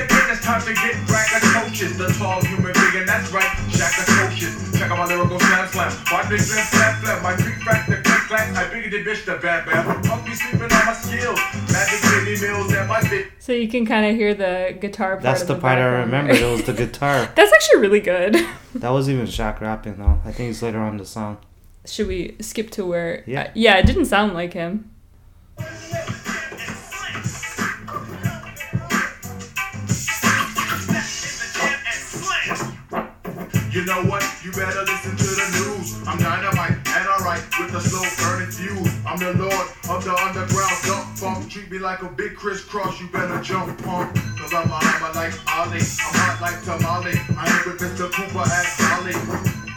time 0.49 0.61
to 0.65 0.73
get 0.73 0.95
braggadocious. 1.05 1.93
The 1.97 2.07
tall 2.17 2.41
human 2.43 2.73
being, 2.73 3.05
that's 3.05 3.29
right, 3.31 3.51
Shaq 3.69 3.93
atrocious. 4.01 4.77
Check 4.77 4.89
out 4.89 4.97
my 4.97 5.05
lyrical 5.05 5.39
slam 5.39 5.67
slam. 5.67 5.91
My 6.11 6.27
big 6.27 6.39
slam 6.39 6.65
slam 6.65 6.93
slam. 7.03 7.23
My 7.23 7.35
big 7.35 7.65
back 7.65 7.85
the 7.87 7.95
click 7.97 8.23
clack. 8.27 8.57
I 8.57 8.73
bigger 8.73 8.89
the 8.89 9.03
bitch 9.07 9.25
the 9.25 9.37
bad 9.37 9.65
bad. 9.67 9.85
Punk 10.05 10.25
be 10.25 10.33
sleeping 10.33 10.61
on 10.61 10.85
my 10.85 10.93
skills. 10.93 11.39
Magic 11.71 11.99
Jimmy 12.09 12.35
Mills 12.41 12.73
and 12.73 12.87
my 12.87 12.99
bitch. 13.01 13.27
So 13.37 13.51
you 13.51 13.67
can 13.67 13.85
kind 13.85 14.05
of 14.07 14.15
hear 14.15 14.33
the 14.33 14.75
guitar 14.79 15.11
part. 15.11 15.23
That's 15.23 15.41
of 15.43 15.49
the 15.49 15.55
part 15.59 15.77
I 15.77 15.85
remember. 16.01 16.33
right? 16.33 16.41
It 16.41 16.51
was 16.51 16.63
the 16.63 16.73
guitar. 16.85 17.29
That's 17.35 17.53
actually 17.53 17.81
really 17.81 18.01
good. 18.01 18.35
That 18.75 18.91
was 18.91 19.09
even 19.09 19.25
Shaq 19.25 19.61
rapping 19.61 19.97
though. 19.97 20.19
I 20.23 20.31
think 20.31 20.47
he's 20.49 20.61
later 20.61 20.79
on 20.79 20.91
in 20.91 20.97
the 20.97 21.05
song. 21.05 21.37
Should 21.87 22.07
we 22.07 22.35
skip 22.39 22.69
to 22.71 22.85
where? 22.85 23.23
Yeah. 23.25 23.45
uh, 23.45 23.51
yeah, 23.55 23.77
it 23.77 23.87
didn't 23.87 24.05
sound 24.05 24.35
like 24.35 24.53
him. 24.53 24.91
Know 33.89 34.05
what? 34.05 34.23
You 34.45 34.51
better 34.51 34.81
listen 34.85 35.17
to 35.17 35.29
the 35.33 35.47
news. 35.57 35.97
I'm 36.07 36.17
dynamite 36.19 36.77
and 36.77 37.07
alright 37.09 37.41
with 37.57 37.71
the 37.71 37.81
slow 37.81 38.05
burning 38.21 38.51
fuse. 38.51 38.93
I'm 39.03 39.17
the 39.17 39.33
lord 39.33 39.67
of 39.89 40.05
the 40.05 40.13
underground 40.13 40.77
dump 40.85 41.17
funk. 41.17 41.49
Treat 41.49 41.71
me 41.71 41.79
like 41.79 42.03
a 42.03 42.09
big 42.09 42.35
crisscross. 42.35 43.01
You 43.01 43.07
better 43.07 43.41
jump 43.41 43.81
punk. 43.83 44.13
Cause 44.37 44.53
I'm 44.53 44.69
a 44.69 44.77
hammer 44.77 45.13
like 45.15 45.33
Ali. 45.57 45.81
I'm 45.81 46.13
hot 46.21 46.37
like 46.39 46.61
tamale. 46.61 47.17
I 47.35 47.49
am 47.49 47.65
with 47.65 47.81
Mr. 47.81 48.11
Cooper 48.11 48.45
at 48.45 48.65
Holly. 48.77 49.13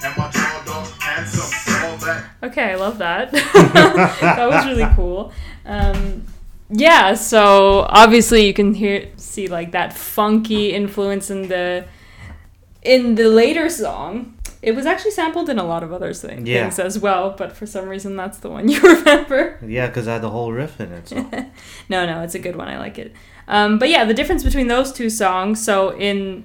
And 0.05 0.17
my 0.19 0.31
tall 0.31 0.65
dog 0.67 0.89
handsome. 1.01 1.89
All 1.89 1.97
that. 2.05 2.25
Okay, 2.43 2.73
I 2.73 2.75
love 2.75 2.99
that. 2.99 3.33
that 3.33 4.47
was 4.47 4.67
really 4.67 4.89
cool. 4.95 5.33
Um, 5.65 6.27
yeah, 6.69 7.15
so 7.15 7.87
obviously 7.89 8.47
you 8.47 8.53
can 8.53 8.75
hear 8.75 9.09
see 9.17 9.47
like 9.47 9.73
that 9.73 9.95
funky 9.95 10.75
influence 10.75 11.31
in 11.31 11.49
the 11.49 11.87
in 12.83 13.15
the 13.15 13.29
later 13.29 13.69
song. 13.69 14.37
It 14.63 14.77
was 14.77 14.87
actually 14.87 15.11
sampled 15.11 15.49
in 15.49 15.59
a 15.59 15.65
lot 15.65 15.83
of 15.83 15.93
other 15.93 16.15
thing, 16.15 16.47
Yeah. 16.47 16.63
things 16.63 16.79
as 16.79 16.97
well, 16.97 17.35
but 17.37 17.51
for 17.57 17.67
some 17.67 17.89
reason 17.89 18.15
that's 18.15 18.39
the 18.39 18.49
one 18.49 18.69
you 18.73 18.81
remember. 18.81 19.59
Yeah, 19.67 19.89
because 19.89 20.07
I 20.07 20.13
had 20.13 20.23
the 20.23 20.31
whole 20.31 20.53
riff 20.53 20.81
in 20.81 20.93
it. 20.93 21.09
So. 21.09 21.17
no, 21.89 22.07
no, 22.07 22.23
it's 22.23 22.37
a 22.37 22.39
good 22.39 22.55
one. 22.55 22.69
I 22.69 22.79
like 22.79 22.97
it. 22.97 23.13
Um, 23.49 23.81
but 23.81 23.89
yeah, 23.89 24.05
the 24.05 24.15
difference 24.15 24.45
between 24.45 24.69
those 24.69 24.93
two 24.93 25.11
songs. 25.11 25.63
So 25.65 25.97
in 25.97 26.45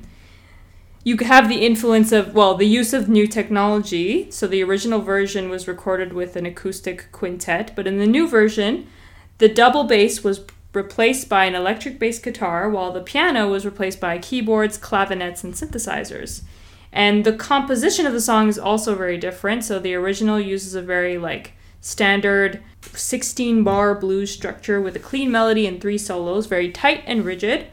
you 1.03 1.15
have 1.17 1.47
the 1.47 1.63
influence 1.65 2.11
of 2.11 2.33
well, 2.33 2.55
the 2.55 2.65
use 2.65 2.91
of 2.91 3.07
new 3.07 3.27
technology. 3.27 4.31
So 4.31 4.47
the 4.47 4.63
original 4.63 4.99
version 4.99 5.47
was 5.49 5.67
recorded 5.67 6.11
with 6.11 6.35
an 6.35 6.45
acoustic 6.47 7.11
quintet, 7.11 7.71
but 7.75 7.85
in 7.87 7.97
the 7.99 8.07
new 8.07 8.27
version, 8.27 8.87
the 9.37 9.47
double 9.47 9.83
bass 9.83 10.23
was 10.23 10.41
replaced 10.73 11.29
by 11.29 11.45
an 11.45 11.55
electric 11.55 11.99
bass 11.99 12.19
guitar, 12.19 12.69
while 12.69 12.91
the 12.91 13.01
piano 13.01 13.49
was 13.49 13.65
replaced 13.65 13.99
by 13.99 14.17
keyboards, 14.17 14.77
clavinets, 14.77 15.43
and 15.43 15.53
synthesizers. 15.53 16.43
And 16.91 17.25
the 17.25 17.33
composition 17.33 18.05
of 18.05 18.13
the 18.13 18.21
song 18.21 18.47
is 18.47 18.59
also 18.59 18.95
very 18.95 19.17
different. 19.17 19.63
So 19.63 19.79
the 19.79 19.95
original 19.95 20.39
uses 20.39 20.75
a 20.75 20.81
very 20.81 21.17
like 21.17 21.53
standard 21.79 22.61
16 22.81 23.63
bar 23.63 23.95
blues 23.95 24.31
structure 24.31 24.81
with 24.81 24.95
a 24.95 24.99
clean 24.99 25.31
melody 25.31 25.67
and 25.67 25.79
three 25.79 25.97
solos, 25.97 26.47
very 26.47 26.71
tight 26.71 27.03
and 27.05 27.25
rigid. 27.25 27.67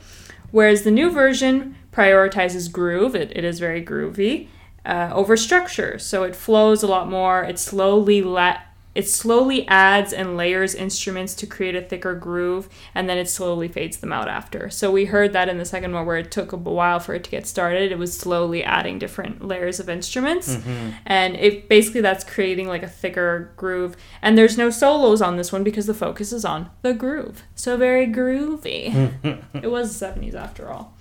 Whereas 0.51 0.83
the 0.83 0.91
new 0.91 1.11
version 1.11 1.77
prioritizes 1.93 2.71
groove, 2.71 3.15
it, 3.15 3.33
it 3.37 3.45
is 3.45 3.59
very 3.59 3.85
groovy, 3.85 4.49
uh, 4.85 5.11
over 5.13 5.37
structure. 5.37 5.99
So 5.99 6.23
it 6.25 6.37
flows 6.37 6.83
a 6.83 6.87
lot 6.87 7.09
more, 7.09 7.43
it 7.43 7.59
slowly 7.59 8.23
la- 8.23 8.61
it 8.95 9.09
slowly 9.09 9.67
adds 9.67 10.13
and 10.13 10.37
layers 10.37 10.75
instruments 10.75 11.35
to 11.35 11.47
create 11.47 11.75
a 11.75 11.83
thicker 11.83 12.15
groove, 12.15 12.69
and 12.95 13.09
then 13.09 13.19
it 13.19 13.29
slowly 13.29 13.69
fades 13.69 13.97
them 13.97 14.13
out 14.13 14.29
after. 14.29 14.71
So 14.71 14.91
we 14.91 15.07
heard 15.07 15.33
that 15.33 15.49
in 15.49 15.59
the 15.59 15.65
second 15.65 15.93
one 15.93 16.07
where 16.07 16.17
it 16.17 16.31
took 16.31 16.53
a 16.53 16.57
while 16.57 17.01
for 17.01 17.15
it 17.15 17.25
to 17.25 17.31
get 17.31 17.47
started. 17.47 17.91
It 17.91 17.99
was 17.99 18.17
slowly 18.17 18.63
adding 18.63 18.99
different 18.99 19.47
layers 19.47 19.81
of 19.81 19.89
instruments, 19.89 20.55
mm-hmm. 20.55 20.91
and 21.07 21.35
it 21.37 21.69
basically 21.69 22.03
that's 22.03 22.25
creating 22.25 22.69
like 22.69 22.83
a 22.83 22.89
thicker 22.89 23.53
groove. 23.57 23.97
And 24.23 24.39
there's 24.39 24.57
no 24.57 24.71
solos 24.71 25.21
on 25.21 25.37
this 25.37 25.53
one 25.53 25.65
because 25.65 25.87
the 25.87 25.95
focus 25.95 26.33
is 26.33 26.45
on 26.45 26.71
the 26.83 26.95
groove. 26.95 27.43
So 27.55 27.77
very 27.77 28.07
groovy. 28.07 29.13
it 29.63 29.71
was 29.71 29.99
the 29.99 30.07
70s 30.07 30.35
after 30.35 30.71
all. 30.71 30.97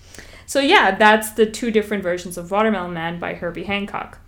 So 0.45 0.59
yeah, 0.59 0.95
that's 0.95 1.31
the 1.31 1.45
two 1.45 1.71
different 1.71 2.03
versions 2.03 2.37
of 2.37 2.51
Watermelon 2.51 2.93
Man 2.93 3.19
by 3.19 3.33
Herbie 3.33 3.63
Hancock. 3.63 4.19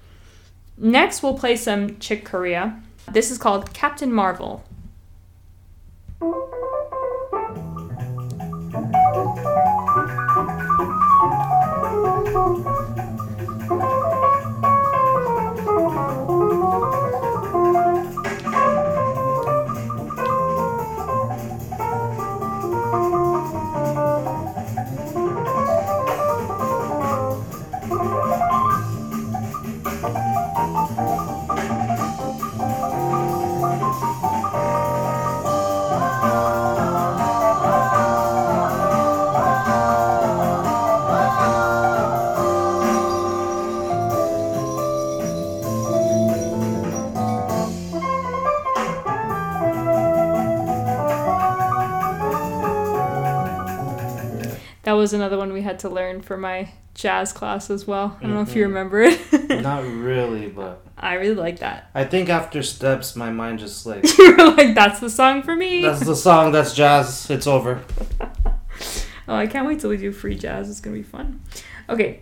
Next, 0.77 1.23
we'll 1.23 1.37
play 1.37 1.55
some 1.55 1.99
Chick 1.99 2.25
Corea. 2.25 2.81
This 3.11 3.31
is 3.31 3.37
called 3.37 3.73
Captain 3.73 4.11
Marvel. 4.11 4.63
was 55.05 55.13
another 55.13 55.37
one 55.37 55.53
we 55.53 55.61
had 55.61 55.77
to 55.77 55.87
learn 55.87 56.19
for 56.19 56.35
my 56.35 56.67
jazz 56.95 57.31
class 57.31 57.69
as 57.69 57.85
well. 57.85 58.17
I 58.17 58.23
don't 58.23 58.31
mm-hmm. 58.31 58.33
know 58.33 58.41
if 58.41 58.55
you 58.55 58.63
mm-hmm. 58.63 58.73
remember 58.73 59.01
it. 59.03 59.49
Not 59.61 59.83
really, 59.83 60.47
but 60.47 60.81
I 60.97 61.13
really 61.13 61.35
like 61.35 61.59
that. 61.59 61.91
I 61.93 62.05
think 62.05 62.27
after 62.27 62.63
steps, 62.63 63.15
my 63.15 63.29
mind 63.29 63.59
just 63.59 63.85
like 63.85 64.03
you 64.17 64.35
were 64.35 64.49
like, 64.53 64.73
"That's 64.73 64.99
the 64.99 65.11
song 65.11 65.43
for 65.43 65.55
me." 65.55 65.83
That's 65.83 66.03
the 66.03 66.15
song. 66.15 66.51
That's 66.51 66.73
jazz. 66.73 67.29
It's 67.29 67.45
over. 67.45 67.83
oh, 69.27 69.35
I 69.35 69.45
can't 69.45 69.67
wait 69.67 69.79
till 69.79 69.91
we 69.91 69.97
do 69.97 70.11
free 70.11 70.39
jazz. 70.39 70.71
It's 70.71 70.81
gonna 70.81 70.95
be 70.95 71.03
fun. 71.03 71.39
Okay, 71.87 72.21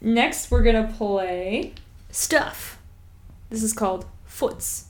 next 0.00 0.52
we're 0.52 0.62
gonna 0.62 0.94
play 0.96 1.74
stuff. 2.12 2.78
This 3.48 3.64
is 3.64 3.72
called 3.72 4.06
Foots. 4.24 4.84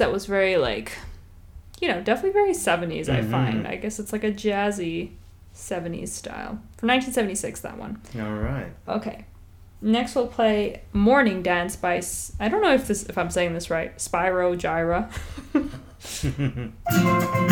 That 0.00 0.12
was 0.12 0.26
very 0.26 0.56
like, 0.56 0.92
you 1.80 1.88
know, 1.88 2.02
definitely 2.02 2.32
very 2.32 2.52
70s. 2.52 3.08
I 3.08 3.20
Mhm. 3.22 3.30
find. 3.30 3.66
I 3.66 3.76
guess 3.76 3.98
it's 3.98 4.12
like 4.12 4.24
a 4.24 4.32
jazzy 4.32 5.12
70s 5.54 6.08
style 6.12 6.58
from 6.76 6.88
1976. 6.88 7.60
That 7.60 7.78
one. 7.78 8.00
All 8.20 8.34
right. 8.34 8.72
Okay. 8.88 9.24
Next 9.82 10.14
we'll 10.14 10.26
play 10.26 10.82
Morning 10.92 11.42
Dance 11.42 11.74
by 11.76 12.02
I 12.38 12.48
don't 12.50 12.60
know 12.62 12.74
if 12.74 12.86
this 12.86 13.04
if 13.04 13.16
I'm 13.16 13.30
saying 13.30 13.54
this 13.54 13.70
right. 13.70 13.96
Spyro 13.96 14.54
Gyra. 14.58 15.08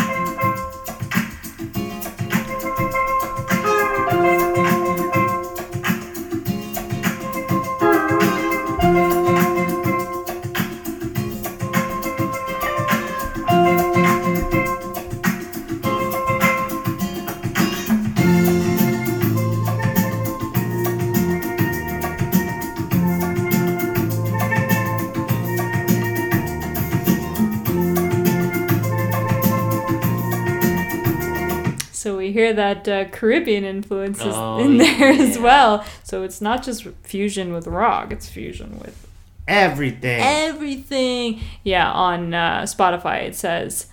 that 32.59 32.87
uh, 32.87 33.05
Caribbean 33.09 33.63
influence 33.63 34.19
is 34.19 34.33
Oh, 34.35 34.59
in 34.59 34.77
there 34.77 35.09
as 35.09 35.39
well. 35.39 35.83
So 36.03 36.23
it's 36.23 36.41
not 36.41 36.61
just 36.63 36.83
fusion 37.03 37.53
with 37.53 37.65
rock; 37.67 38.11
it's 38.11 38.27
fusion 38.27 38.77
with 38.79 39.07
Everything. 39.47 40.21
everything. 40.21 41.41
Yeah, 41.63 41.89
on 41.91 42.33
uh, 42.33 42.61
Spotify 42.63 43.23
it 43.23 43.35
says 43.35 43.87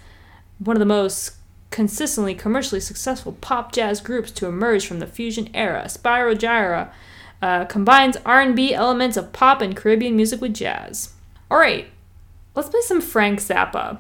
one 0.59 0.77
of 0.77 0.81
the 0.81 0.85
most 0.87 1.33
consistently 1.71 2.35
commercially 2.35 2.81
successful 2.81 3.33
pop 3.41 3.73
jazz 3.73 4.01
groups 4.01 4.31
to 4.33 4.47
emerge 4.47 4.87
from 4.87 4.99
the 4.99 5.07
fusion 5.07 5.49
era. 5.55 5.85
Spyro 5.87 6.35
Gyra 6.35 6.91
uh, 7.43 7.65
combines 7.67 8.17
R&B 8.25 8.73
elements 8.75 9.17
of 9.17 9.33
pop 9.33 9.61
and 9.61 9.77
Caribbean 9.77 10.17
music 10.17 10.41
with 10.41 10.55
jazz. 10.55 11.13
All 11.51 11.59
right, 11.59 11.87
let's 12.55 12.69
play 12.69 12.81
some 12.83 13.01
Frank 13.01 13.41
Zappa. 13.41 13.99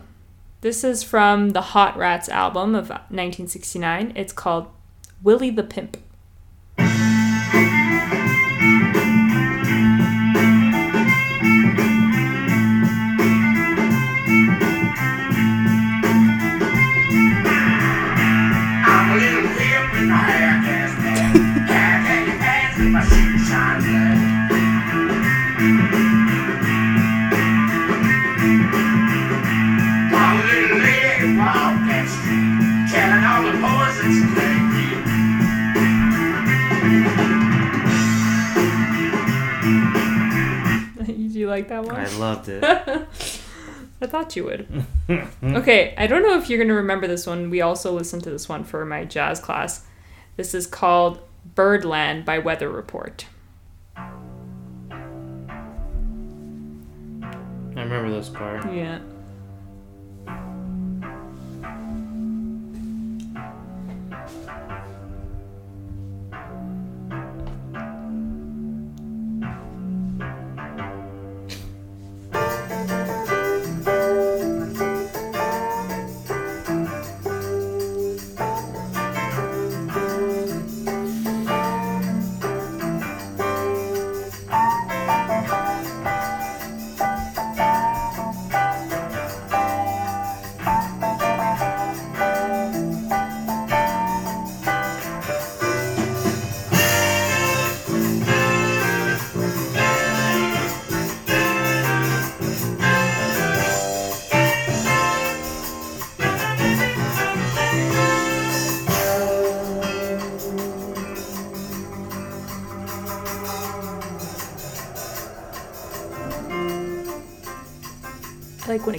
This 0.62 0.82
is 0.84 1.02
from 1.02 1.50
the 1.50 1.60
Hot 1.60 1.96
Rats 1.96 2.28
album 2.28 2.74
of 2.74 2.88
1969. 2.88 4.12
It's 4.16 4.32
called 4.32 4.68
Willie 5.22 5.50
the 5.50 5.62
Pimp. 5.62 5.98
Like 41.68 41.84
that 41.84 41.92
one? 41.92 42.00
I 42.00 42.08
loved 42.18 42.48
it. 42.48 42.64
I 44.00 44.06
thought 44.06 44.36
you 44.36 44.44
would. 44.44 44.84
okay, 45.42 45.94
I 45.96 46.06
don't 46.06 46.22
know 46.22 46.38
if 46.38 46.50
you're 46.50 46.58
going 46.58 46.68
to 46.68 46.74
remember 46.74 47.06
this 47.06 47.26
one. 47.26 47.50
We 47.50 47.62
also 47.62 47.92
listened 47.92 48.24
to 48.24 48.30
this 48.30 48.48
one 48.48 48.64
for 48.64 48.84
my 48.84 49.04
jazz 49.04 49.40
class. 49.40 49.86
This 50.36 50.54
is 50.54 50.66
called 50.66 51.20
Birdland 51.54 52.24
by 52.24 52.38
Weather 52.38 52.68
Report. 52.68 53.26
I 53.96 54.04
remember 57.74 58.10
this 58.10 58.28
part. 58.28 58.70
Yeah. 58.72 59.00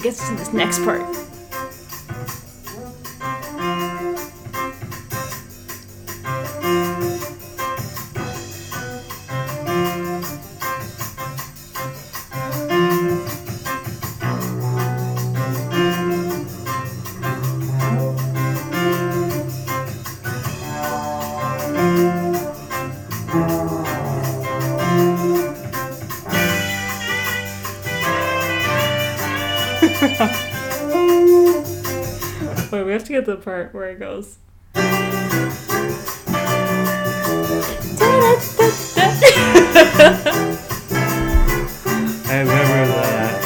Gets 0.08 0.30
to 0.30 0.36
this 0.36 0.54
next 0.54 0.80
part. 0.86 1.27
To 33.08 33.14
get 33.14 33.26
to 33.26 33.32
the 33.36 33.38
part 33.42 33.74
where 33.74 33.90
it 33.90 34.00
goes. 34.00 34.38
I 41.10 42.40
remember 42.40 42.92
that. 42.92 43.44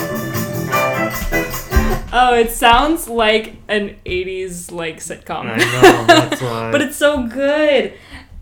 Oh, 2.14 2.34
it 2.34 2.51
sounds 2.51 3.07
like 3.07 3.55
an 3.68 3.95
80s 4.05 4.72
like 4.72 4.97
sitcom. 4.97 5.45
I 5.45 5.57
know, 5.57 6.05
that's 6.07 6.41
why. 6.41 6.72
but 6.72 6.82
it's 6.82 6.95
so 6.97 7.28
good. 7.28 7.93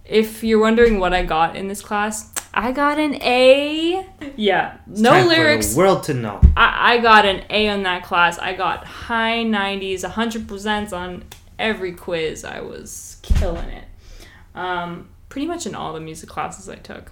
If 0.05 0.43
you're 0.43 0.59
wondering 0.59 0.99
what 0.99 1.13
I 1.13 1.23
got 1.23 1.55
in 1.55 1.67
this 1.67 1.81
class, 1.81 2.33
I 2.53 2.71
got 2.71 2.97
an 2.99 3.15
A. 3.21 4.05
Yeah, 4.35 4.77
no 4.87 5.11
Time 5.11 5.23
for 5.23 5.29
the 5.29 5.35
lyrics. 5.35 5.75
world 5.75 6.03
to 6.03 6.13
know. 6.13 6.41
I, 6.57 6.93
I 6.95 6.97
got 6.99 7.25
an 7.25 7.43
A 7.49 7.69
on 7.69 7.83
that 7.83 8.03
class. 8.03 8.37
I 8.39 8.53
got 8.53 8.85
high 8.85 9.43
90s, 9.43 10.01
100% 10.03 10.93
on 10.93 11.23
every 11.57 11.93
quiz. 11.93 12.43
I 12.43 12.61
was 12.61 13.17
killing 13.21 13.69
it. 13.69 13.85
Um, 14.55 15.09
pretty 15.29 15.47
much 15.47 15.65
in 15.67 15.75
all 15.75 15.93
the 15.93 15.99
music 15.99 16.27
classes 16.29 16.67
I 16.67 16.75
took. 16.75 17.11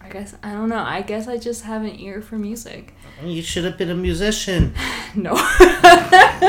I 0.00 0.08
guess, 0.10 0.34
I 0.42 0.52
don't 0.52 0.68
know. 0.68 0.82
I 0.82 1.00
guess 1.02 1.28
I 1.28 1.38
just 1.38 1.64
have 1.64 1.82
an 1.82 1.98
ear 1.98 2.20
for 2.20 2.36
music. 2.36 2.94
You 3.22 3.40
should 3.42 3.64
have 3.64 3.78
been 3.78 3.90
a 3.90 3.94
musician. 3.94 4.74
No. 5.16 5.34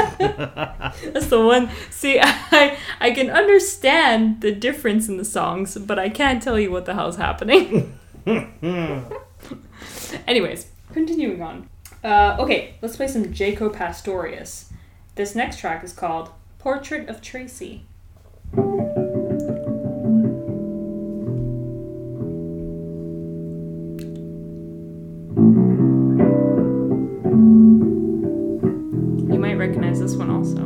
That's 0.10 1.28
the 1.28 1.40
one. 1.46 1.70
See, 1.92 2.20
I 2.24 2.80
I 3.00 3.12
can 3.12 3.30
understand 3.30 4.42
the 4.42 4.52
difference 4.52 5.08
in 5.08 5.18
the 5.18 5.24
songs, 5.26 5.78
but 5.78 6.00
I 6.00 6.10
can't 6.10 6.42
tell 6.42 6.60
you 6.60 6.72
what 6.72 6.86
the 6.86 6.96
hell's 6.96 7.18
happening. 7.18 7.96
Anyways, 10.28 10.72
continuing 10.94 11.44
on. 11.44 11.70
Uh, 12.04 12.38
okay, 12.40 12.74
let's 12.82 12.96
play 12.96 13.08
some 13.08 13.26
Jaco 13.26 13.72
Pastorius. 13.72 14.72
This 15.14 15.36
next 15.36 15.60
track 15.60 15.84
is 15.84 15.94
called 15.94 16.32
Portrait 16.58 17.08
of 17.08 17.22
Tracy. 17.22 17.86
You 29.32 29.40
might 29.40 29.56
recognize 29.56 30.00
this 30.00 30.16
one 30.16 30.32
also. 30.32 30.66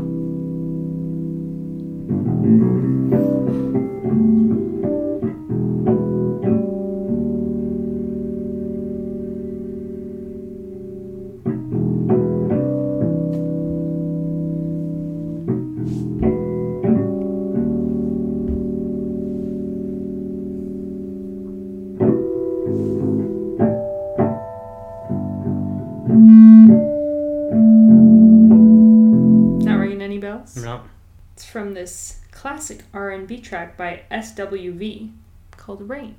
From 31.49 31.73
this 31.73 32.19
classic 32.31 32.83
R&B 32.93 33.41
track 33.41 33.75
by 33.75 34.03
SWV 34.11 35.11
called 35.57 35.89
Rain. 35.89 36.15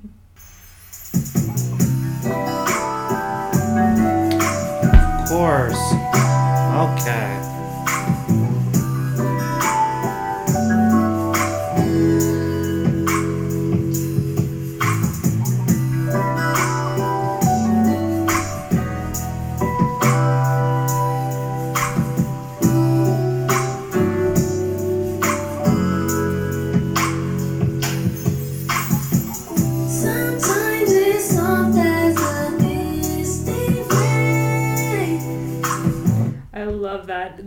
Of 5.21 5.29
course. 5.29 5.93
Okay. 6.75 7.60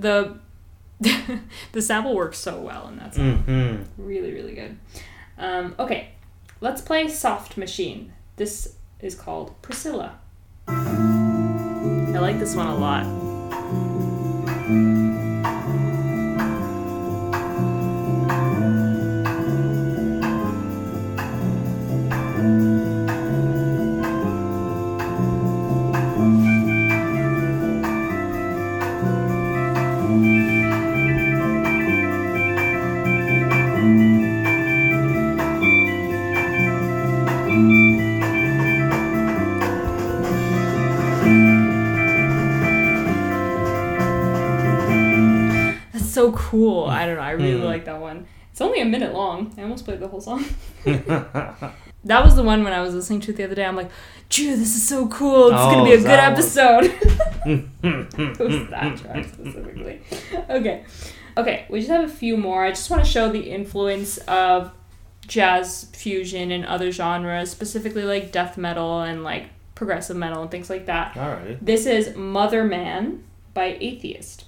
The 0.05 0.37
the 1.73 1.81
sample 1.81 2.15
works 2.15 2.37
so 2.37 2.61
well 2.61 2.89
in 2.89 2.99
that 2.99 3.15
song. 3.15 3.43
Mm-hmm. 3.47 3.85
Really, 3.97 4.35
really 4.35 4.55
good. 4.55 4.77
Um, 5.39 5.75
okay, 5.79 6.11
let's 6.61 6.83
play 6.83 7.09
Soft 7.09 7.57
Machine. 7.57 8.13
This 8.37 8.77
is 9.01 9.15
called 9.15 9.55
Priscilla. 9.63 10.19
I 10.69 12.19
like 12.19 12.39
this 12.39 12.55
one 12.55 12.67
a 12.67 12.77
lot. 12.77 13.07
I 47.25 47.31
don't 47.33 47.41
know. 47.41 47.45
I 47.47 47.51
really 47.51 47.61
Mm. 47.63 47.65
like 47.65 47.85
that 47.87 48.01
one. 48.01 48.27
It's 48.53 48.61
only 48.61 48.81
a 48.81 48.85
minute 48.85 49.13
long. 49.15 49.53
I 49.59 49.63
almost 49.63 49.85
played 49.85 50.01
the 50.01 50.09
whole 50.09 50.21
song. 50.21 50.45
That 52.07 52.23
was 52.23 52.37
the 52.37 52.43
one 52.43 52.63
when 52.65 52.75
I 52.75 52.83
was 52.83 52.93
listening 52.95 53.21
to 53.23 53.31
it 53.31 53.37
the 53.39 53.45
other 53.45 53.55
day. 53.55 53.65
I'm 53.65 53.77
like, 53.77 53.91
Drew, 54.29 54.55
this 54.57 54.77
is 54.77 54.87
so 54.87 55.09
cool. 55.09 55.47
It's 55.47 55.57
gonna 55.57 55.81
Oh, 55.81 55.85
be 55.87 55.93
a 55.95 55.97
good 55.97 56.21
episode. 56.21 56.85
it 57.47 58.39
was 58.39 58.69
that 58.69 58.99
track 58.99 59.25
specifically. 59.25 60.03
Okay. 60.51 60.85
Okay, 61.39 61.65
we 61.71 61.79
just 61.81 61.91
have 61.91 62.05
a 62.05 62.13
few 62.13 62.37
more. 62.37 62.63
I 62.63 62.71
just 62.73 62.91
want 62.91 63.03
to 63.03 63.11
show 63.11 63.31
the 63.33 63.51
influence 63.51 64.19
of 64.29 64.73
jazz 65.27 65.85
fusion 65.95 66.51
and 66.53 66.67
other 66.67 66.93
genres, 66.93 67.51
specifically 67.51 68.03
like 68.05 68.31
death 68.33 68.59
metal 68.59 69.01
and 69.01 69.25
like 69.25 69.45
progressive 69.75 70.17
metal 70.19 70.43
and 70.43 70.51
things 70.51 70.69
like 70.69 70.85
that. 70.85 71.17
All 71.17 71.31
right. 71.31 71.57
This 71.65 71.87
is 71.87 72.15
Mother 72.15 72.65
Man 72.65 73.25
by 73.55 73.79
Atheist. 73.81 74.45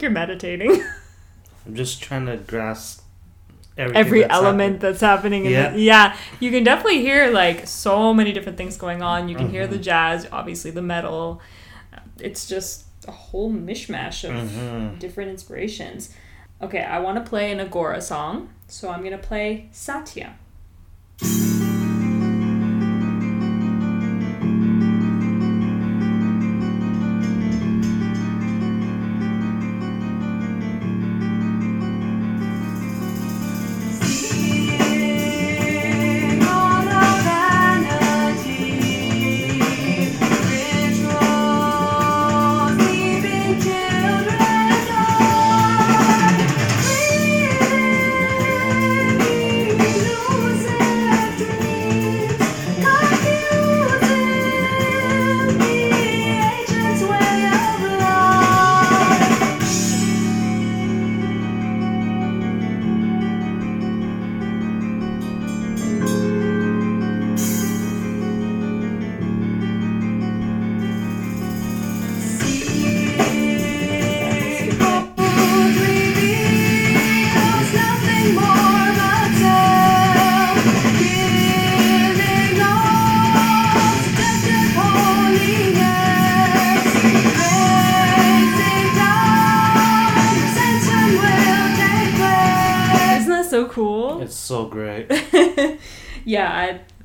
Like 0.00 0.02
you're 0.04 0.12
meditating. 0.12 0.82
I'm 1.66 1.74
just 1.74 2.02
trying 2.02 2.24
to 2.24 2.38
grasp 2.38 3.02
everything 3.76 4.00
Every 4.00 4.20
that's 4.22 4.32
element 4.32 4.60
happening. 4.76 4.78
that's 4.80 5.00
happening 5.02 5.44
in 5.44 5.52
Yeah. 5.52 5.70
the 5.72 5.78
yeah. 5.80 6.16
You 6.40 6.50
can 6.50 6.64
definitely 6.64 7.02
hear 7.02 7.30
like 7.30 7.66
so 7.66 8.14
many 8.14 8.32
different 8.32 8.56
things 8.56 8.78
going 8.78 9.02
on. 9.02 9.28
You 9.28 9.36
can 9.36 9.50
hear 9.50 9.64
Mm-hmm. 9.64 9.72
the 9.72 9.78
jazz, 9.78 10.26
obviously 10.32 10.70
the 10.70 10.80
metal. 10.80 11.42
It's 12.18 12.48
just 12.48 12.86
a 13.06 13.10
whole 13.12 13.52
mishmash 13.52 14.24
of 14.24 14.48
Mhm. 14.50 14.98
different 14.98 15.28
inspirations. 15.32 16.14
Okay, 16.62 16.82
I 16.82 16.98
want 17.00 17.22
to 17.22 17.28
play 17.28 17.52
an 17.52 17.58
Aghora 17.58 18.00
song, 18.02 18.48
so 18.68 18.88
I'm 18.90 19.04
gonna 19.04 19.18
play 19.18 19.68
Satya. 19.70 20.36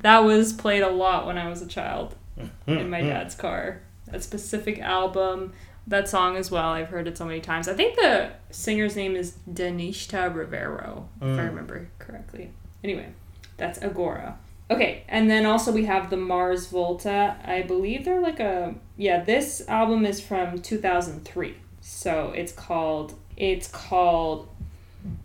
That 0.06 0.20
was 0.22 0.52
played 0.52 0.82
a 0.84 0.88
lot 0.88 1.26
when 1.26 1.36
I 1.36 1.48
was 1.48 1.62
a 1.62 1.66
child 1.66 2.14
in 2.36 2.48
Mm-hmm. 2.68 2.90
my 2.90 3.00
dad's 3.02 3.34
car. 3.34 3.80
That 4.06 4.22
specific 4.22 4.78
album, 4.78 5.52
that 5.88 6.08
song 6.08 6.36
as 6.36 6.48
well. 6.48 6.68
I've 6.68 6.90
heard 6.90 7.08
it 7.08 7.18
so 7.18 7.24
many 7.24 7.40
times. 7.40 7.66
I 7.66 7.74
think 7.74 7.96
the 7.96 8.30
singer's 8.52 8.94
name 8.94 9.16
is 9.16 9.36
Danishta 9.52 10.32
Rivero, 10.32 11.08
if 11.20 11.24
I 11.26 11.42
Mm. 11.42 11.48
remember 11.48 11.88
correctly. 11.98 12.52
Anyway, 12.84 13.08
that's 13.56 13.80
Aghora. 13.80 14.34
Okay, 14.70 15.02
and 15.08 15.28
then 15.28 15.44
also 15.44 15.72
we 15.72 15.86
have 15.86 16.08
the 16.08 16.16
Mars 16.16 16.68
Volta. 16.68 17.34
I 17.44 17.62
believe 17.62 18.04
they're 18.04 18.20
like 18.20 18.38
a 18.38 18.76
yeah. 18.96 19.24
This 19.24 19.66
album 19.66 20.06
is 20.06 20.20
from 20.20 20.60
two 20.62 20.78
thousand 20.78 21.24
three, 21.24 21.56
so 21.80 22.32
it's 22.36 22.52
called 22.52 23.14
it's 23.36 23.66
called 23.66 24.46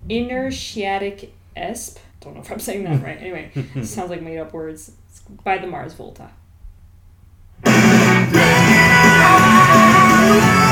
Inertiatic 0.09 1.29
Esp. 1.55 1.97
Don't 2.21 2.35
know 2.35 2.41
if 2.41 2.51
I'm 2.51 2.59
saying 2.59 2.85
that 2.85 3.03
right. 3.03 3.19
Anyway, 3.19 3.51
sounds 3.83 4.09
like 4.09 4.21
made 4.21 4.37
up 4.37 4.53
words. 4.53 4.91
It's 5.09 5.21
by 5.43 5.57
the 5.57 5.67
Mars 5.67 5.93
Volta. 5.93 6.29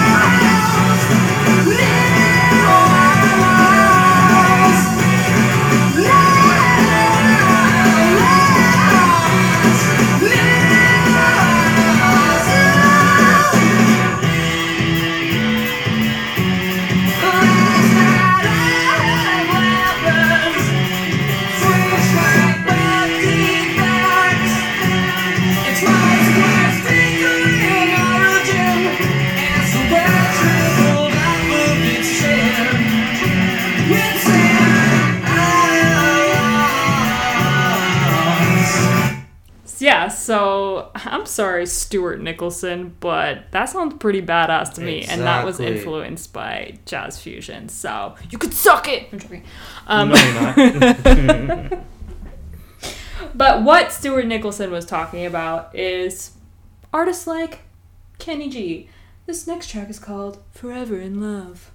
Yeah, 39.82 40.08
so 40.10 40.92
I'm 40.96 41.26
sorry, 41.26 41.66
Stuart 41.66 42.22
Nicholson, 42.22 42.96
but 43.00 43.52
that 43.52 43.66
sounds 43.70 43.96
pretty 43.96 44.22
badass 44.22 44.74
to 44.74 44.82
me, 44.82 45.04
and 45.06 45.22
that 45.22 45.46
was 45.46 45.60
influenced 45.60 46.34
by 46.34 46.80
jazz 46.86 47.22
fusion. 47.22 47.70
So 47.70 48.16
you 48.30 48.38
could 48.38 48.54
suck 48.54 48.88
it. 48.88 49.08
I'm 49.12 49.20
joking. 49.20 49.44
Um, 49.88 50.10
no. 50.10 51.84
But 53.36 53.64
what 53.64 53.92
Stuart 53.92 54.26
Nicholson 54.26 54.72
was 54.72 54.86
talking 54.86 55.26
about 55.26 55.74
is 55.76 56.32
artists 56.94 57.28
like 57.28 57.60
Kenny 58.18 58.50
G. 58.50 58.90
This 59.26 59.46
next 59.48 59.70
track 59.70 59.90
is 59.90 60.00
called 60.00 60.42
Forever 60.52 61.00
in 61.00 61.22
Love. 61.22 61.72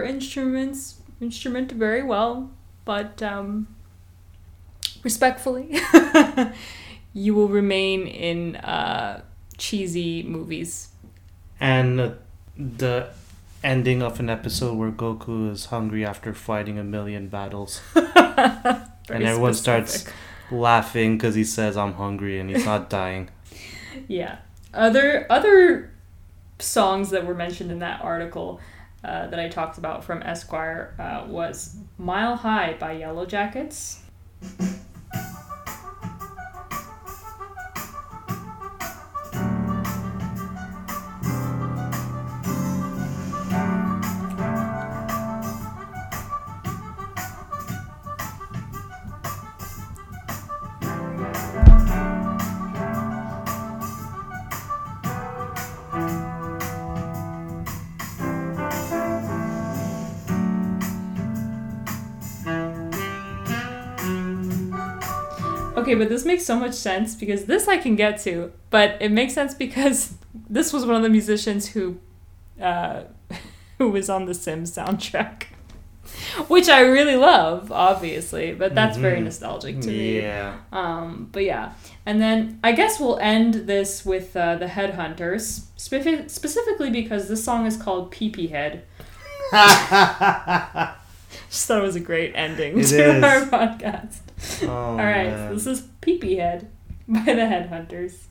Your 0.00 0.08
instruments 0.08 1.00
instrument 1.20 1.70
very 1.72 2.02
well, 2.02 2.50
but 2.84 3.22
um, 3.22 3.68
respectfully, 5.02 5.78
you 7.12 7.34
will 7.34 7.48
remain 7.48 8.06
in 8.06 8.56
uh, 8.56 9.22
cheesy 9.58 10.22
movies. 10.22 10.88
and 11.60 12.00
uh, 12.00 12.10
the 12.56 13.08
ending 13.62 14.02
of 14.02 14.18
an 14.20 14.30
episode 14.30 14.76
where 14.78 14.90
Goku 14.90 15.50
is 15.52 15.66
hungry 15.66 16.04
after 16.04 16.32
fighting 16.32 16.78
a 16.78 16.84
million 16.84 17.28
battles, 17.28 17.82
and 17.94 19.22
everyone 19.22 19.52
specific. 19.54 19.88
starts 19.88 20.04
laughing 20.50 21.16
because 21.18 21.34
he 21.34 21.44
says, 21.44 21.76
"I'm 21.76 21.94
hungry," 21.94 22.40
and 22.40 22.48
he's 22.50 22.64
not 22.64 22.88
dying. 22.90 23.28
Yeah. 24.06 24.38
Other 24.72 25.26
other 25.28 25.90
songs 26.60 27.10
that 27.10 27.26
were 27.26 27.34
mentioned 27.34 27.72
in 27.72 27.80
that 27.80 28.00
article 28.02 28.60
uh, 29.04 29.26
that 29.28 29.38
I 29.38 29.48
talked 29.48 29.78
about 29.78 30.04
from 30.04 30.22
Esquire 30.22 30.94
uh, 30.98 31.26
was 31.28 31.76
"Mile 31.98 32.36
High" 32.36 32.76
by 32.78 32.96
Yellowjackets. 32.96 33.98
Okay, 65.90 65.98
but 65.98 66.08
this 66.08 66.24
makes 66.24 66.44
so 66.44 66.56
much 66.56 66.74
sense 66.74 67.14
because 67.14 67.44
this 67.46 67.66
I 67.68 67.76
can 67.78 67.96
get 67.96 68.20
to, 68.22 68.52
but 68.70 68.96
it 69.00 69.10
makes 69.10 69.32
sense 69.34 69.54
because 69.54 70.14
this 70.48 70.72
was 70.72 70.86
one 70.86 70.94
of 70.96 71.02
the 71.02 71.08
musicians 71.08 71.68
who, 71.68 71.98
uh, 72.60 73.02
who 73.78 73.90
was 73.90 74.08
on 74.08 74.26
the 74.26 74.34
Sims 74.34 74.70
soundtrack, 74.76 75.44
which 76.48 76.68
I 76.68 76.80
really 76.82 77.16
love, 77.16 77.72
obviously. 77.72 78.52
But 78.54 78.74
that's 78.74 78.96
very 78.96 79.18
Mhm. 79.20 79.24
nostalgic 79.24 79.80
to 79.80 79.88
me. 79.88 80.20
Yeah. 80.20 80.58
Um, 80.72 81.28
but 81.32 81.42
yeah, 81.44 81.72
and 82.06 82.20
then 82.22 82.60
I 82.62 82.72
guess 82.72 83.00
we'll 83.00 83.18
end 83.18 83.54
this 83.66 84.04
with 84.06 84.36
uh, 84.36 84.56
the 84.56 84.66
Headhunters, 84.66 85.62
specific- 85.76 86.30
specifically 86.30 86.90
because 86.90 87.28
this 87.28 87.42
song 87.42 87.66
is 87.66 87.76
called 87.76 88.10
Pee 88.12 88.30
Pee 88.30 88.46
Head. 88.48 88.84
Just 91.48 91.66
thought 91.66 91.78
it 91.78 91.82
was 91.82 91.96
a 91.96 92.00
great 92.00 92.32
ending 92.36 92.78
It 92.78 92.86
to 92.88 93.16
is. 93.16 93.24
our 93.24 93.40
podcast. 93.46 94.18
Oh, 94.62 94.68
All 94.68 94.96
right, 94.96 95.30
so 95.30 95.36
man. 95.36 95.54
this 95.54 95.66
is 95.66 95.80
Pee 96.00 96.18
Pee 96.18 96.36
Head 96.36 96.70
by 97.08 97.20
the 97.24 97.32
Headhunters. 97.32 98.26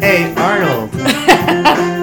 Hey, 0.00 0.34
Arnold. 0.36 1.94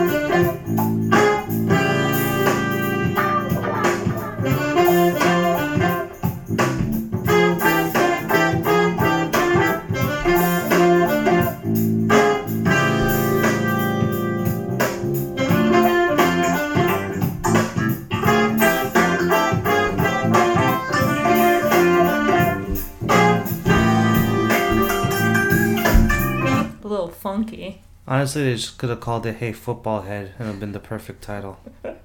Honestly, 28.25 28.43
they 28.43 28.55
just 28.55 28.79
could 28.79 28.89
have 28.89 29.01
called 29.01 29.23
it 29.27 29.35
"Hey 29.35 29.53
Football 29.53 30.01
Head" 30.01 30.33
and 30.39 30.47
have 30.47 30.59
been 30.59 30.71
the 30.71 30.79
perfect 30.79 31.21
title. 31.21 31.59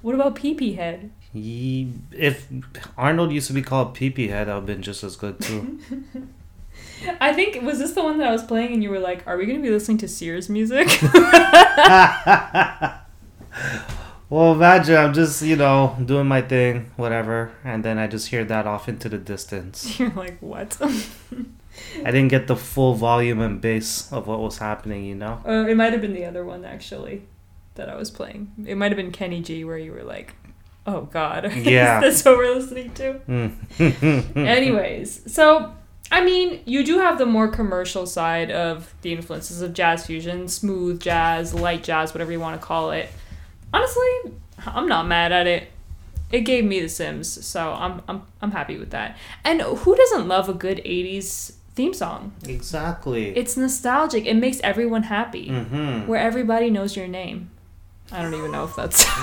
What 0.00 0.14
about 0.14 0.36
Pee 0.36 0.54
Pee 0.54 0.74
Head? 0.74 1.10
Ye- 1.32 1.92
If 2.12 2.46
Arnold 2.96 3.32
used 3.32 3.48
to 3.48 3.52
be 3.52 3.62
called 3.62 3.94
Pee 3.94 4.10
Pee 4.10 4.28
Head, 4.28 4.46
that 4.46 4.54
would 4.54 4.60
have 4.60 4.66
been 4.66 4.80
just 4.82 5.02
as 5.02 5.16
good 5.16 5.40
too. 5.40 5.80
I 7.20 7.32
think 7.32 7.60
was 7.62 7.80
this 7.80 7.92
the 7.94 8.02
one 8.04 8.18
that 8.18 8.28
I 8.28 8.30
was 8.32 8.44
playing 8.44 8.72
and 8.74 8.80
you 8.82 8.90
were 8.90 9.00
like, 9.00 9.26
"Are 9.26 9.36
we 9.36 9.44
going 9.44 9.58
to 9.58 9.62
be 9.62 9.70
listening 9.70 9.98
to 9.98 10.08
Sears 10.08 10.48
music?" 10.48 10.86
well, 14.30 14.52
imagine 14.52 14.96
I'm 14.96 15.12
just 15.12 15.42
you 15.42 15.56
know 15.56 15.96
doing 16.04 16.26
my 16.28 16.42
thing, 16.42 16.92
whatever, 16.96 17.50
and 17.64 17.84
then 17.84 17.98
I 17.98 18.06
just 18.06 18.28
hear 18.28 18.44
that 18.44 18.68
off 18.68 18.88
into 18.88 19.08
the 19.08 19.18
distance. 19.18 19.98
You're 19.98 20.10
like, 20.10 20.38
"What?" 20.40 20.78
I 22.04 22.10
didn't 22.10 22.28
get 22.28 22.46
the 22.46 22.56
full 22.56 22.94
volume 22.94 23.40
and 23.40 23.60
bass 23.60 24.12
of 24.12 24.26
what 24.26 24.40
was 24.40 24.58
happening, 24.58 25.04
you 25.04 25.14
know. 25.14 25.40
uh, 25.46 25.66
it 25.68 25.76
might 25.76 25.92
have 25.92 26.00
been 26.02 26.12
the 26.14 26.24
other 26.24 26.44
one 26.44 26.64
actually. 26.64 27.22
that 27.76 27.88
I 27.88 27.96
was 27.96 28.10
playing. 28.10 28.52
It 28.66 28.76
might 28.76 28.90
have 28.92 28.96
been 28.96 29.12
Kenny 29.12 29.40
G 29.40 29.64
where 29.64 29.78
you 29.78 29.92
were 29.92 30.02
like, 30.02 30.34
"Oh 30.86 31.02
God, 31.02 31.52
Yeah. 31.56 32.02
is 32.02 32.16
this 32.16 32.24
what 32.24 32.36
we're 32.38 32.54
listening 32.54 32.92
to?" 32.94 33.20
Mm. 33.28 34.36
Anyways, 34.36 35.32
so 35.32 35.72
I 36.12 36.24
mean, 36.24 36.60
you 36.66 36.84
do 36.84 36.98
have 36.98 37.18
the 37.18 37.26
more 37.26 37.48
commercial 37.48 38.04
side 38.06 38.50
of 38.50 38.92
the 39.02 39.12
influences 39.12 39.62
of 39.62 39.72
jazz 39.72 40.06
fusion, 40.06 40.48
smooth 40.48 41.00
jazz, 41.00 41.54
light 41.54 41.84
jazz, 41.84 42.12
whatever 42.12 42.32
you 42.32 42.40
want 42.40 42.60
to 42.60 42.66
call 42.66 42.90
it. 42.90 43.08
Honestly, 43.72 44.32
I'm 44.66 44.88
not 44.88 45.06
mad 45.06 45.30
at 45.32 45.46
it. 45.46 45.68
It 46.32 46.40
gave 46.42 46.64
me 46.64 46.80
The 46.80 46.88
Sims, 46.88 47.44
so 47.46 47.72
I'm 47.72 48.02
I'm 48.08 48.22
I'm 48.42 48.50
happy 48.50 48.76
with 48.76 48.90
that. 48.90 49.16
And 49.44 49.62
who 49.62 49.94
doesn't 49.96 50.26
love 50.28 50.48
a 50.48 50.54
good 50.54 50.78
80s 50.84 51.54
theme 51.80 51.94
song? 51.94 52.32
exactly. 52.46 53.24
It's 53.36 53.56
nostalgic. 53.56 54.26
It 54.26 54.34
makes 54.34 54.60
everyone 54.60 55.04
happy. 55.04 55.48
mm-hmm. 55.48 56.06
Where 56.06 56.20
everybody 56.20 56.68
knows 56.70 56.94
your 56.94 57.08
name. 57.08 57.50
I 58.12 58.22
don't 58.22 58.34
even 58.34 58.52
know 58.52 58.64
if 58.64 58.74
that's 58.76 58.98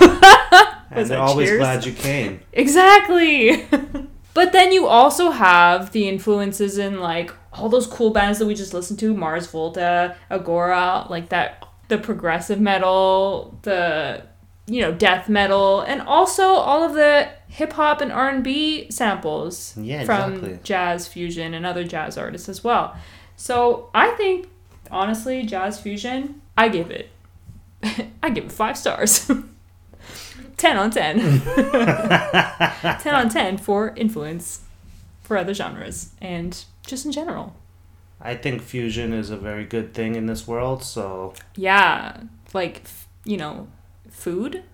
And 0.90 1.06
they're 1.06 1.18
that 1.18 1.18
always 1.18 1.48
Cheers? 1.48 1.58
glad 1.60 1.86
you 1.86 1.92
came. 1.92 2.40
Exactly. 2.52 3.66
but 4.34 4.52
then 4.52 4.72
you 4.72 4.86
also 4.86 5.30
have 5.30 5.92
the 5.92 6.08
influences 6.08 6.78
in 6.78 6.98
like 7.00 7.30
all 7.52 7.68
those 7.68 7.86
cool 7.86 8.10
bands 8.10 8.38
that 8.38 8.46
we 8.46 8.54
just 8.54 8.74
listened 8.74 8.98
to, 9.00 9.14
Mars 9.14 9.46
Volta, 9.46 10.16
Aghora, 10.30 11.08
like 11.10 11.28
that 11.28 11.64
the 11.88 11.98
progressive 11.98 12.60
metal, 12.60 13.58
the 13.62 14.22
you 14.66 14.80
know, 14.82 14.92
death 14.92 15.28
metal, 15.28 15.80
and 15.80 16.00
also 16.02 16.44
all 16.44 16.82
of 16.82 16.94
the 16.94 17.28
hip 17.48 17.72
hop 17.74 18.00
and 18.00 18.12
R&B 18.12 18.90
samples 18.90 19.74
Yeah, 19.76 20.04
from 20.04 20.34
exactly. 20.34 20.58
jazz 20.62 21.08
fusion 21.08 21.54
and 21.54 21.64
other 21.66 21.84
jazz 21.84 22.16
artists 22.18 22.48
as 22.48 22.62
well. 22.62 22.96
So, 23.36 23.90
I 23.94 24.10
think 24.12 24.48
honestly, 24.90 25.42
jazz 25.44 25.80
fusion, 25.80 26.40
I 26.56 26.68
give 26.68 26.90
it 26.90 27.10
I 28.22 28.30
give 28.30 28.44
it 28.44 28.52
5 28.52 28.76
stars. 28.76 29.30
10 30.56 30.76
on 30.76 30.90
10. 30.90 31.40
10 31.40 33.14
on 33.14 33.28
10 33.28 33.58
for 33.58 33.94
influence 33.96 34.60
for 35.22 35.36
other 35.36 35.54
genres 35.54 36.10
and 36.20 36.64
just 36.86 37.06
in 37.06 37.12
general. 37.12 37.54
I 38.20 38.34
think 38.34 38.62
fusion 38.62 39.12
is 39.12 39.30
a 39.30 39.36
very 39.36 39.64
good 39.64 39.94
thing 39.94 40.16
in 40.16 40.26
this 40.26 40.48
world, 40.48 40.82
so 40.82 41.34
Yeah, 41.54 42.22
like, 42.52 42.82
you 43.24 43.36
know, 43.36 43.68
food? 44.10 44.64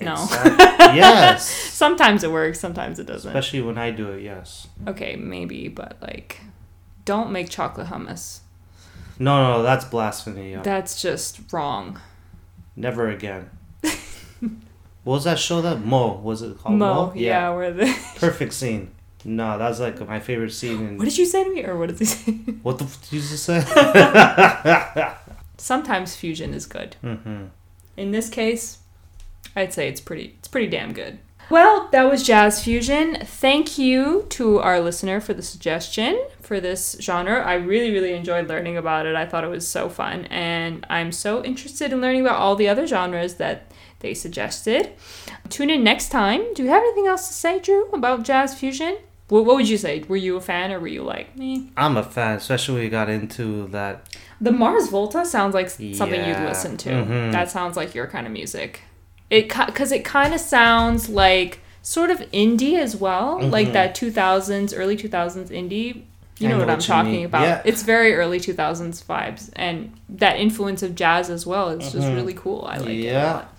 No. 0.00 0.14
Exact- 0.14 0.94
yes. 0.94 1.48
Sometimes 1.78 2.22
it 2.24 2.30
works, 2.30 2.60
sometimes 2.60 2.98
it 2.98 3.06
doesn't. 3.06 3.28
Especially 3.30 3.60
when 3.62 3.78
I 3.78 3.90
do 3.90 4.10
it, 4.12 4.22
yes. 4.22 4.68
Okay, 4.86 5.16
maybe, 5.16 5.68
but 5.68 5.96
like, 6.00 6.40
don't 7.04 7.30
make 7.32 7.48
chocolate 7.50 7.88
hummus. 7.88 8.40
No, 9.18 9.42
no, 9.56 9.62
that's 9.62 9.84
blasphemy. 9.84 10.52
yo. 10.52 10.62
That's 10.62 11.00
just 11.02 11.40
wrong. 11.52 12.00
Never 12.76 13.08
again. 13.10 13.50
what 13.82 15.14
was 15.14 15.24
that 15.24 15.38
show 15.38 15.60
that 15.62 15.84
Mo 15.84 16.20
was 16.20 16.42
it 16.42 16.56
called? 16.58 16.76
Mo, 16.78 17.12
yeah, 17.16 17.50
where 17.50 17.72
the. 17.72 17.86
Perfect 18.16 18.52
scene. 18.52 18.92
No, 19.24 19.58
that's 19.58 19.80
like 19.80 19.98
my 20.06 20.20
favorite 20.20 20.52
scene. 20.52 20.80
In, 20.86 20.96
What 20.98 21.04
did 21.06 21.18
you 21.18 21.26
say 21.26 21.42
to 21.42 21.50
me, 21.52 21.64
or 21.64 21.76
what 21.76 21.88
did 21.88 21.98
he 21.98 22.04
say? 22.04 22.32
what 22.62 22.78
the 22.78 22.84
f- 22.84 23.02
did 23.02 23.12
you 23.14 23.20
just 23.20 23.42
say? 23.44 23.60
Sometimes 25.56 26.14
fusion 26.14 26.54
is 26.54 26.66
good. 26.66 26.96
hmm 27.00 27.46
In 27.96 28.12
this 28.12 28.28
case, 28.30 28.78
I'd 29.56 29.72
say 29.72 29.88
it's 29.88 30.00
pretty 30.00 30.36
it's 30.38 30.48
pretty 30.48 30.68
damn 30.68 30.92
good. 30.92 31.18
Well, 31.50 31.88
that 31.92 32.02
was 32.10 32.22
jazz 32.24 32.62
fusion. 32.62 33.16
Thank 33.24 33.78
you 33.78 34.26
to 34.30 34.58
our 34.58 34.80
listener 34.80 35.18
for 35.18 35.32
the 35.32 35.42
suggestion 35.42 36.22
for 36.42 36.60
this 36.60 36.96
genre. 37.00 37.42
I 37.42 37.54
really 37.54 37.90
really 37.90 38.12
enjoyed 38.12 38.48
learning 38.48 38.76
about 38.76 39.06
it. 39.06 39.16
I 39.16 39.24
thought 39.26 39.44
it 39.44 39.48
was 39.50 39.66
so 39.66 39.88
fun 39.88 40.26
and 40.26 40.84
I'm 40.90 41.10
so 41.10 41.42
interested 41.42 41.92
in 41.92 42.00
learning 42.02 42.20
about 42.20 42.36
all 42.38 42.54
the 42.54 42.68
other 42.68 42.86
genres 42.86 43.34
that 43.36 43.72
they 44.00 44.12
suggested. 44.14 44.90
Tune 45.48 45.70
in 45.70 45.82
next 45.82 46.10
time. 46.10 46.52
Do 46.54 46.62
you 46.62 46.68
have 46.68 46.82
anything 46.82 47.06
else 47.06 47.26
to 47.28 47.34
say, 47.34 47.58
Drew, 47.58 47.88
about 47.92 48.22
jazz 48.24 48.54
fusion? 48.54 48.98
What, 49.28 49.44
what 49.44 49.56
would 49.56 49.68
you 49.68 49.76
say? 49.78 50.04
Were 50.06 50.16
you 50.16 50.36
a 50.36 50.40
fan 50.40 50.70
or 50.70 50.78
were 50.80 50.86
you 50.88 51.02
like 51.02 51.36
me? 51.36 51.72
I'm 51.76 51.96
a 51.96 52.02
fan, 52.02 52.36
especially 52.36 52.74
when 52.76 52.84
we 52.84 52.88
got 52.90 53.08
into 53.10 53.66
that. 53.68 54.06
The 54.40 54.52
Mars 54.52 54.88
Volta 54.88 55.24
sounds 55.24 55.54
like 55.54 55.66
s- 55.66 55.76
something 55.96 56.24
you'd 56.24 56.38
listen 56.46 56.76
to. 56.78 56.90
Mhm. 56.90 57.32
That 57.32 57.50
sounds 57.50 57.76
like 57.76 57.94
your 57.94 58.06
kind 58.06 58.26
of 58.26 58.32
music. 58.32 58.82
It 59.30 59.48
because 59.66 59.92
it 59.92 60.04
kind 60.04 60.32
of 60.34 60.40
sounds 60.40 61.08
like 61.08 61.60
sort 61.82 62.10
of 62.10 62.18
indie 62.32 62.78
as 62.78 62.96
well, 62.96 63.40
like 63.42 63.68
Mhm. 63.68 63.72
that 63.74 63.94
2000s, 63.94 64.74
early 64.74 64.96
2000s 64.96 65.50
indie. 65.50 66.02
You 66.38 66.48
know, 66.48 66.54
know 66.54 66.60
what 66.66 66.70
I'm 66.70 66.78
talking 66.78 67.12
mean. 67.12 67.24
about. 67.26 67.42
Yeah. 67.42 67.62
It's 67.64 67.82
very 67.82 68.14
early 68.14 68.38
2000s 68.38 69.02
vibes, 69.02 69.50
and 69.56 69.92
that 70.08 70.36
influence 70.36 70.82
of 70.84 70.94
jazz 70.94 71.30
as 71.30 71.44
well 71.46 71.68
is 71.70 71.90
just 71.92 72.06
Mhm. 72.06 72.14
really 72.14 72.34
cool. 72.34 72.64
I 72.70 72.76
like 72.78 72.88
it 72.90 72.92
a 72.92 72.94
Yeah. 72.94 73.32
lot. 73.32 73.54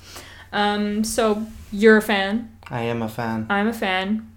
Um, 0.54 1.04
so 1.04 1.44
you're 1.74 1.98
a 1.98 2.02
fan. 2.02 2.50
I 2.72 2.84
am 2.84 3.02
a 3.02 3.10
fan. 3.10 3.48
I'm 3.50 3.68
a 3.68 3.74
fan. 3.74 4.28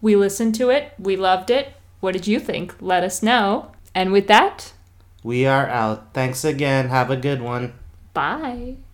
We 0.00 0.16
listened 0.16 0.54
to 0.56 0.70
it. 0.70 0.94
We 0.98 1.16
loved 1.16 1.50
it. 1.50 1.74
What 2.00 2.12
did 2.14 2.26
you 2.26 2.40
think? 2.40 2.74
Let 2.80 3.04
us 3.04 3.22
know. 3.22 3.66
And 3.94 4.10
with 4.12 4.26
that, 4.28 4.72
We 5.22 5.46
are 5.46 5.68
out. 5.68 6.06
Thanks 6.14 6.44
again. 6.44 6.88
Have 6.88 7.10
a 7.10 7.16
good 7.16 7.42
one. 7.42 7.74
bye. 8.14 8.74